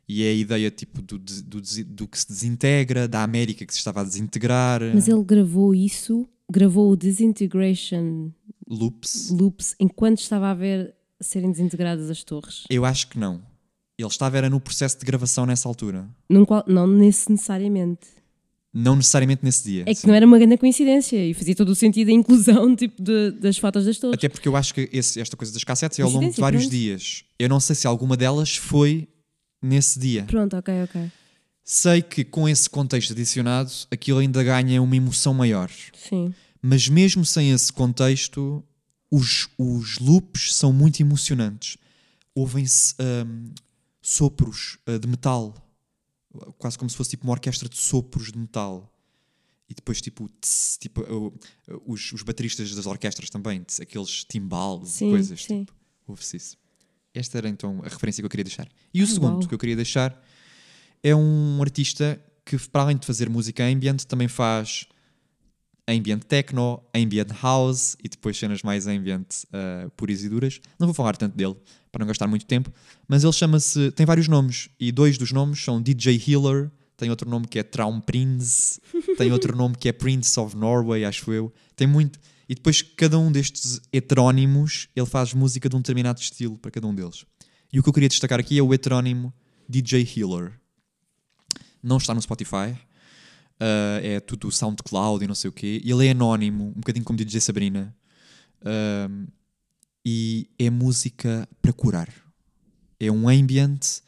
E 0.06 0.22
é 0.24 0.28
a 0.28 0.34
ideia, 0.34 0.70
tipo, 0.70 1.00
do, 1.00 1.18
do, 1.18 1.62
do 1.86 2.08
que 2.08 2.18
se 2.18 2.28
desintegra, 2.28 3.08
da 3.08 3.22
América 3.22 3.64
que 3.64 3.72
se 3.72 3.78
estava 3.78 4.02
a 4.02 4.04
desintegrar, 4.04 4.82
Mas 4.94 5.08
ele 5.08 5.24
gravou 5.24 5.74
isso, 5.74 6.28
gravou 6.50 6.90
o 6.90 6.96
Disintegration 6.96 8.30
loops. 8.68 9.30
Loops 9.30 9.74
enquanto 9.80 10.18
estava 10.18 10.50
a 10.50 10.54
ver 10.54 10.94
serem 11.20 11.50
desintegradas 11.50 12.10
as 12.10 12.22
torres. 12.22 12.64
Eu 12.68 12.84
acho 12.84 13.08
que 13.08 13.18
não. 13.18 13.40
Ele 13.98 14.08
estava 14.08 14.36
era 14.38 14.48
no 14.50 14.58
processo 14.60 14.98
de 14.98 15.04
gravação 15.04 15.46
nessa 15.46 15.68
altura. 15.68 16.08
Num 16.28 16.44
qual- 16.44 16.64
não 16.66 16.86
nesse 16.86 17.30
necessariamente. 17.30 18.08
Não 18.74 18.96
necessariamente 18.96 19.44
nesse 19.44 19.64
dia. 19.64 19.82
É 19.86 19.94
que 19.94 20.00
sim. 20.00 20.06
não 20.06 20.14
era 20.14 20.24
uma 20.26 20.38
grande 20.38 20.56
coincidência 20.56 21.22
e 21.22 21.34
fazia 21.34 21.54
todo 21.54 21.68
o 21.68 21.74
sentido 21.74 22.08
a 22.08 22.12
inclusão 22.12 22.74
tipo, 22.76 23.02
de- 23.02 23.32
das 23.32 23.58
fotos 23.58 23.84
das 23.84 23.98
torres. 23.98 24.14
Até 24.14 24.28
porque 24.30 24.48
eu 24.48 24.56
acho 24.56 24.72
que 24.72 24.88
esse- 24.92 25.20
esta 25.20 25.36
coisa 25.36 25.52
das 25.52 25.62
cassetes 25.62 25.98
é 25.98 26.02
ao 26.02 26.08
longo 26.10 26.32
de 26.32 26.40
vários 26.40 26.62
pronto. 26.62 26.72
dias. 26.72 27.24
Eu 27.38 27.48
não 27.50 27.60
sei 27.60 27.76
se 27.76 27.86
alguma 27.86 28.16
delas 28.16 28.56
foi 28.56 29.06
nesse 29.62 29.98
dia. 29.98 30.24
Pronto, 30.24 30.56
ok, 30.56 30.72
ok. 30.84 31.10
Sei 31.64 32.00
que 32.02 32.24
com 32.24 32.48
esse 32.48 32.68
contexto 32.68 33.12
adicionado, 33.12 33.70
aquilo 33.90 34.18
ainda 34.18 34.42
ganha 34.42 34.82
uma 34.82 34.96
emoção 34.96 35.32
maior. 35.34 35.70
Sim. 35.94 36.34
Mas 36.60 36.88
mesmo 36.88 37.24
sem 37.26 37.50
esse 37.52 37.70
contexto, 37.72 38.64
os, 39.10 39.48
os 39.58 39.98
loops 39.98 40.54
são 40.54 40.72
muito 40.72 41.00
emocionantes. 41.00 41.76
Ouvem-se 42.34 42.94
hum, 42.98 43.50
sopros 44.02 44.78
uh, 44.88 44.98
de 44.98 45.06
metal, 45.08 45.54
quase 46.58 46.76
como 46.76 46.90
se 46.90 46.96
fosse 46.96 47.10
tipo 47.10 47.24
uma 47.24 47.32
orquestra 47.32 47.68
de 47.68 47.76
sopros 47.78 48.32
de 48.32 48.38
metal. 48.38 48.88
E 49.68 49.74
depois, 49.74 50.02
tipo, 50.02 50.28
tss, 50.40 50.76
tipo 50.78 51.00
uh, 51.02 51.28
uh, 51.28 51.32
os, 51.86 52.12
os 52.12 52.22
bateristas 52.22 52.74
das 52.74 52.84
orquestras 52.84 53.30
também, 53.30 53.62
tss, 53.62 53.80
aqueles 53.82 54.24
timbales 54.24 54.88
e 54.90 54.98
Sim, 54.98 55.10
coisas. 55.10 55.44
sim. 55.44 55.60
Tipo, 55.64 55.72
ouve-se 56.06 56.36
isso. 56.36 56.56
Esta 57.14 57.38
era 57.38 57.48
então 57.48 57.80
a 57.84 57.88
referência 57.88 58.20
que 58.20 58.26
eu 58.26 58.30
queria 58.30 58.44
deixar. 58.44 58.68
E 58.92 59.00
o 59.00 59.04
Ah, 59.04 59.06
segundo 59.06 59.48
que 59.48 59.54
eu 59.54 59.58
queria 59.58 59.76
deixar 59.76 60.20
é 61.02 61.14
um 61.14 61.60
artista 61.62 62.20
que, 62.44 62.58
para 62.68 62.82
além 62.82 62.96
de 62.96 63.06
fazer 63.06 63.30
música 63.30 63.64
ambient, 63.64 64.04
também 64.04 64.28
faz 64.28 64.86
ambient 65.88 66.20
techno, 66.24 66.82
ambient 66.94 67.30
house 67.42 67.96
e 68.02 68.08
depois 68.08 68.38
cenas 68.38 68.62
mais 68.62 68.86
ambient 68.86 69.26
uh, 69.46 69.90
puras 69.96 70.22
e 70.22 70.28
duras. 70.28 70.60
Não 70.78 70.86
vou 70.86 70.94
falar 70.94 71.16
tanto 71.16 71.36
dele 71.36 71.56
para 71.90 72.00
não 72.00 72.06
gastar 72.06 72.26
muito 72.26 72.46
tempo, 72.46 72.72
mas 73.06 73.24
ele 73.24 73.32
chama-se. 73.32 73.90
tem 73.92 74.06
vários 74.06 74.28
nomes 74.28 74.68
e 74.78 74.90
dois 74.92 75.18
dos 75.18 75.32
nomes 75.32 75.62
são 75.62 75.82
DJ 75.82 76.22
Healer, 76.26 76.70
tem 76.96 77.10
outro 77.10 77.28
nome 77.28 77.46
que 77.46 77.58
é 77.58 77.62
Traum 77.62 78.00
Prince, 78.00 78.80
tem 79.18 79.32
outro 79.32 79.56
nome 79.56 79.76
que 79.76 79.88
é 79.88 79.92
Prince 79.92 80.38
of 80.38 80.56
Norway, 80.56 81.04
acho 81.04 81.32
eu. 81.32 81.52
Tem 81.74 81.86
muito. 81.86 82.18
E 82.48 82.54
depois 82.54 82.82
cada 82.82 83.18
um 83.18 83.30
destes 83.30 83.80
heterónimos 83.92 84.88
ele 84.94 85.06
faz 85.06 85.34
música 85.34 85.68
de 85.68 85.76
um 85.76 85.80
determinado 85.80 86.20
estilo 86.20 86.58
para 86.58 86.70
cada 86.70 86.86
um 86.86 86.94
deles. 86.94 87.24
E 87.72 87.78
o 87.78 87.82
que 87.82 87.88
eu 87.88 87.92
queria 87.92 88.08
destacar 88.08 88.38
aqui 88.38 88.58
é 88.58 88.62
o 88.62 88.72
heterónimo 88.72 89.32
DJ 89.68 90.06
Healer. 90.16 90.52
Não 91.82 91.96
está 91.96 92.14
no 92.14 92.22
Spotify, 92.22 92.76
Uh, 93.62 94.02
é 94.02 94.18
tudo 94.18 94.50
SoundCloud 94.50 95.24
e 95.24 95.28
não 95.28 95.36
sei 95.36 95.48
o 95.48 95.52
quê. 95.52 95.80
E 95.84 95.92
ele 95.92 96.08
é 96.08 96.10
anónimo, 96.10 96.70
um 96.70 96.80
bocadinho 96.80 97.04
como 97.04 97.16
DJ 97.16 97.40
Sabrina. 97.40 97.94
Um, 98.64 99.28
e 100.04 100.50
é 100.58 100.68
música 100.68 101.48
para 101.60 101.72
curar. 101.72 102.08
É 102.98 103.08
um 103.08 103.28
ambient 103.28 104.00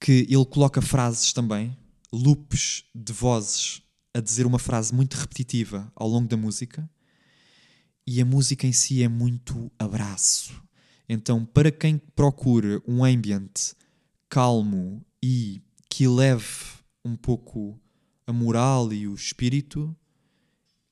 que 0.00 0.26
ele 0.30 0.44
coloca 0.44 0.80
frases 0.80 1.32
também, 1.32 1.76
loops 2.12 2.84
de 2.94 3.12
vozes 3.12 3.82
a 4.12 4.20
dizer 4.20 4.46
uma 4.46 4.60
frase 4.60 4.94
muito 4.94 5.14
repetitiva 5.14 5.90
ao 5.96 6.08
longo 6.08 6.28
da 6.28 6.36
música. 6.36 6.88
E 8.06 8.20
a 8.20 8.24
música 8.24 8.68
em 8.68 8.72
si 8.72 9.02
é 9.02 9.08
muito 9.08 9.72
abraço. 9.76 10.62
Então, 11.08 11.44
para 11.44 11.72
quem 11.72 11.98
procura 11.98 12.80
um 12.86 13.04
ambient 13.04 13.72
calmo 14.28 15.04
e 15.20 15.60
que 15.88 16.06
leve 16.06 16.54
um 17.04 17.16
pouco 17.16 17.80
a 18.26 18.32
moral 18.32 18.92
e 18.92 19.06
o 19.06 19.14
espírito 19.14 19.94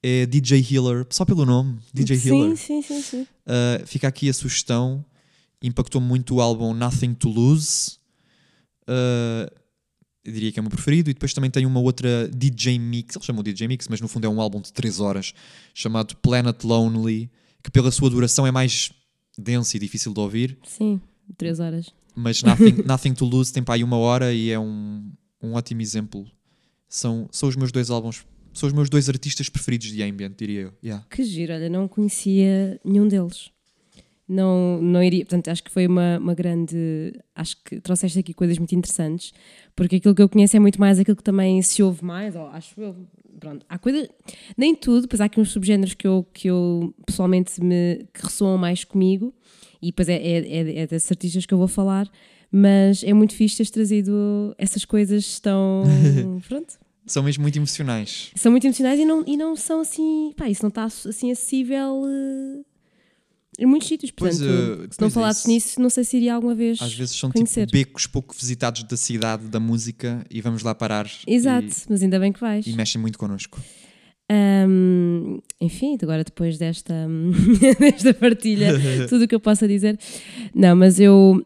é 0.03 0.27
DJ 0.27 0.66
Healer, 0.71 1.07
só 1.11 1.25
pelo 1.25 1.47
nome, 1.47 1.79
DJ 1.95 2.16
sim, 2.16 2.29
Healer. 2.29 2.57
sim, 2.57 2.83
sim, 2.83 3.03
sim. 3.03 3.23
Uh, 3.23 3.87
fica 3.87 4.09
aqui 4.09 4.29
a 4.29 4.33
sugestão. 4.33 5.05
Impactou 5.62 6.01
muito 6.01 6.35
o 6.35 6.40
álbum 6.40 6.75
Nothing 6.75 7.14
to 7.14 7.29
Lose. 7.29 7.99
Uh, 8.83 9.49
eu 10.25 10.33
diria 10.33 10.51
que 10.51 10.59
é 10.59 10.61
o 10.61 10.64
meu 10.64 10.71
preferido. 10.71 11.09
E 11.09 11.14
depois 11.14 11.33
também 11.33 11.51
tem 11.51 11.64
uma 11.64 11.79
outra 11.79 12.29
DJ 12.29 12.81
Mix. 12.81 13.14
Ele 13.14 13.25
chamou 13.25 13.42
DJ 13.45 13.68
Mix, 13.68 13.87
mas 13.88 14.01
no 14.01 14.09
fundo 14.09 14.27
é 14.27 14.29
um 14.29 14.40
álbum 14.40 14.61
de 14.61 14.73
3 14.73 14.99
horas 14.99 15.33
chamado 15.73 16.16
Planet 16.16 16.64
Lonely, 16.64 17.31
que 17.62 17.71
pela 17.71 17.92
sua 17.92 18.11
duração 18.11 18.45
é 18.45 18.51
mais 18.51 18.90
denso 19.38 19.77
e 19.77 19.81
difícil 19.81 20.12
de 20.12 20.21
ouvir. 20.21 20.59
Sim, 20.66 21.01
três 21.37 21.61
horas. 21.61 21.87
Mas 22.14 22.42
Nothing, 22.42 22.83
Nothing 22.87 23.14
to 23.14 23.25
Lose 23.25 23.53
tem 23.53 23.62
para 23.62 23.75
aí 23.75 23.85
uma 23.85 23.97
hora 23.97 24.33
e 24.33 24.51
é 24.51 24.59
um, 24.59 25.11
um 25.40 25.55
ótimo 25.55 25.81
exemplo. 25.81 26.27
São, 26.93 27.27
são 27.33 27.49
os 27.49 27.57
meus 27.57 27.73
dois 27.73 27.89
álbuns, 27.89 28.23
são 28.53 28.67
os 28.67 28.73
meus 28.75 28.91
dois 28.91 29.09
artistas 29.09 29.49
preferidos 29.49 29.87
de 29.87 30.03
ambient, 30.03 30.35
diria 30.37 30.61
eu. 30.61 30.73
Yeah. 30.85 31.07
Que 31.09 31.25
giro, 31.25 31.55
olha, 31.55 31.71
não 31.71 31.89
conhecia 31.89 32.79
nenhum 32.85 33.09
deles. 33.09 33.51
Não, 34.29 34.79
não 34.83 35.03
iria, 35.03 35.25
portanto, 35.25 35.49
acho 35.49 35.65
que 35.65 35.71
foi 35.71 35.87
uma, 35.87 36.19
uma 36.19 36.35
grande. 36.35 37.15
Acho 37.35 37.57
que 37.65 37.81
trouxeste 37.81 38.19
aqui 38.19 38.35
coisas 38.35 38.59
muito 38.59 38.75
interessantes, 38.75 39.33
porque 39.75 39.97
aquilo 39.97 40.15
que 40.15 40.21
eu 40.21 40.29
conheço 40.29 40.55
é 40.55 40.61
muito 40.61 40.79
mais 40.79 40.99
aquilo 40.99 41.17
que 41.17 41.23
também 41.23 41.63
se 41.63 41.83
ouve 41.83 42.05
mais, 42.05 42.37
ou 42.37 42.47
acho 42.49 42.79
eu. 42.79 42.95
Pronto, 43.41 43.65
há 43.71 43.79
coisas. 43.79 44.07
Nem 44.55 44.75
tudo, 44.75 45.09
pois 45.09 45.23
há 45.23 45.25
aqui 45.25 45.41
uns 45.41 45.51
subgéneros 45.51 45.95
que 45.95 46.07
eu, 46.07 46.27
que 46.35 46.49
eu 46.51 46.95
pessoalmente 47.07 47.59
me. 47.59 48.07
que 48.13 48.23
ressoam 48.23 48.59
mais 48.59 48.85
comigo, 48.85 49.35
e 49.81 49.87
depois 49.87 50.11
é, 50.11 50.17
é, 50.17 50.39
é, 50.47 50.79
é 50.81 50.87
desses 50.87 51.11
artistas 51.11 51.47
que 51.47 51.55
eu 51.55 51.59
vou 51.59 51.69
falar, 51.69 52.07
mas 52.53 53.03
é 53.03 53.13
muito 53.15 53.35
fixe 53.35 53.57
teres 53.57 53.71
trazido 53.71 54.55
essas 54.59 54.85
coisas 54.85 55.40
tão. 55.40 55.85
pronto, 56.46 56.75
São 57.07 57.23
mesmo 57.23 57.42
muito 57.42 57.57
emocionais. 57.59 58.31
são 58.37 58.53
muito 58.53 58.65
emocionais 58.67 59.00
e 59.00 59.05
não, 59.05 59.25
e 59.27 59.37
não 59.37 59.57
são 59.57 59.81
assim. 59.81 60.33
Pá, 60.37 60.48
isso 60.48 60.63
não 60.63 60.69
está 60.69 60.85
assim 60.85 61.33
acessível 61.33 62.03
eh, 62.07 62.61
em 63.59 63.67
muitos 63.67 63.88
sítios. 63.88 64.11
Pois, 64.11 64.38
Portanto, 64.38 64.83
eh, 64.85 64.88
se 64.94 65.00
não 65.00 65.09
é 65.09 65.11
falasses 65.11 65.40
isso. 65.42 65.48
nisso, 65.50 65.81
não 65.81 65.90
sei 65.90 66.05
se 66.05 66.17
iria 66.19 66.35
alguma 66.35 66.55
vez. 66.55 66.81
Às 66.83 66.92
vezes 66.94 67.17
são 67.17 67.31
conhecer. 67.31 67.67
tipo 67.67 67.73
becos 67.73 68.07
pouco 68.07 68.35
visitados 68.38 68.83
da 68.85 68.96
cidade, 68.96 69.44
da 69.48 69.59
música, 69.59 70.25
e 70.31 70.40
vamos 70.40 70.63
lá 70.63 70.75
parar. 70.75 71.11
Exato, 71.27 71.67
E, 71.67 71.73
mas 71.88 72.03
ainda 72.03 72.21
bem 72.21 72.33
que 72.33 72.40
vais. 72.40 72.67
e 72.67 72.73
mexem 72.75 73.00
muito 73.00 73.19
connosco. 73.19 73.59
Ahm, 74.31 75.40
enfim, 75.61 75.98
agora 76.03 76.25
depois 76.25 76.57
desta, 76.57 76.94
desta 77.79 78.15
partilha, 78.15 78.69
tudo 79.09 79.25
o 79.25 79.29
que 79.29 79.35
eu 79.35 79.40
possa 79.40 79.69
dizer. 79.69 79.98
Não, 80.55 80.75
mas 80.75 80.98
eu, 80.98 81.44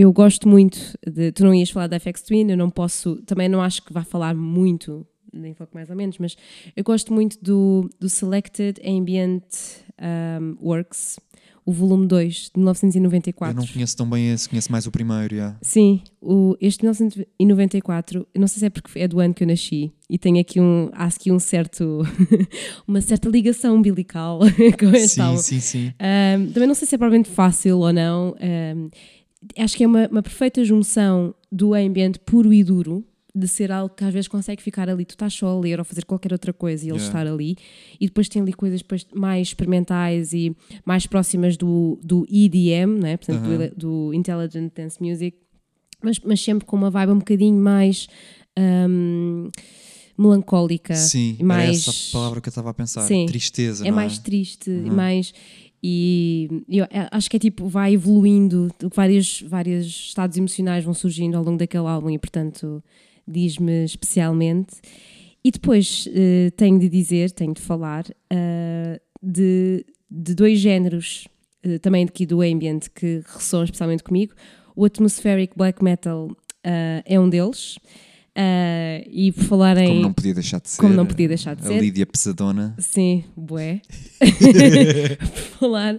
eu 0.00 0.12
gosto 0.12 0.48
muito 0.48 0.78
de. 1.04 1.32
Tu 1.32 1.42
não 1.42 1.52
ias 1.52 1.70
falar 1.70 1.88
da 1.88 1.98
FX 1.98 2.22
Twin, 2.22 2.48
eu 2.48 2.56
não 2.56 2.70
posso. 2.70 3.16
Também 3.26 3.48
não 3.48 3.60
acho 3.60 3.82
que 3.82 3.92
vá 3.92 4.04
falar 4.04 4.32
muito, 4.32 5.04
nem 5.32 5.52
pouco 5.52 5.74
mais 5.74 5.90
ou 5.90 5.96
menos, 5.96 6.18
mas 6.18 6.36
eu 6.76 6.84
gosto 6.84 7.12
muito 7.12 7.36
do, 7.42 7.90
do 7.98 8.08
Selected 8.08 8.80
Ambient 8.86 9.42
um, 10.00 10.56
Works, 10.62 11.18
o 11.66 11.72
volume 11.72 12.06
2 12.06 12.34
de 12.34 12.50
1994. 12.58 13.58
Eu 13.60 13.66
não 13.66 13.72
conheço 13.72 13.96
tão 13.96 14.08
bem 14.08 14.30
esse, 14.30 14.48
conheço 14.48 14.70
mais 14.70 14.86
o 14.86 14.92
primeiro. 14.92 15.34
Yeah. 15.34 15.58
Sim, 15.60 16.00
o, 16.22 16.56
este 16.60 16.84
1994, 16.84 18.24
eu 18.32 18.40
não 18.40 18.46
sei 18.46 18.60
se 18.60 18.66
é 18.66 18.70
porque 18.70 19.00
é 19.00 19.08
do 19.08 19.18
ano 19.18 19.34
que 19.34 19.42
eu 19.42 19.48
nasci 19.48 19.92
e 20.08 20.16
tem 20.16 20.38
aqui 20.38 20.60
um, 20.60 20.90
há 20.92 21.06
aqui 21.06 21.32
um 21.32 21.40
certo, 21.40 22.02
uma 22.86 23.00
certa 23.00 23.28
ligação 23.28 23.74
umbilical 23.74 24.38
com 24.78 24.90
este 24.94 25.08
Sim, 25.16 25.20
álbum. 25.20 25.38
sim, 25.38 25.60
sim. 25.60 25.92
Um, 26.00 26.52
também 26.52 26.68
não 26.68 26.74
sei 26.76 26.86
se 26.86 26.94
é 26.94 26.98
provavelmente 26.98 27.28
fácil 27.30 27.78
ou 27.80 27.92
não. 27.92 28.36
um, 28.40 28.88
acho 29.58 29.76
que 29.76 29.84
é 29.84 29.86
uma, 29.86 30.08
uma 30.08 30.22
perfeita 30.22 30.64
junção 30.64 31.34
do 31.50 31.74
ambiente 31.74 32.18
puro 32.18 32.52
e 32.52 32.62
duro, 32.64 33.04
de 33.34 33.46
ser 33.46 33.70
algo 33.70 33.94
que 33.94 34.02
às 34.02 34.12
vezes 34.12 34.26
consegue 34.26 34.60
ficar 34.62 34.88
ali, 34.88 35.04
tu 35.04 35.10
estás 35.10 35.32
só 35.32 35.48
a 35.48 35.60
ler 35.60 35.78
ou 35.78 35.84
fazer 35.84 36.04
qualquer 36.04 36.32
outra 36.32 36.52
coisa 36.52 36.84
e 36.84 36.88
ele 36.88 36.98
Yeah. 36.98 37.06
estar 37.20 37.32
ali, 37.32 37.56
e 38.00 38.06
depois 38.06 38.28
tem 38.28 38.42
ali 38.42 38.52
coisas 38.52 38.82
mais 39.14 39.48
experimentais 39.48 40.32
e 40.32 40.56
mais 40.84 41.06
próximas 41.06 41.56
do, 41.56 42.00
do 42.02 42.26
EDM, 42.28 42.98
né? 43.00 43.16
Portanto, 43.16 43.42
do 43.42 43.50
Aham. 43.52 43.62
ele- 43.64 43.74
do, 43.76 44.12
Intelligent 44.14 44.72
Dance 44.74 45.00
Music, 45.00 45.36
mas, 46.02 46.18
mas 46.20 46.40
sempre 46.40 46.64
com 46.66 46.76
uma 46.76 46.90
vibe 46.90 47.12
um 47.12 47.18
bocadinho 47.18 47.56
mais 47.60 48.08
um, 48.58 49.48
melancólica. 50.16 50.94
Sim, 50.94 51.36
mais, 51.42 51.86
era 51.86 51.92
essa 51.92 52.12
palavra 52.12 52.40
que 52.40 52.48
eu 52.48 52.50
estava 52.50 52.70
a 52.70 52.74
pensar. 52.74 53.02
Sim. 53.02 53.26
Tristeza, 53.26 53.86
é 53.86 53.90
não 53.90 53.96
mais 53.96 54.18
é? 54.18 54.22
triste, 54.22 54.70
Uhum. 54.70 54.92
mais 54.94 55.32
e 55.82 56.48
eu 56.68 56.84
a- 56.84 57.08
acho 57.16 57.30
que 57.30 57.36
é 57.36 57.40
tipo 57.40 57.66
vai 57.68 57.94
evoluindo, 57.94 58.68
vários 58.94 59.42
vários 59.42 59.86
estados 59.86 60.36
emocionais 60.36 60.84
vão 60.84 60.94
surgindo 60.94 61.36
ao 61.36 61.44
longo 61.44 61.58
daquele 61.58 61.86
álbum 61.86 62.10
e 62.10 62.18
portanto 62.18 62.82
diz-me 63.26 63.84
especialmente. 63.84 64.76
E 65.44 65.50
depois 65.50 66.08
eh, 66.12 66.50
tenho 66.56 66.78
de 66.78 66.88
dizer, 66.88 67.30
tenho 67.30 67.54
de 67.54 67.60
falar 67.62 68.04
eh, 68.30 69.00
de, 69.22 69.84
de 70.10 70.34
dois 70.34 70.58
géneros 70.58 71.28
eh, 71.62 71.78
também 71.78 72.04
aqui 72.04 72.26
do 72.26 72.40
ambient 72.42 72.88
que 72.94 73.22
ressoam 73.26 73.64
especialmente 73.64 74.02
comigo. 74.02 74.34
O 74.74 74.84
atmospheric 74.84 75.52
black 75.56 75.82
metal 75.82 76.28
eh, 76.64 77.02
é 77.06 77.20
um 77.20 77.28
deles. 77.28 77.78
Eh, 78.40 79.04
e 79.10 79.32
por 79.32 79.42
falar 79.44 79.76
em 79.78 79.88
Como 79.88 80.00
não 80.02 80.12
podia 80.12 80.32
deixar 80.34 80.60
de 80.60 80.68
ser. 80.68 80.80
Como 80.80 80.94
não 80.94 81.04
podia 81.04 81.26
deixar 81.26 81.56
de 81.56 81.62
a 81.62 81.66
ser. 81.66 81.80
Lídia 81.80 82.06
Pesadona. 82.06 82.76
Sim, 82.78 83.24
bué. 83.36 83.80
por, 85.18 85.58
falar, 85.58 85.98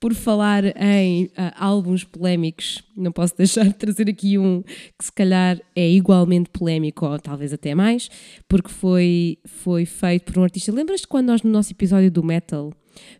por 0.00 0.14
falar 0.14 0.64
em 0.82 1.30
ah, 1.36 1.54
álbuns 1.64 2.02
polémicos, 2.02 2.82
não 2.96 3.12
posso 3.12 3.36
deixar 3.36 3.66
de 3.66 3.74
trazer 3.74 4.10
aqui 4.10 4.36
um 4.36 4.62
que 4.98 5.04
se 5.04 5.12
calhar 5.12 5.60
é 5.76 5.88
igualmente 5.88 6.50
polémico, 6.50 7.06
ou 7.06 7.20
talvez 7.20 7.52
até 7.52 7.72
mais, 7.72 8.08
porque 8.48 8.68
foi, 8.70 9.38
foi 9.44 9.86
feito 9.86 10.32
por 10.32 10.40
um 10.40 10.42
artista. 10.42 10.72
Lembras-te 10.72 11.06
quando 11.06 11.26
nós 11.28 11.42
no 11.42 11.50
nosso 11.52 11.72
episódio 11.72 12.10
do 12.10 12.24
metal 12.24 12.72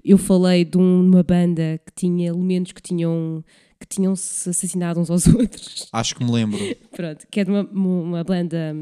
eu 0.04 0.18
falei 0.18 0.64
de 0.64 0.76
um- 0.78 1.06
uma 1.06 1.22
banda 1.22 1.78
que 1.86 1.92
tinha 1.94 2.28
elementos 2.30 2.72
que 2.72 2.82
tinham 2.82 3.44
que 3.78 3.86
tinham 3.86 4.14
se 4.16 4.50
assassinado 4.50 5.00
uns 5.00 5.10
aos 5.10 5.26
outros? 5.32 5.88
Acho 5.92 6.14
que 6.14 6.24
me 6.24 6.30
lembro. 6.30 6.58
Pronto, 6.92 7.26
que 7.30 7.40
é 7.40 7.44
de 7.44 7.50
uma, 7.50 7.62
uma 7.62 8.24
banda. 8.24 8.74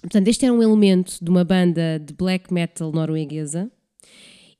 Portanto, 0.00 0.28
este 0.28 0.44
era 0.44 0.54
um 0.54 0.62
elemento 0.62 1.16
de 1.22 1.30
uma 1.30 1.44
banda 1.44 1.98
de 1.98 2.12
black 2.12 2.52
metal 2.52 2.92
norueguesa. 2.92 3.70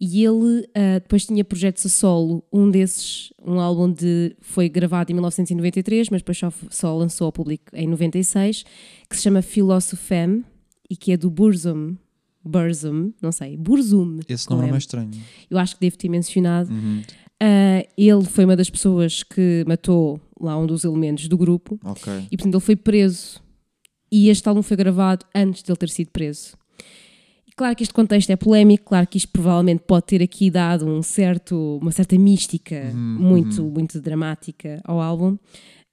E 0.01 0.25
ele 0.25 0.69
ah, 0.75 0.99
depois 0.99 1.25
tinha 1.25 1.45
projetos 1.45 1.87
a 1.87 1.89
solo. 1.89 2.45
Um 2.53 2.71
desses, 2.71 3.33
um 3.43 3.61
álbum 3.61 3.91
de. 3.91 4.37
foi 4.41 4.69
gravado 4.69 5.11
em 5.11 5.15
1993, 5.15 6.11
mas 6.11 6.21
depois 6.21 6.39
só, 6.39 6.53
só 6.71 6.97
lançou 6.97 7.27
ao 7.27 7.33
público 7.33 7.65
em 7.73 7.87
96, 7.87 8.65
que 9.09 9.17
se 9.17 9.23
chama 9.23 9.41
Philosophem 9.41 10.45
e 10.91 10.97
que 10.97 11.13
é 11.13 11.17
do 11.17 11.31
Burzum. 11.31 11.97
Burzum, 12.45 13.13
não 13.23 13.33
sei, 13.33 13.57
Burzum. 13.57 14.21
Esse 14.29 14.51
nome 14.51 14.69
é 14.69 14.71
mais 14.71 14.83
estranho. 14.83 15.11
Eu 15.51 15.57
acho 15.57 15.75
que 15.77 15.81
devo 15.81 15.97
ter 15.97 16.11
mencionado. 16.11 16.71
Uhum. 16.71 17.03
Ah, 17.47 17.87
ele 17.95 18.25
foi 18.25 18.47
uma 18.47 18.57
das 18.57 18.71
pessoas 18.71 19.23
que 19.23 19.63
matou 19.67 20.19
lá 20.41 20.57
um 20.57 20.67
dos 20.67 20.83
elementos 20.83 21.29
do 21.29 21.37
grupo. 21.37 21.79
Ok. 21.85 22.11
E 22.31 22.37
portanto 22.39 22.55
ele 22.55 22.65
foi 22.65 22.75
preso 22.75 23.43
e 24.11 24.31
este 24.31 24.49
álbum 24.49 24.63
foi 24.63 24.79
gravado 24.79 25.27
antes 25.35 25.63
de 25.63 25.71
ele 25.71 25.77
ter 25.77 25.91
sido 25.91 26.11
preso. 26.11 26.57
E 27.47 27.53
claro 27.55 27.77
que 27.77 27.83
este 27.83 27.93
contexto 27.93 28.31
é 28.31 28.37
polémico, 28.37 28.87
claro 28.87 29.07
que 29.07 29.19
isto 29.19 29.29
provavelmente 29.29 29.83
pode 29.87 30.07
ter 30.07 30.23
aqui 30.23 30.51
dado 30.51 30.87
um 30.87 31.03
certo, 31.03 31.79
uma 31.83 31.93
certa 31.93 32.17
mística 32.17 32.91
Uhum, 32.95 33.19
muito, 33.21 33.63
uhum. 33.63 33.71
muito 33.71 34.01
dramática 34.01 34.81
ao 34.83 34.99
álbum. 34.99 35.37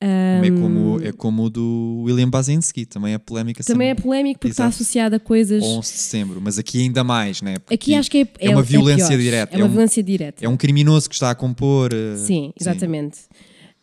É 0.03 0.39
Ahm, 0.43 0.59
como, 0.59 0.99
é 1.03 1.11
como 1.11 1.43
o 1.43 1.49
do 1.49 2.01
William 2.05 2.27
Basinski, 2.27 2.87
também 2.87 3.13
é 3.13 3.19
polémica 3.19 3.63
também 3.63 3.89
é 3.89 3.91
sempre. 3.91 4.03
polémico 4.03 4.39
porque 4.39 4.51
está 4.51 4.63
Exato. 4.63 4.75
associado 4.75 5.15
a 5.15 5.19
coisas. 5.19 5.61
11 5.63 5.79
de 5.93 5.99
setembro, 5.99 6.41
mas 6.41 6.57
aqui 6.57 6.81
ainda 6.81 7.03
mais, 7.03 7.41
né? 7.43 7.59
Porque 7.59 7.75
Aqui 7.75 7.93
acho 7.95 8.09
que 8.09 8.27
é, 8.39 8.47
é 8.47 8.49
uma 8.49 8.63
violência 8.63 9.09
pior. 9.09 9.19
direta, 9.19 9.55
É 9.55 9.59
é 9.59 9.63
uma 9.63 9.67
um- 9.67 9.71
violência 9.71 10.01
direta. 10.01 10.43
é 10.43 10.49
um 10.49 10.57
criminoso 10.57 11.07
que 11.07 11.13
está 11.13 11.29
a 11.29 11.35
compor. 11.35 11.91
eh, 11.93 12.15
Sim, 12.17 12.51
exatamente. 12.59 13.19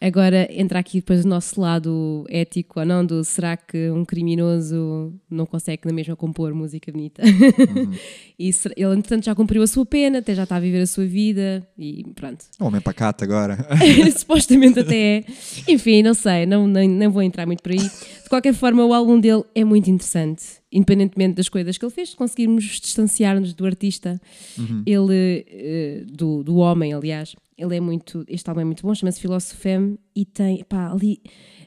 Agora 0.01 0.49
entra 0.51 0.79
aqui 0.79 0.99
depois 0.99 1.25
o 1.25 1.29
nosso 1.29 1.61
lado 1.61 2.25
ético 2.29 2.79
ou 2.79 2.87
não, 2.87 3.05
do 3.05 3.25
será 3.25 3.57
que 3.57 3.91
um 3.91 4.05
criminoso 4.05 5.13
não 5.29 5.45
consegue 5.45 5.83
na 5.87 5.93
mesma 5.93 6.15
compor 6.15 6.55
música 6.55 6.93
bonita? 6.93 7.23
Uhum. 7.25 7.93
e 8.39 8.51
ele, 8.77 8.95
entretanto, 8.95 9.25
já 9.25 9.35
cumpriu 9.35 9.61
a 9.61 9.67
sua 9.67 9.85
pena, 9.85 10.19
até 10.19 10.37
já 10.37 10.45
está 10.45 10.55
a 10.57 10.61
viver 10.61 10.83
a 10.83 10.87
sua 10.87 11.05
vida 11.05 11.67
e 11.77 12.05
pronto. 12.15 12.45
Homem 12.61 12.81
pacato 12.81 13.25
agora. 13.25 13.59
Supostamente 14.17 14.79
até 14.79 15.19
é. 15.19 15.25
Enfim, 15.67 16.03
não 16.03 16.15
sei, 16.15 16.47
não, 16.47 16.69
nem, 16.69 16.89
nem 16.89 17.09
vou 17.09 17.23
entrar 17.23 17.45
muito 17.45 17.63
por 17.63 17.73
aí. 17.73 17.79
De 17.79 18.29
qualquer 18.29 18.55
forma, 18.55 18.85
o 18.85 18.95
álbum 18.95 19.19
dele 19.19 19.43
é 19.53 19.65
muito 19.65 19.91
interessante, 19.91 20.45
independentemente 20.71 21.35
das 21.35 21.49
coisas 21.49 21.77
que 21.77 21.85
ele 21.85 21.93
fez, 21.93 22.15
conseguirmos 22.15 22.65
distanciar-nos 22.81 23.53
do 23.53 23.67
artista, 23.67 24.21
Uhum. 24.57 24.83
ele, 24.87 25.45
eh, 25.49 26.03
do, 26.07 26.43
do 26.45 26.57
homem, 26.57 26.93
aliás. 26.93 27.35
Ele 27.59 27.77
é 27.77 27.81
muito, 27.81 28.25
este 28.29 28.49
álbum 28.49 28.61
é 28.61 28.65
muito 28.65 28.83
bom, 28.83 28.95
chama-se 28.95 29.21
Philosophem 29.21 29.99
e 30.15 30.25
tem, 30.25 30.65
pá, 30.65 30.93
ali, 30.93 31.21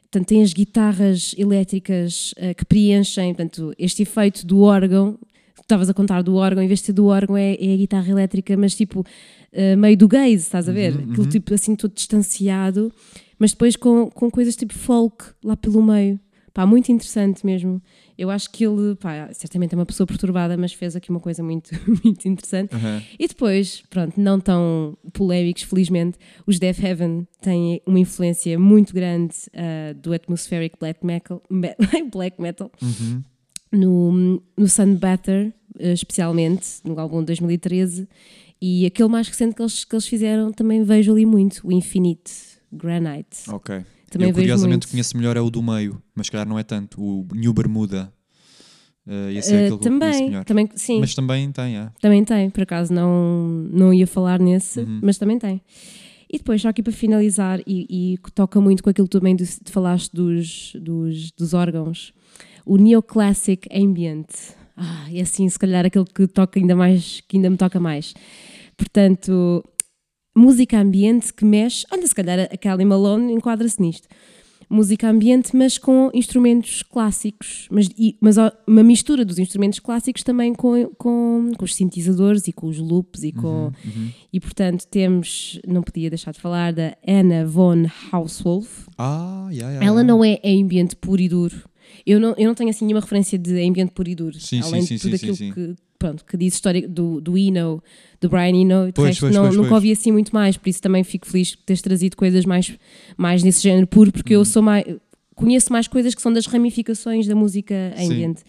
portanto, 0.04 0.28
tem 0.28 0.42
as 0.42 0.54
guitarras 0.54 1.36
elétricas 1.38 2.34
eh, 2.38 2.54
que 2.54 2.64
preenchem, 2.64 3.34
portanto, 3.34 3.74
este 3.78 4.04
efeito 4.04 4.46
do 4.48 4.62
órgão, 4.62 5.20
estavas 5.60 5.89
a 5.89 5.94
contar 5.94 6.22
do 6.22 6.36
órgão, 6.36 6.64
em 6.64 6.68
vez 6.68 6.80
de 6.80 6.88
ser 6.88 6.94
do 6.94 7.08
órgão 7.08 7.36
é, 7.36 7.56
é 7.56 7.74
a 7.74 7.78
guitarra 7.78 8.10
elétrica, 8.10 8.56
mas 8.56 8.74
tipo, 8.74 9.06
eh, 9.52 9.76
meio 9.76 9.98
do 9.98 10.08
gaze, 10.08 10.36
estás 10.36 10.70
a 10.70 10.72
ver? 10.72 10.96
Uhum, 10.96 11.04
Aquilo 11.04 11.24
uhum. 11.24 11.30
tipo 11.30 11.54
assim, 11.54 11.76
todo 11.76 11.94
distanciado, 11.94 12.92
mas 13.38 13.52
depois 13.52 13.76
com, 13.76 14.10
com 14.10 14.32
coisas 14.32 14.56
tipo 14.56 14.74
folk 14.74 15.26
lá 15.44 15.58
pelo 15.58 15.84
meio. 15.84 16.20
Pá, 16.54 16.66
muito 16.66 16.91
interessante 16.91 17.45
mesmo. 17.45 17.82
Eu 18.18 18.30
acho 18.30 18.49
que 18.52 18.66
ele, 18.66 18.95
pá, 18.95 19.30
certamente 19.34 19.74
é 19.74 19.78
uma 19.78 19.86
pessoa 19.86 20.06
perturbada, 20.06 20.58
mas 20.58 20.74
fez 20.74 20.95
aqui 20.95 21.10
uma 21.10 21.20
coisa 21.20 21.41
muito, 21.41 21.72
muito 22.04 22.28
interessante. 22.28 22.76
Aham. 22.76 23.02
E 23.18 23.28
depois, 23.28 23.82
pronto, 23.89 24.20
não 24.20 24.39
tão 24.39 24.97
polémicos, 25.14 25.64
felizmente, 25.64 26.18
os 26.45 26.60
Death 26.60 26.84
Heaven 26.84 27.26
têm 27.41 27.82
uma 27.86 27.99
influência 27.99 28.60
muito 28.60 28.93
grande 28.93 29.34
ah, 29.54 29.93
do 29.93 30.12
atmospheric 30.14 30.76
black 30.80 31.06
metal, 31.06 31.41
me- 31.49 31.76
black 32.12 32.41
metal 32.41 32.70
Uhum. 32.82 33.24
no, 33.72 34.43
no 34.58 34.68
Sunbatter, 34.68 35.54
eh, 35.80 35.93
especialmente, 35.93 36.68
no 36.84 36.99
álbum 36.99 37.20
de 37.22 37.28
2013. 37.28 38.08
E 38.62 38.86
aquele 38.86 39.10
mais 39.10 39.28
recente 39.28 39.56
que 39.56 39.62
eles, 39.62 39.84
que 39.86 39.95
eles 39.95 40.06
fizeram 40.06 40.52
também 40.52 40.84
vejo 40.84 41.12
ali 41.14 41.26
muito, 41.26 41.66
o 41.66 41.72
Infinite 41.72 42.32
Granite. 42.72 43.49
Ok. 43.49 43.84
Também 44.12 44.28
eu 44.28 44.34
curiosamente 44.34 44.88
conheço 44.88 45.18
melhor 45.18 45.36
é 45.38 45.41
o 45.41 45.49
do 45.49 45.64
meio, 45.64 46.01
mas 46.14 46.28
se 46.28 46.32
calhar 46.32 46.47
não 46.47 46.59
é 46.59 46.64
tanto. 46.64 47.01
O 47.01 47.28
New 47.34 47.53
Bermuda. 47.53 48.14
Eh, 49.07 49.34
esse 49.34 49.53
é 49.55 49.64
que 49.64 49.78
conheço 49.78 49.80
também, 49.80 50.43
também, 50.43 50.70
sim, 50.76 50.99
Mas 50.99 51.16
também 51.16 51.51
tem, 51.51 51.78
é. 51.78 51.89
também 51.99 52.24
tem. 52.24 52.49
Por 52.49 52.62
acaso 52.62 52.93
não, 52.93 53.47
não 53.72 53.91
ia 53.93 54.05
falar 54.05 54.39
nesse, 54.39 54.82
Uhum. 54.82 54.99
mas 55.01 55.18
também 55.18 55.39
tem. 55.39 55.59
E 56.32 56.38
depois, 56.38 56.62
só 56.62 56.70
aqui 56.70 56.84
para 56.84 56.93
finalizar, 56.93 57.59
e, 57.66 58.14
e 58.14 58.18
que 58.18 58.32
toca 58.32 58.62
muito 58.62 58.84
com 58.84 58.89
aquilo 58.89 59.07
também 59.07 59.36
de, 59.36 59.43
de 59.43 59.72
falaste 59.72 60.12
dos, 60.14 60.74
dos, 60.80 61.32
dos 61.32 61.53
órgãos, 61.53 62.14
o 62.66 62.78
Neoclassic 62.78 63.68
Ambient. 63.74 64.28
Ah, 64.78 65.07
e 65.09 65.20
assim, 65.20 65.49
se 65.49 65.59
calhar 65.59 65.86
aquele 65.86 66.05
que 66.05 66.28
toca 66.28 66.59
ainda 66.59 66.76
mais, 66.76 67.22
que 67.28 67.38
ainda 67.38 67.49
me 67.49 67.57
toca 67.57 67.80
mais. 67.80 68.14
Portanto, 68.78 69.64
música 70.36 70.80
ambiente 70.80 71.34
que 71.34 71.44
mexe. 71.46 71.86
Olha, 71.92 72.06
se 72.08 72.16
calhar 72.16 72.40
a 72.52 72.58
Kelly 72.58 72.86
Malone 72.86 73.34
enquadra-se 73.34 73.82
nisto. 73.82 74.08
Música 74.70 75.10
ambiente, 75.10 75.54
mas 75.54 75.78
com 75.78 76.10
instrumentos 76.14 76.82
clássicos, 76.82 77.68
mas, 77.70 77.90
e- 77.98 78.16
mas 78.22 78.38
uma 78.66 78.82
mistura 78.84 79.26
dos 79.26 79.38
instrumentos 79.38 79.80
clássicos 79.80 80.24
também 80.24 80.54
com, 80.54 80.86
com, 80.98 81.52
com 81.58 81.66
os 81.66 81.76
sintetizadores 81.76 82.48
e 82.48 82.54
com 82.54 82.68
os 82.68 82.78
loops 82.78 83.22
e 83.24 83.34
com. 83.34 83.48
Uhum, 83.66 83.72
uhum. 83.86 84.10
E 84.32 84.40
portanto 84.40 84.88
temos, 84.88 85.60
não 85.68 85.82
podia 85.84 86.10
deixar 86.10 86.32
de 86.32 86.40
falar 86.40 86.72
da 86.72 86.96
Anna 87.06 87.46
von 87.46 87.86
Hauswolf. 88.14 88.88
Ah, 88.98 89.50
yeah, 89.52 89.72
yeah, 89.74 89.86
Ela 89.86 90.04
não 90.06 90.24
é 90.24 90.40
ambient 90.46 90.96
puro 91.02 91.22
e 91.22 91.28
duro. 91.28 91.70
Eu 92.06 92.20
não, 92.20 92.34
eu 92.38 92.45
não 92.47 92.56
tenho 92.56 92.70
assim 92.70 92.86
nenhuma 92.86 93.02
referência 93.02 93.38
de 93.38 93.52
ambiente 93.68 93.91
puro 93.91 94.10
e 94.10 94.16
duro. 94.16 94.39
Sim, 94.39 94.62
além 94.62 94.82
sim, 94.82 94.95
de 94.95 94.99
sim, 95.02 95.08
tudo 95.10 95.18
sim, 95.18 95.26
aquilo 95.26 95.36
sim, 95.36 95.47
sim. 95.47 95.54
que, 95.54 95.76
pronto, 95.99 96.26
que 96.26 96.36
diz 96.38 96.54
história 96.54 96.88
do, 96.88 97.22
do 97.22 97.38
Eno, 97.38 97.82
do 98.20 98.30
Brian 98.30 98.56
Eno, 98.56 98.84
e 98.84 98.88
de 98.88 98.93
Pois, 98.93 99.08
resto 99.10 99.22
pois, 99.22 99.36
não, 99.36 99.43
pois, 99.43 99.56
nunca 99.56 99.74
ouvi 99.76 99.91
assim 99.91 100.12
muito 100.12 100.34
mais, 100.34 100.58
por 100.58 100.70
isso 100.70 100.82
também 100.82 101.04
fico 101.04 101.28
feliz 101.28 101.49
de 101.49 101.58
teres 101.58 101.82
trazido 101.82 102.18
coisas 102.18 102.45
mais, 102.45 102.72
mais 103.18 103.43
desse 103.43 103.62
género 103.64 103.88
puro, 103.88 104.12
porque 104.12 104.34
Uhum. 104.36 104.41
eu 104.41 104.45
sou 104.45 104.62
mais. 104.62 104.86
Conheço 105.36 105.72
mais 105.72 105.88
coisas 105.88 106.14
que 106.14 106.22
são 106.22 106.32
das 106.32 106.45
ramificações 106.45 107.26
da 107.26 107.34
música 107.34 107.74
Sim. 107.97 108.06
ambiente. 108.06 108.43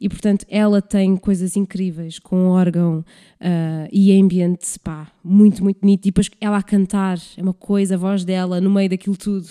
E 0.00 0.08
portanto, 0.08 0.46
ela 0.48 0.80
tem 0.80 1.14
coisas 1.14 1.54
incríveis 1.54 2.18
com 2.18 2.46
órgão 2.46 3.04
ah, 3.38 3.86
e 3.92 4.18
ambiente, 4.18 4.78
pá, 4.82 5.12
muito, 5.22 5.62
muito 5.62 5.80
bonito. 5.80 6.06
E 6.06 6.10
depois 6.10 6.30
ela 6.40 6.56
a 6.56 6.62
cantar, 6.62 7.18
é 7.36 7.42
uma 7.42 7.52
coisa, 7.52 7.96
a 7.96 7.98
voz 7.98 8.24
dela 8.24 8.58
no 8.58 8.70
meio 8.70 8.88
daquilo 8.88 9.16
tudo. 9.16 9.46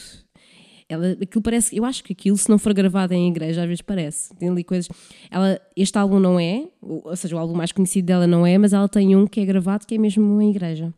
Ela, 0.89 1.11
aquilo 1.21 1.41
parece, 1.43 1.77
eu 1.77 1.85
acho 1.85 2.03
que 2.03 2.13
aquilo, 2.13 2.35
se 2.35 2.49
não 2.49 2.57
for 2.57 2.73
gravado 2.73 3.13
em 3.13 3.29
igreja, 3.29 3.61
às 3.61 3.67
vezes 3.67 3.81
parece. 3.81 4.35
Tem 4.35 4.49
ali 4.49 4.63
coisas. 4.63 4.89
Ela, 5.29 5.61
este 5.75 5.97
álbum 5.99 6.19
não 6.19 6.39
é, 6.39 6.67
ou 6.81 7.15
seja, 7.15 7.35
o 7.35 7.39
álbum 7.39 7.53
mais 7.53 7.71
conhecido 7.71 8.07
dela 8.07 8.25
não 8.25 8.45
é, 8.45 8.57
mas 8.57 8.73
ela 8.73 8.89
tem 8.89 9.15
um 9.15 9.27
que 9.27 9.39
é 9.39 9.45
gravado 9.45 9.85
que 9.85 9.93
é 9.93 9.97
mesmo 9.99 10.41
em 10.41 10.49
igreja. 10.49 10.91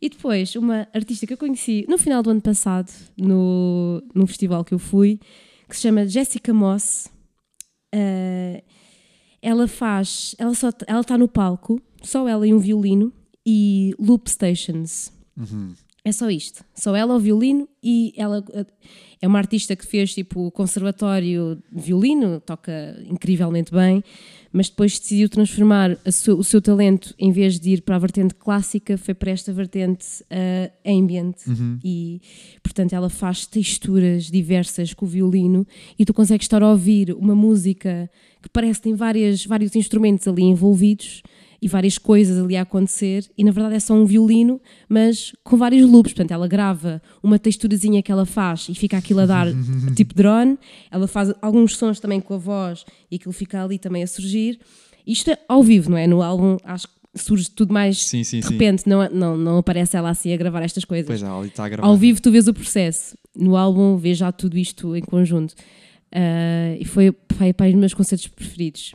E 0.00 0.10
depois, 0.10 0.54
uma 0.54 0.86
artista 0.92 1.26
que 1.26 1.32
eu 1.32 1.38
conheci 1.38 1.86
no 1.88 1.96
final 1.96 2.22
do 2.22 2.28
ano 2.28 2.42
passado, 2.42 2.92
no, 3.16 4.02
num 4.14 4.26
festival 4.26 4.62
que 4.62 4.74
eu 4.74 4.78
fui, 4.78 5.18
que 5.68 5.74
se 5.74 5.82
chama 5.82 6.06
Jessica 6.06 6.52
Moss. 6.52 7.10
Uh, 7.94 8.62
ela 9.40 9.66
faz, 9.68 10.34
ela 10.38 10.54
só 10.54 10.70
ela 10.86 11.00
está 11.00 11.16
no 11.16 11.28
palco, 11.28 11.80
só 12.02 12.28
ela 12.28 12.46
e 12.46 12.52
um 12.52 12.58
violino 12.58 13.12
e 13.46 13.94
loop 13.98 14.28
stations. 14.28 15.12
É 16.06 16.12
só 16.12 16.30
isto, 16.30 16.64
só 16.72 16.94
ela 16.94 17.14
ao 17.14 17.18
violino 17.18 17.68
e 17.82 18.12
ela 18.16 18.38
uh, 18.38 18.66
é 19.20 19.26
uma 19.26 19.38
artista 19.38 19.74
que 19.74 19.84
fez 19.84 20.14
tipo 20.14 20.52
conservatório 20.52 21.58
de 21.72 21.82
violino, 21.82 22.38
toca 22.38 22.96
incrivelmente 23.10 23.72
bem, 23.72 24.04
mas 24.52 24.68
depois 24.68 25.00
decidiu 25.00 25.28
transformar 25.28 25.98
seu- 26.12 26.38
o 26.38 26.44
seu 26.44 26.62
talento 26.62 27.12
em 27.18 27.32
vez 27.32 27.58
de 27.58 27.70
ir 27.70 27.82
para 27.82 27.96
a 27.96 27.98
vertente 27.98 28.36
clássica, 28.36 28.96
foi 28.96 29.14
para 29.14 29.32
esta 29.32 29.52
vertente 29.52 30.06
uh, 30.30 30.70
ambient. 30.86 31.34
E 31.84 32.20
portanto 32.62 32.92
ela 32.92 33.10
faz 33.10 33.44
texturas 33.44 34.30
diversas 34.30 34.94
com 34.94 35.06
o 35.06 35.08
violino 35.08 35.66
e 35.98 36.04
tu 36.04 36.14
consegues 36.14 36.44
estar 36.44 36.62
a 36.62 36.70
ouvir 36.70 37.12
uma 37.14 37.34
música 37.34 38.08
que 38.40 38.48
parece 38.48 38.78
que 38.78 38.84
tem 38.84 38.94
várias, 38.94 39.44
vários 39.44 39.74
instrumentos 39.74 40.28
ali 40.28 40.42
envolvidos 40.44 41.20
e 41.60 41.68
várias 41.68 41.98
coisas 41.98 42.42
ali 42.42 42.56
a 42.56 42.62
acontecer 42.62 43.24
e 43.36 43.42
na 43.44 43.50
verdade 43.50 43.76
é 43.76 43.80
só 43.80 43.94
um 43.94 44.04
violino 44.04 44.60
mas 44.88 45.32
com 45.42 45.56
vários 45.56 45.88
loops, 45.88 46.12
portanto 46.12 46.32
ela 46.32 46.46
grava 46.46 47.00
uma 47.22 47.38
texturazinha 47.38 48.02
que 48.02 48.12
ela 48.12 48.26
faz 48.26 48.68
e 48.68 48.74
fica 48.74 48.96
aquilo 48.96 49.20
a 49.20 49.26
dar 49.26 49.46
tipo 49.96 50.14
drone, 50.14 50.58
ela 50.90 51.06
faz 51.08 51.32
alguns 51.40 51.76
sons 51.76 51.98
também 52.00 52.20
com 52.20 52.34
a 52.34 52.38
voz 52.38 52.84
e 53.10 53.16
aquilo 53.16 53.32
fica 53.32 53.62
ali 53.62 53.78
também 53.78 54.02
a 54.02 54.06
surgir 54.06 54.58
isto 55.06 55.30
é 55.30 55.38
ao 55.48 55.62
vivo, 55.62 55.90
não 55.90 55.96
é? 55.96 56.06
No 56.06 56.20
álbum 56.22 56.56
acho 56.64 56.88
que 56.88 56.94
surge 57.14 57.48
tudo 57.50 57.72
mais 57.72 58.04
Sim, 58.04 58.22
sim, 58.24 58.40
de 58.40 58.46
sim. 58.46 58.52
repente, 58.52 58.86
não, 58.88 59.08
não, 59.08 59.36
não 59.36 59.58
aparece 59.58 59.96
ela 59.96 60.10
assim 60.10 60.32
a 60.32 60.36
gravar 60.36 60.62
estas 60.62 60.84
coisas 60.84 61.06
Pois 61.06 61.22
é, 61.22 61.46
está 61.46 61.64
a 61.64 61.68
gravar. 61.68 61.88
ao 61.88 61.96
vivo 61.96 62.20
tu 62.20 62.30
vês 62.30 62.46
o 62.48 62.52
processo, 62.52 63.16
no 63.34 63.56
álbum 63.56 63.96
vês 63.96 64.18
já 64.18 64.30
tudo 64.32 64.58
isto 64.58 64.94
em 64.96 65.00
conjunto. 65.02 65.54
Ah, 66.12 66.76
e 66.78 66.84
foi, 66.84 67.14
foi 67.36 67.52
para 67.52 67.68
os 67.68 67.74
meus 67.74 67.94
concertos 67.94 68.26
preferidos. 68.28 68.94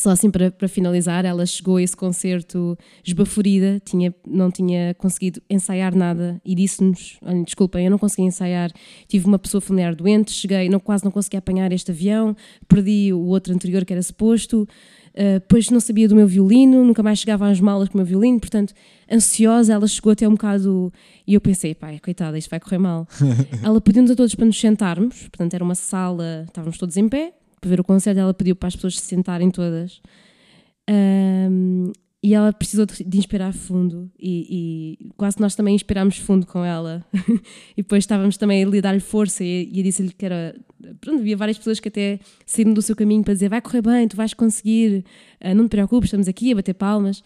Só 0.00 0.10
assim 0.10 0.30
para, 0.30 0.50
para 0.50 0.66
finalizar, 0.66 1.26
ela 1.26 1.44
chegou 1.44 1.76
a 1.76 1.82
esse 1.82 1.94
concerto 1.94 2.76
esbaforida, 3.04 3.80
tinha, 3.84 4.14
não 4.26 4.50
tinha 4.50 4.94
conseguido 4.94 5.42
ensaiar 5.48 5.94
nada 5.94 6.40
e 6.42 6.54
disse-nos: 6.54 7.18
"Olhem, 7.22 7.44
desculpem, 7.44 7.84
eu 7.84 7.90
não 7.90 7.98
consegui 7.98 8.22
ensaiar, 8.22 8.72
tive 9.06 9.26
uma 9.26 9.38
pessoa 9.38 9.60
familiar 9.60 9.94
doente, 9.94 10.32
cheguei, 10.32 10.70
não, 10.70 10.80
quase 10.80 11.04
não 11.04 11.10
consegui 11.10 11.36
apanhar 11.36 11.70
este 11.70 11.90
avião, 11.90 12.34
perdi 12.66 13.12
o 13.12 13.20
outro 13.26 13.52
anterior 13.52 13.84
que 13.84 13.92
era 13.92 14.02
suposto, 14.02 14.66
Uh, 15.10 15.40
depois 15.40 15.68
não 15.70 15.80
sabia 15.80 16.06
do 16.06 16.14
meu 16.14 16.26
violino, 16.26 16.84
nunca 16.84 17.02
mais 17.02 17.18
chegava 17.18 17.48
às 17.48 17.60
malas 17.60 17.88
com 17.88 17.94
o 17.94 17.96
meu 17.98 18.06
violino, 18.06 18.38
portanto, 18.38 18.72
ansiosa, 19.10 19.72
ela 19.72 19.86
chegou 19.88 20.12
até 20.12 20.26
um 20.28 20.32
bocado. 20.32 20.92
E 21.26 21.34
eu 21.34 21.40
pensei, 21.40 21.74
pai, 21.74 21.98
coitada, 21.98 22.38
isto 22.38 22.48
vai 22.48 22.60
correr 22.60 22.78
mal. 22.78 23.08
ela 23.62 23.80
pediu-nos 23.80 24.12
a 24.12 24.14
todos 24.14 24.36
para 24.36 24.46
nos 24.46 24.58
sentarmos, 24.60 25.22
portanto, 25.22 25.54
era 25.54 25.64
uma 25.64 25.74
sala, 25.74 26.44
estávamos 26.46 26.78
todos 26.78 26.96
em 26.96 27.08
pé, 27.08 27.32
para 27.60 27.70
ver 27.70 27.80
o 27.80 27.84
concerto, 27.84 28.20
ela 28.20 28.34
pediu 28.34 28.56
para 28.56 28.68
as 28.68 28.74
pessoas 28.74 28.98
se 28.98 29.06
sentarem 29.06 29.50
todas. 29.50 30.00
Um, 30.88 31.92
e 32.22 32.34
ela 32.34 32.52
precisou 32.52 32.84
de, 32.84 33.02
de 33.02 33.18
inspirar 33.18 33.52
fundo 33.52 34.10
e, 34.18 34.98
e 35.00 35.10
quase 35.16 35.40
nós 35.40 35.54
também 35.54 35.74
inspirámos 35.74 36.18
fundo 36.18 36.46
com 36.46 36.62
ela 36.62 37.04
e 37.74 37.82
depois 37.82 38.02
estávamos 38.04 38.36
também 38.36 38.62
a 38.62 38.80
dar-lhe 38.80 39.00
força 39.00 39.42
e, 39.42 39.70
e 39.72 39.78
eu 39.78 39.84
disse-lhe 39.84 40.12
que 40.12 40.26
era 40.26 40.54
pronto, 41.00 41.20
havia 41.20 41.36
várias 41.36 41.56
pessoas 41.56 41.80
que 41.80 41.88
até 41.88 42.20
saíram 42.44 42.74
do 42.74 42.82
seu 42.82 42.94
caminho 42.94 43.24
para 43.24 43.32
dizer 43.32 43.48
vai 43.48 43.62
correr 43.62 43.80
bem, 43.80 44.06
tu 44.06 44.16
vais 44.16 44.34
conseguir 44.34 45.04
ah, 45.40 45.54
não 45.54 45.64
te 45.64 45.70
preocupes, 45.70 46.08
estamos 46.08 46.28
aqui 46.28 46.52
a 46.52 46.56
bater 46.56 46.74
palmas 46.74 47.22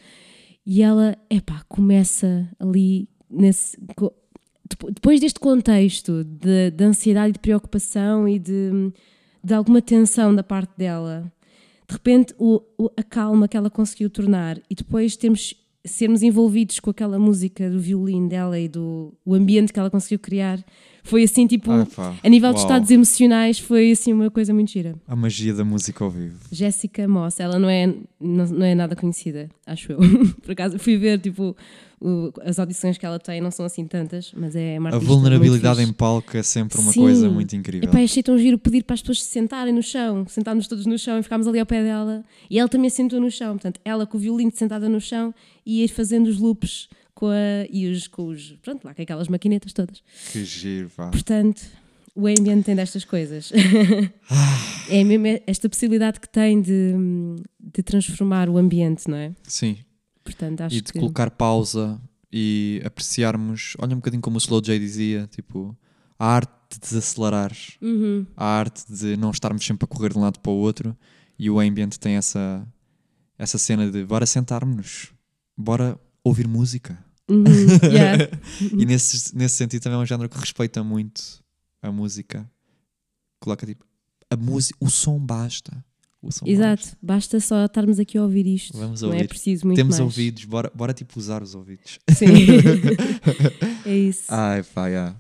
e 0.65 0.81
ela, 0.81 1.17
epá, 1.29 1.65
começa 1.69 2.49
ali 2.61 3.09
nesse 3.29 3.77
depois 4.93 5.21
deste 5.21 5.41
contexto 5.41 6.25
de, 6.25 6.71
de 6.71 6.85
ansiedade 6.85 7.31
e 7.31 7.33
de 7.33 7.39
preocupação 7.39 8.29
e 8.29 8.39
de, 8.39 8.93
de 9.45 9.55
alguma 9.55 9.83
tensão 9.83 10.35
da 10.35 10.43
parte 10.43 10.73
dela 10.77 11.31
de 11.87 11.93
repente 11.95 12.35
o, 12.39 12.63
o- 12.79 12.91
a 12.97 13.03
calma 13.03 13.47
que 13.47 13.57
ela 13.57 13.69
conseguiu 13.71 14.09
tornar 14.09 14.59
e 14.71 14.75
depois 14.75 15.17
termos, 15.17 15.55
sermos 15.85 16.23
envolvidos 16.23 16.81
com 16.81 16.89
aquela 16.91 17.19
música 17.19 17.69
do 17.71 17.79
violino 17.79 18.27
dela 18.29 18.59
e 18.59 18.69
do 18.69 19.13
o 19.25 19.35
ambiente 19.35 19.71
que 19.73 19.79
ela 19.79 19.91
conseguiu 19.91 20.19
criar 20.19 20.65
foi 21.03 21.25
assim 21.25 21.47
tipo 21.47 21.71
Ah, 21.71 21.87
pá. 21.95 22.15
a 22.25 22.29
nível 22.31 22.51
de 22.53 22.57
Uau. 22.57 22.65
estados 22.65 22.91
emocionais 22.91 23.59
foi 23.59 23.91
assim 23.91 24.15
uma 24.15 24.31
coisa 24.31 24.55
muito 24.55 24.71
gira 24.71 24.95
A 25.07 25.15
magia 25.15 25.53
da 25.53 25.63
música 25.63 26.03
ao 26.03 26.11
vivo. 26.11 26.39
Jéssica 26.51 27.07
Moss, 27.07 27.39
ela 27.39 27.59
não 27.59 27.69
é, 27.69 27.87
não, 28.19 28.47
não 28.47 28.65
é 28.65 28.75
nada 28.75 28.97
conhecida, 28.97 29.51
acho 29.67 29.93
eu. 29.93 29.99
Por 30.43 30.53
acaso 30.53 30.79
fui 30.79 30.97
ver, 30.97 31.21
tipo, 31.21 31.55
o- 32.07 32.33
as 32.43 32.59
audições 32.59 32.99
que 32.99 33.07
ela 33.07 33.19
tem, 33.19 33.41
não 33.41 33.51
são 33.51 33.65
assim 33.65 33.87
tantas, 33.87 34.31
mas 34.37 34.55
é 34.55 34.79
uma 34.79 34.91
A 34.91 34.99
vulnerabilidade 34.99 35.81
em 35.83 35.93
palco 35.93 36.37
é 36.37 36.43
sempre 36.43 36.79
uma 36.79 36.93
Sim. 36.93 37.01
coisa 37.01 37.31
muito 37.31 37.57
incrível. 37.57 37.89
Epá, 37.89 37.99
achei 38.01 38.23
tão 38.23 38.39
giro 38.39 38.59
pedir 38.59 38.85
para 38.85 38.93
as 38.95 39.01
pessoas 39.01 39.23
se 39.23 39.31
sentarem 39.31 39.73
no 39.73 39.83
chão, 39.83 40.27
sentarmos 40.29 40.69
todos 40.69 40.85
no 40.85 40.99
chão 40.99 41.19
e 41.19 41.23
ficámos 41.23 41.47
ali 41.47 41.59
ao 41.59 41.67
pé 41.67 41.83
dela. 41.83 42.23
E 42.51 42.59
ela 42.59 42.69
também 42.69 42.91
sentou 42.91 43.19
no 43.21 43.31
chão, 43.31 43.55
portanto, 43.55 43.81
ela 43.85 44.07
com 44.07 44.19
o 44.19 44.21
violino 44.21 44.53
sentada 44.55 44.89
no 44.89 45.01
chão 45.01 45.35
e 45.65 45.83
ir 45.83 45.89
fazendo 45.89 46.27
os 46.27 46.39
loops 46.39 46.89
com 47.15 47.27
a, 47.29 47.67
e 47.71 47.87
os, 47.87 48.07
com 48.07 48.27
os, 48.27 48.53
pronto, 48.63 48.85
lá 48.85 48.93
com 48.93 49.01
aquelas 49.01 49.29
maquinetas 49.29 49.73
todas. 49.73 50.03
Que 50.33 50.45
giro, 50.45 50.91
pá. 50.95 51.09
Portanto, 51.09 51.63
o 52.15 52.27
ambiente 52.27 52.65
tem 52.65 52.77
destas 52.77 53.05
coisas. 53.05 53.51
é 54.91 55.03
mesmo 55.05 55.41
esta 55.47 55.69
possibilidade 55.69 56.21
que 56.21 56.29
tem 56.29 56.61
de, 56.61 56.93
de 57.61 57.83
transformar 57.83 58.49
o 58.49 58.59
ambiente, 58.59 59.09
não 59.09 59.17
é? 59.17 59.33
Sim. 59.45 59.77
Portanto, 60.25 60.63
acho 60.63 60.77
e 60.77 60.81
de 60.81 60.93
que. 60.93 60.99
colocar 60.99 61.31
pausa 61.31 62.01
e 62.33 62.83
apreciarmos, 62.85 63.75
olha 63.79 63.93
um 63.93 63.99
bocadinho 63.99 64.23
como 64.23 64.37
o 64.37 64.39
Slow 64.39 64.61
J 64.61 64.79
dizia, 64.79 65.27
tipo, 65.29 65.77
a 66.19 66.27
arte 66.27 66.51
de 66.73 66.81
desacelerar, 66.81 67.53
Uhum. 67.81 68.27
a 68.37 68.45
arte 68.45 68.85
de 68.93 69.17
não 69.17 69.31
estarmos 69.31 69.65
sempre 69.65 69.85
a 69.85 69.87
correr 69.87 70.13
de 70.13 70.19
um 70.19 70.23
lado 70.23 70.41
para 70.41 70.51
o 70.51 70.57
outro 70.57 70.97
e 71.39 71.49
o 71.51 71.61
ambiente 71.61 72.01
tem 72.01 72.17
essa, 72.17 72.67
essa 73.39 73.59
cena 73.59 73.91
de 73.91 74.05
bora 74.05 74.27
sentarmos-nos, 74.27 75.13
bora 75.57 75.99
ouvir 76.25 76.49
música. 76.49 76.99
Uhum. 77.31 77.45
Yeah. 77.91 78.29
E 78.77 78.85
nesse, 78.85 79.37
nesse 79.37 79.55
sentido 79.57 79.83
também 79.83 79.99
é 79.99 80.03
um 80.03 80.07
género 80.07 80.29
que 80.29 80.39
respeita 80.39 80.83
muito 80.83 81.23
a 81.81 81.91
música. 81.93 82.51
Coloca 83.41 83.67
tipo, 83.67 83.85
a 84.31 84.37
música, 84.37 84.77
o 84.81 84.91
som 84.91 85.19
basta. 85.19 85.85
O 86.25 86.33
som 86.33 86.47
basta. 86.47 86.51
Exato, 86.51 86.97
basta 87.03 87.41
só 87.41 87.65
estarmos 87.67 87.99
aqui 87.99 88.17
a 88.17 88.23
ouvir 88.23 88.47
isto. 88.47 88.77
Vamos 88.77 89.03
não 89.03 89.11
é 89.11 89.13
ouvir. 89.15 89.29
preciso 89.29 89.67
muito 89.67 89.77
Temos 89.77 89.99
mais. 89.99 90.01
ouvidos, 90.01 90.45
bora, 90.45 90.73
bora 90.75 90.93
tipo 90.95 91.19
usar 91.19 91.43
os 91.43 91.55
ouvidos. 91.55 91.99
Sim. 92.11 92.27
é 93.85 93.97
isso. 93.97 94.25
Ai, 94.29 94.63
pá, 94.63 94.91
já. 94.91 95.15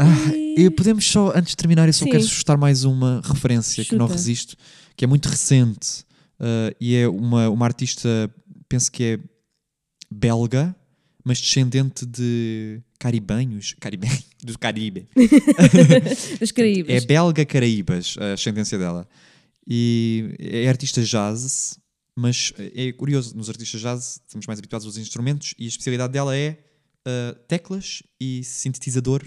Ah, 0.00 0.32
e 0.56 0.70
podemos 0.70 1.04
só, 1.06 1.32
antes 1.34 1.50
de 1.50 1.56
terminar, 1.56 1.88
eu 1.88 1.92
só 1.92 2.04
Sim. 2.04 2.10
quero 2.12 2.22
chutar 2.22 2.56
mais 2.56 2.84
uma 2.84 3.20
referência 3.24 3.84
que 3.84 3.96
não 3.96 4.06
Chuta. 4.06 4.16
resisto, 4.16 4.56
que 4.94 5.04
é 5.04 5.08
muito 5.08 5.26
recente 5.28 6.04
ah, 6.38 6.72
e 6.80 6.94
é 6.94 7.08
uma, 7.08 7.48
uma 7.48 7.64
artista, 7.64 8.30
penso 8.68 8.92
que 8.92 9.02
é 9.02 9.18
belga, 10.10 10.74
mas 11.24 11.40
descendente 11.40 12.06
de 12.06 12.80
caribenhos, 12.98 13.74
caribe, 13.80 14.08
do 14.42 14.58
Caribe. 14.58 15.08
Das 16.38 16.52
Caraíbas. 16.52 17.02
É 17.02 17.06
belga 17.06 17.44
caraíbas 17.44 18.16
a 18.20 18.34
ascendência 18.34 18.78
dela. 18.78 19.06
E 19.70 20.34
é 20.38 20.66
artista 20.66 21.02
jazz, 21.02 21.78
mas 22.16 22.54
é 22.56 22.90
curioso, 22.90 23.36
nos 23.36 23.50
artistas 23.50 23.82
jazz 23.82 24.22
estamos 24.26 24.46
mais 24.46 24.58
habituados 24.58 24.86
aos 24.86 24.96
instrumentos 24.96 25.54
e 25.58 25.66
a 25.66 25.68
especialidade 25.68 26.10
dela 26.10 26.34
é 26.34 26.64
uh, 27.06 27.34
teclas 27.46 28.02
e 28.18 28.42
sintetizador 28.42 29.22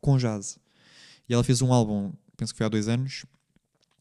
com 0.00 0.16
jazz. 0.16 0.58
E 1.28 1.34
ela 1.34 1.44
fez 1.44 1.60
um 1.60 1.70
álbum, 1.70 2.14
penso 2.34 2.54
que 2.54 2.56
foi 2.56 2.64
há 2.64 2.70
dois 2.70 2.88
anos, 2.88 3.26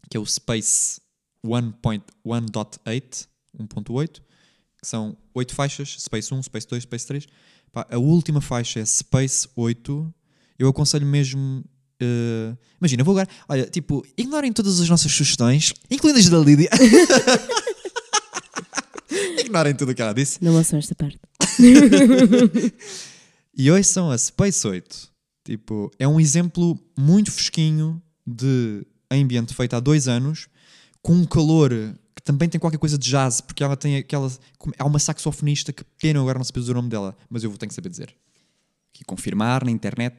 que 0.10 0.16
é 0.16 0.20
o 0.20 0.26
Space 0.26 1.02
1.1.8, 1.46 3.28
1.8, 3.60 4.22
que 4.78 4.88
são 4.88 5.18
oito 5.34 5.54
faixas, 5.54 5.98
Space 6.00 6.34
1, 6.34 6.44
Space 6.44 6.68
2, 6.68 6.84
Space 6.84 7.08
3. 7.08 7.28
Pá, 7.74 7.86
a 7.90 7.98
última 7.98 8.40
faixa 8.40 8.80
é 8.80 8.86
Space 8.86 9.50
8. 9.54 10.14
Eu 10.58 10.70
aconselho 10.70 11.06
mesmo 11.06 11.66
Uh, 12.04 12.58
imagina, 12.80 13.04
vou 13.04 13.14
agora. 13.14 13.30
Olha, 13.48 13.66
tipo, 13.66 14.06
ignorem 14.18 14.52
todas 14.52 14.82
as 14.82 14.90
nossas 14.90 15.12
sugestões, 15.12 15.74
incluindo 15.90 16.20
as 16.20 16.30
da 16.30 16.38
Lídia. 16.38 16.70
ignorem 19.40 19.76
tudo 19.76 19.92
o 19.92 19.96
que 19.96 20.02
ela 20.02 20.14
disse. 20.14 20.44
Não 20.44 20.56
ouçam 20.56 20.80
esta 20.80 20.96
parte. 20.96 21.20
e 23.56 23.72
hoje 23.72 23.88
são 23.88 24.12
a 24.12 24.18
Space 24.18 24.68
8. 24.68 25.14
Tipo, 25.46 25.92
é 26.00 26.08
um 26.08 26.20
exemplo 26.20 26.80
muito 26.98 27.32
fresquinho 27.32 28.02
de 28.26 28.86
ambiente 29.12 29.54
feito 29.54 29.76
há 29.76 29.80
dois 29.80 30.08
anos, 30.08 30.48
com 31.02 31.14
um 31.14 31.26
calor 31.26 31.72
que 32.16 32.24
também 32.24 32.48
tem 32.50 32.60
qualquer 32.60 32.78
coisa 32.78 32.98
de 32.98 33.10
jazz, 33.10 33.42
porque 33.42 33.64
ela 33.64 33.76
tem 33.76 33.98
aquela. 33.98 34.32
Há 34.78 34.86
uma 34.86 35.00
saxofonista 35.00 35.74
que 35.74 35.84
pena 36.02 36.20
agora 36.20 36.40
não 36.40 36.46
saber 36.46 36.62
o 36.62 36.74
nome 36.74 36.90
dela, 36.90 37.16
mas 37.30 37.44
eu 37.44 37.50
vou 37.50 37.58
ter 37.58 37.68
que 37.68 37.74
saber 37.74 37.90
dizer. 37.90 38.16
Aqui 38.94 39.04
confirmar 39.06 39.66
na 39.66 39.72
internet. 39.72 40.18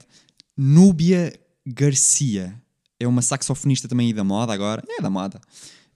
Núbia 0.57 1.33
Garcia. 1.67 2.61
É 2.99 3.07
uma 3.07 3.23
saxofonista 3.23 3.89
também 3.89 4.15
da 4.15 4.25
moda 4.25 4.53
agora. 4.53 4.83
É 4.89 5.03
da 5.03 5.11
moda. 5.11 5.41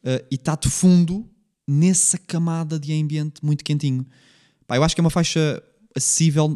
Uh, 0.02 0.24
e 0.30 0.34
está 0.34 0.54
de 0.56 0.68
fundo 0.68 1.28
nessa 1.66 2.18
camada 2.18 2.78
de 2.78 2.92
ambiente 2.92 3.44
muito 3.44 3.62
quentinho. 3.62 4.06
Pá, 4.66 4.76
eu 4.76 4.84
acho 4.84 4.94
que 4.94 5.00
é 5.00 5.04
uma 5.04 5.10
faixa 5.10 5.62
acessível. 5.94 6.54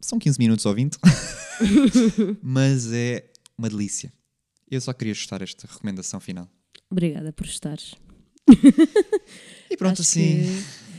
São 0.00 0.18
15 0.18 0.38
minutos 0.38 0.66
ou 0.66 0.74
20. 0.74 0.96
mas 2.42 2.92
é 2.92 3.30
uma 3.58 3.68
delícia. 3.68 4.12
Eu 4.70 4.80
só 4.80 4.92
queria 4.92 5.12
ajustar 5.12 5.42
esta 5.42 5.66
recomendação 5.66 6.20
final. 6.20 6.48
Obrigada 6.90 7.32
por 7.32 7.46
estares. 7.46 7.94
e 9.70 9.76
pronto, 9.76 10.00
acho 10.00 10.02
assim. 10.02 10.44
Que... 10.44 10.90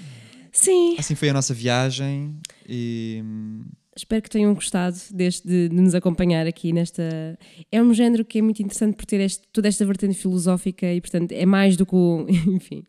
Sim. 0.51 0.95
Assim 0.99 1.15
foi 1.15 1.29
a 1.29 1.33
nossa 1.33 1.53
viagem. 1.53 2.37
E 2.67 3.23
Espero 3.95 4.21
que 4.21 4.29
tenham 4.29 4.53
gostado 4.53 4.95
deste, 5.13 5.45
de, 5.45 5.67
de, 5.67 5.75
nos 5.75 5.93
acompanhar 5.93 6.47
aqui 6.47 6.71
nesta. 6.71 7.37
É 7.69 7.81
um 7.81 7.93
género 7.93 8.23
que 8.23 8.39
é 8.39 8.41
muito 8.41 8.61
interessante 8.61 8.95
por 8.95 9.05
ter 9.05 9.19
este, 9.19 9.43
toda 9.51 9.67
esta 9.67 9.85
vertente 9.85 10.13
filosófica 10.13 10.91
e, 10.91 11.01
portanto, 11.01 11.33
é 11.33 11.45
mais 11.45 11.75
do 11.75 11.85
que. 11.85 11.95
Um, 11.95 12.25
enfim. 12.55 12.83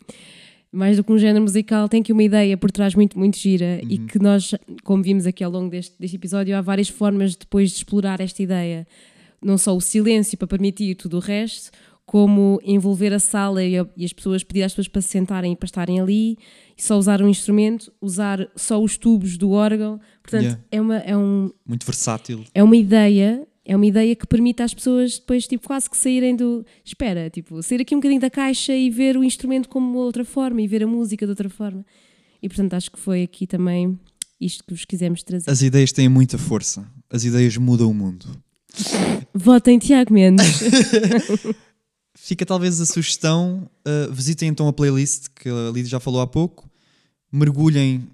Mais 0.71 0.97
do 0.97 1.05
que 1.05 1.13
um 1.13 1.19
género 1.19 1.43
musical, 1.43 1.87
tem 1.87 2.01
aqui 2.01 2.13
uma 2.15 2.23
ideia 2.23 2.57
por 2.57 2.71
trás 2.71 2.95
muito, 2.95 3.19
muito 3.19 3.37
gira 3.37 3.79
uhum. 3.83 3.91
e 3.91 3.99
que 3.99 4.19
nós, 4.19 4.55
como 4.85 5.03
vimos 5.03 5.27
aqui 5.27 5.45
ao 5.45 5.51
longo 5.51 5.69
deste, 5.69 5.95
deste 5.99 6.17
episódio, 6.17 6.57
há 6.57 6.63
várias 6.63 6.89
formas 6.89 7.37
depois 7.37 7.71
de 7.71 7.77
explorar 7.79 8.21
esta 8.21 8.43
ideia. 8.43 8.87
Não 9.43 9.59
só 9.59 9.77
o 9.77 9.81
silêncio 9.83 10.39
para 10.39 10.49
permitir 10.49 10.95
tudo 10.95 11.19
o 11.19 11.21
resto, 11.21 11.73
como 12.05 12.61
envolver 12.65 13.13
a 13.13 13.19
sala 13.19 13.63
e, 13.65 13.79
as 13.79 14.13
pessoas, 14.13 14.43
pedir 14.43 14.63
às 14.63 14.73
pessoas 14.73 14.89
para 14.89 15.01
se 15.01 15.09
sentarem 15.09 15.53
e 15.53 15.57
para 15.57 15.67
estarem 15.67 16.01
ali, 16.01 16.37
e 16.77 16.83
só 16.83 16.99
usar 16.99 17.23
um 17.23 17.29
instrumento, 17.29 17.93
usar 18.01 18.49
só 18.57 18.83
os 18.83 18.97
tubos 18.97 19.37
do 19.37 19.51
órgão. 19.51 20.01
Portanto, 20.23 20.45
yeah. 20.45 20.63
é, 20.71 20.81
uma, 20.81 20.97
é 20.99 21.17
um. 21.17 21.51
Muito 21.67 21.87
versátil. 21.87 22.45
É 22.55 22.63
uma 22.63 22.77
ideia. 22.77 23.47
É 23.65 23.77
uma 23.77 23.87
ideia 23.87 24.17
que 24.17 24.27
permite 24.27 24.61
às 24.61 24.75
pessoas 24.75 25.21
depois, 25.21 25.47
tipo, 25.47 25.67
quase 25.67 25.89
que 25.89 25.97
saírem 25.97 26.35
do. 26.35 26.67
Espera, 26.85 27.31
tipo, 27.31 27.63
sair 27.63 27.81
aqui 27.81 27.95
um 27.95 27.99
bocadinho 27.99 28.21
da 28.21 28.29
caixa 28.29 28.75
e 28.75 28.91
ver 28.91 29.17
o 29.17 29.23
instrumento 29.23 29.69
como 29.69 29.97
outra 29.99 30.25
forma 30.25 30.61
e 30.61 30.67
ver 30.67 30.83
a 30.83 30.87
música 30.87 31.25
de 31.25 31.31
outra 31.31 31.49
forma. 31.49 31.87
E 32.43 32.49
portanto, 32.49 32.75
acho 32.75 32.91
que 32.91 32.99
foi 32.99 33.23
aqui 33.23 33.47
também 33.47 33.97
isto 34.41 34.65
que 34.65 34.75
vos 34.75 34.85
quisemos 34.85 35.23
trazer. 35.23 35.49
As 35.49 35.63
ideias 35.63 35.93
têm 35.93 36.09
muita 36.09 36.37
força. 36.37 36.85
As 37.09 37.25
ideias 37.25 37.57
mudam 37.57 37.89
o 37.89 37.95
mundo. 37.95 38.27
Votem 39.33 39.79
Tiago 39.79 40.13
Mendes. 40.13 40.61
fica 42.15 42.45
talvez 42.47 42.81
a 42.81 42.87
sugestão: 42.87 43.69
uh, 43.87 44.13
visitem 44.13 44.49
então 44.49 44.69
a 44.69 44.73
playlist 44.73 45.29
que 45.35 45.49
a 45.49 45.71
Lídia 45.73 45.91
já 45.91 46.01
falou 46.01 46.21
há 46.21 46.27
pouco, 46.27 46.71
mergulhem 47.31 48.09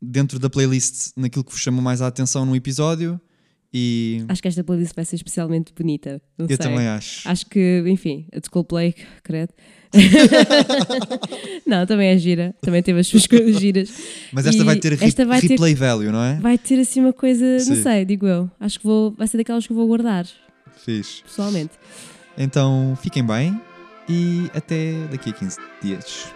dentro 0.00 0.38
da 0.38 0.50
playlist 0.50 1.12
naquilo 1.16 1.44
que 1.44 1.52
vos 1.52 1.60
chama 1.60 1.80
mais 1.80 2.02
a 2.02 2.06
atenção 2.06 2.44
no 2.44 2.54
episódio. 2.54 3.20
E... 3.76 4.24
Acho 4.28 4.40
que 4.40 4.46
esta 4.46 4.62
playlist 4.62 4.94
vai 4.94 5.04
ser 5.04 5.16
especialmente 5.16 5.72
bonita. 5.76 6.22
eu 6.38 6.46
sei. 6.46 6.56
também 6.56 6.86
acho. 6.86 7.28
Acho 7.28 7.44
que, 7.46 7.82
enfim, 7.88 8.24
a 8.32 8.38
de 8.38 8.48
Coldplay, 8.48 8.94
credo. 9.24 9.52
não, 11.66 11.84
também 11.84 12.10
é 12.10 12.18
gira. 12.18 12.54
Também 12.60 12.84
teve 12.84 13.00
as 13.00 13.08
suas 13.08 13.26
coisas 13.26 13.58
giras. 13.58 13.90
Mas 14.32 14.46
esta 14.46 14.62
e 14.62 14.64
vai 14.64 14.76
ter 14.76 15.02
esta 15.02 15.26
vai 15.26 15.40
replay 15.40 15.74
ter, 15.74 15.80
value, 15.80 16.12
não 16.12 16.22
é? 16.22 16.36
Vai 16.36 16.56
ter 16.56 16.78
assim 16.78 17.00
uma 17.00 17.12
coisa, 17.12 17.58
Sim. 17.58 17.74
não 17.74 17.82
sei, 17.82 18.04
digo 18.04 18.28
eu. 18.28 18.48
Acho 18.60 18.78
que 18.78 18.86
vou, 18.86 19.10
vai 19.10 19.26
ser 19.26 19.38
daquelas 19.38 19.66
que 19.66 19.72
eu 19.72 19.76
vou 19.76 19.88
guardar. 19.88 20.24
Fiz. 20.84 21.22
Pessoalmente. 21.22 21.72
Então 22.36 22.96
fiquem 23.00 23.24
bem 23.24 23.60
e 24.08 24.50
até 24.54 24.92
daqui 25.10 25.30
a 25.30 25.32
15 25.32 25.58
dias. 25.82 26.32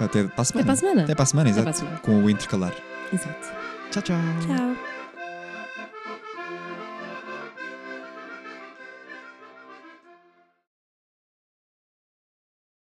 Até 0.00 0.24
para 0.24 0.42
a 0.42 0.44
semana. 0.44 0.62
Até 0.62 0.64
para 0.64 0.72
a 0.72 0.76
semana. 0.76 1.02
Até 1.02 1.14
para 1.14 1.22
a 1.22 1.26
semana, 1.26 1.50
exato. 1.50 2.00
Com 2.02 2.22
o 2.22 2.30
intercalar. 2.30 2.74
Exato. 3.12 3.48
Tchau, 3.90 4.02
tchau. 4.02 4.16
Tchau. 4.46 4.97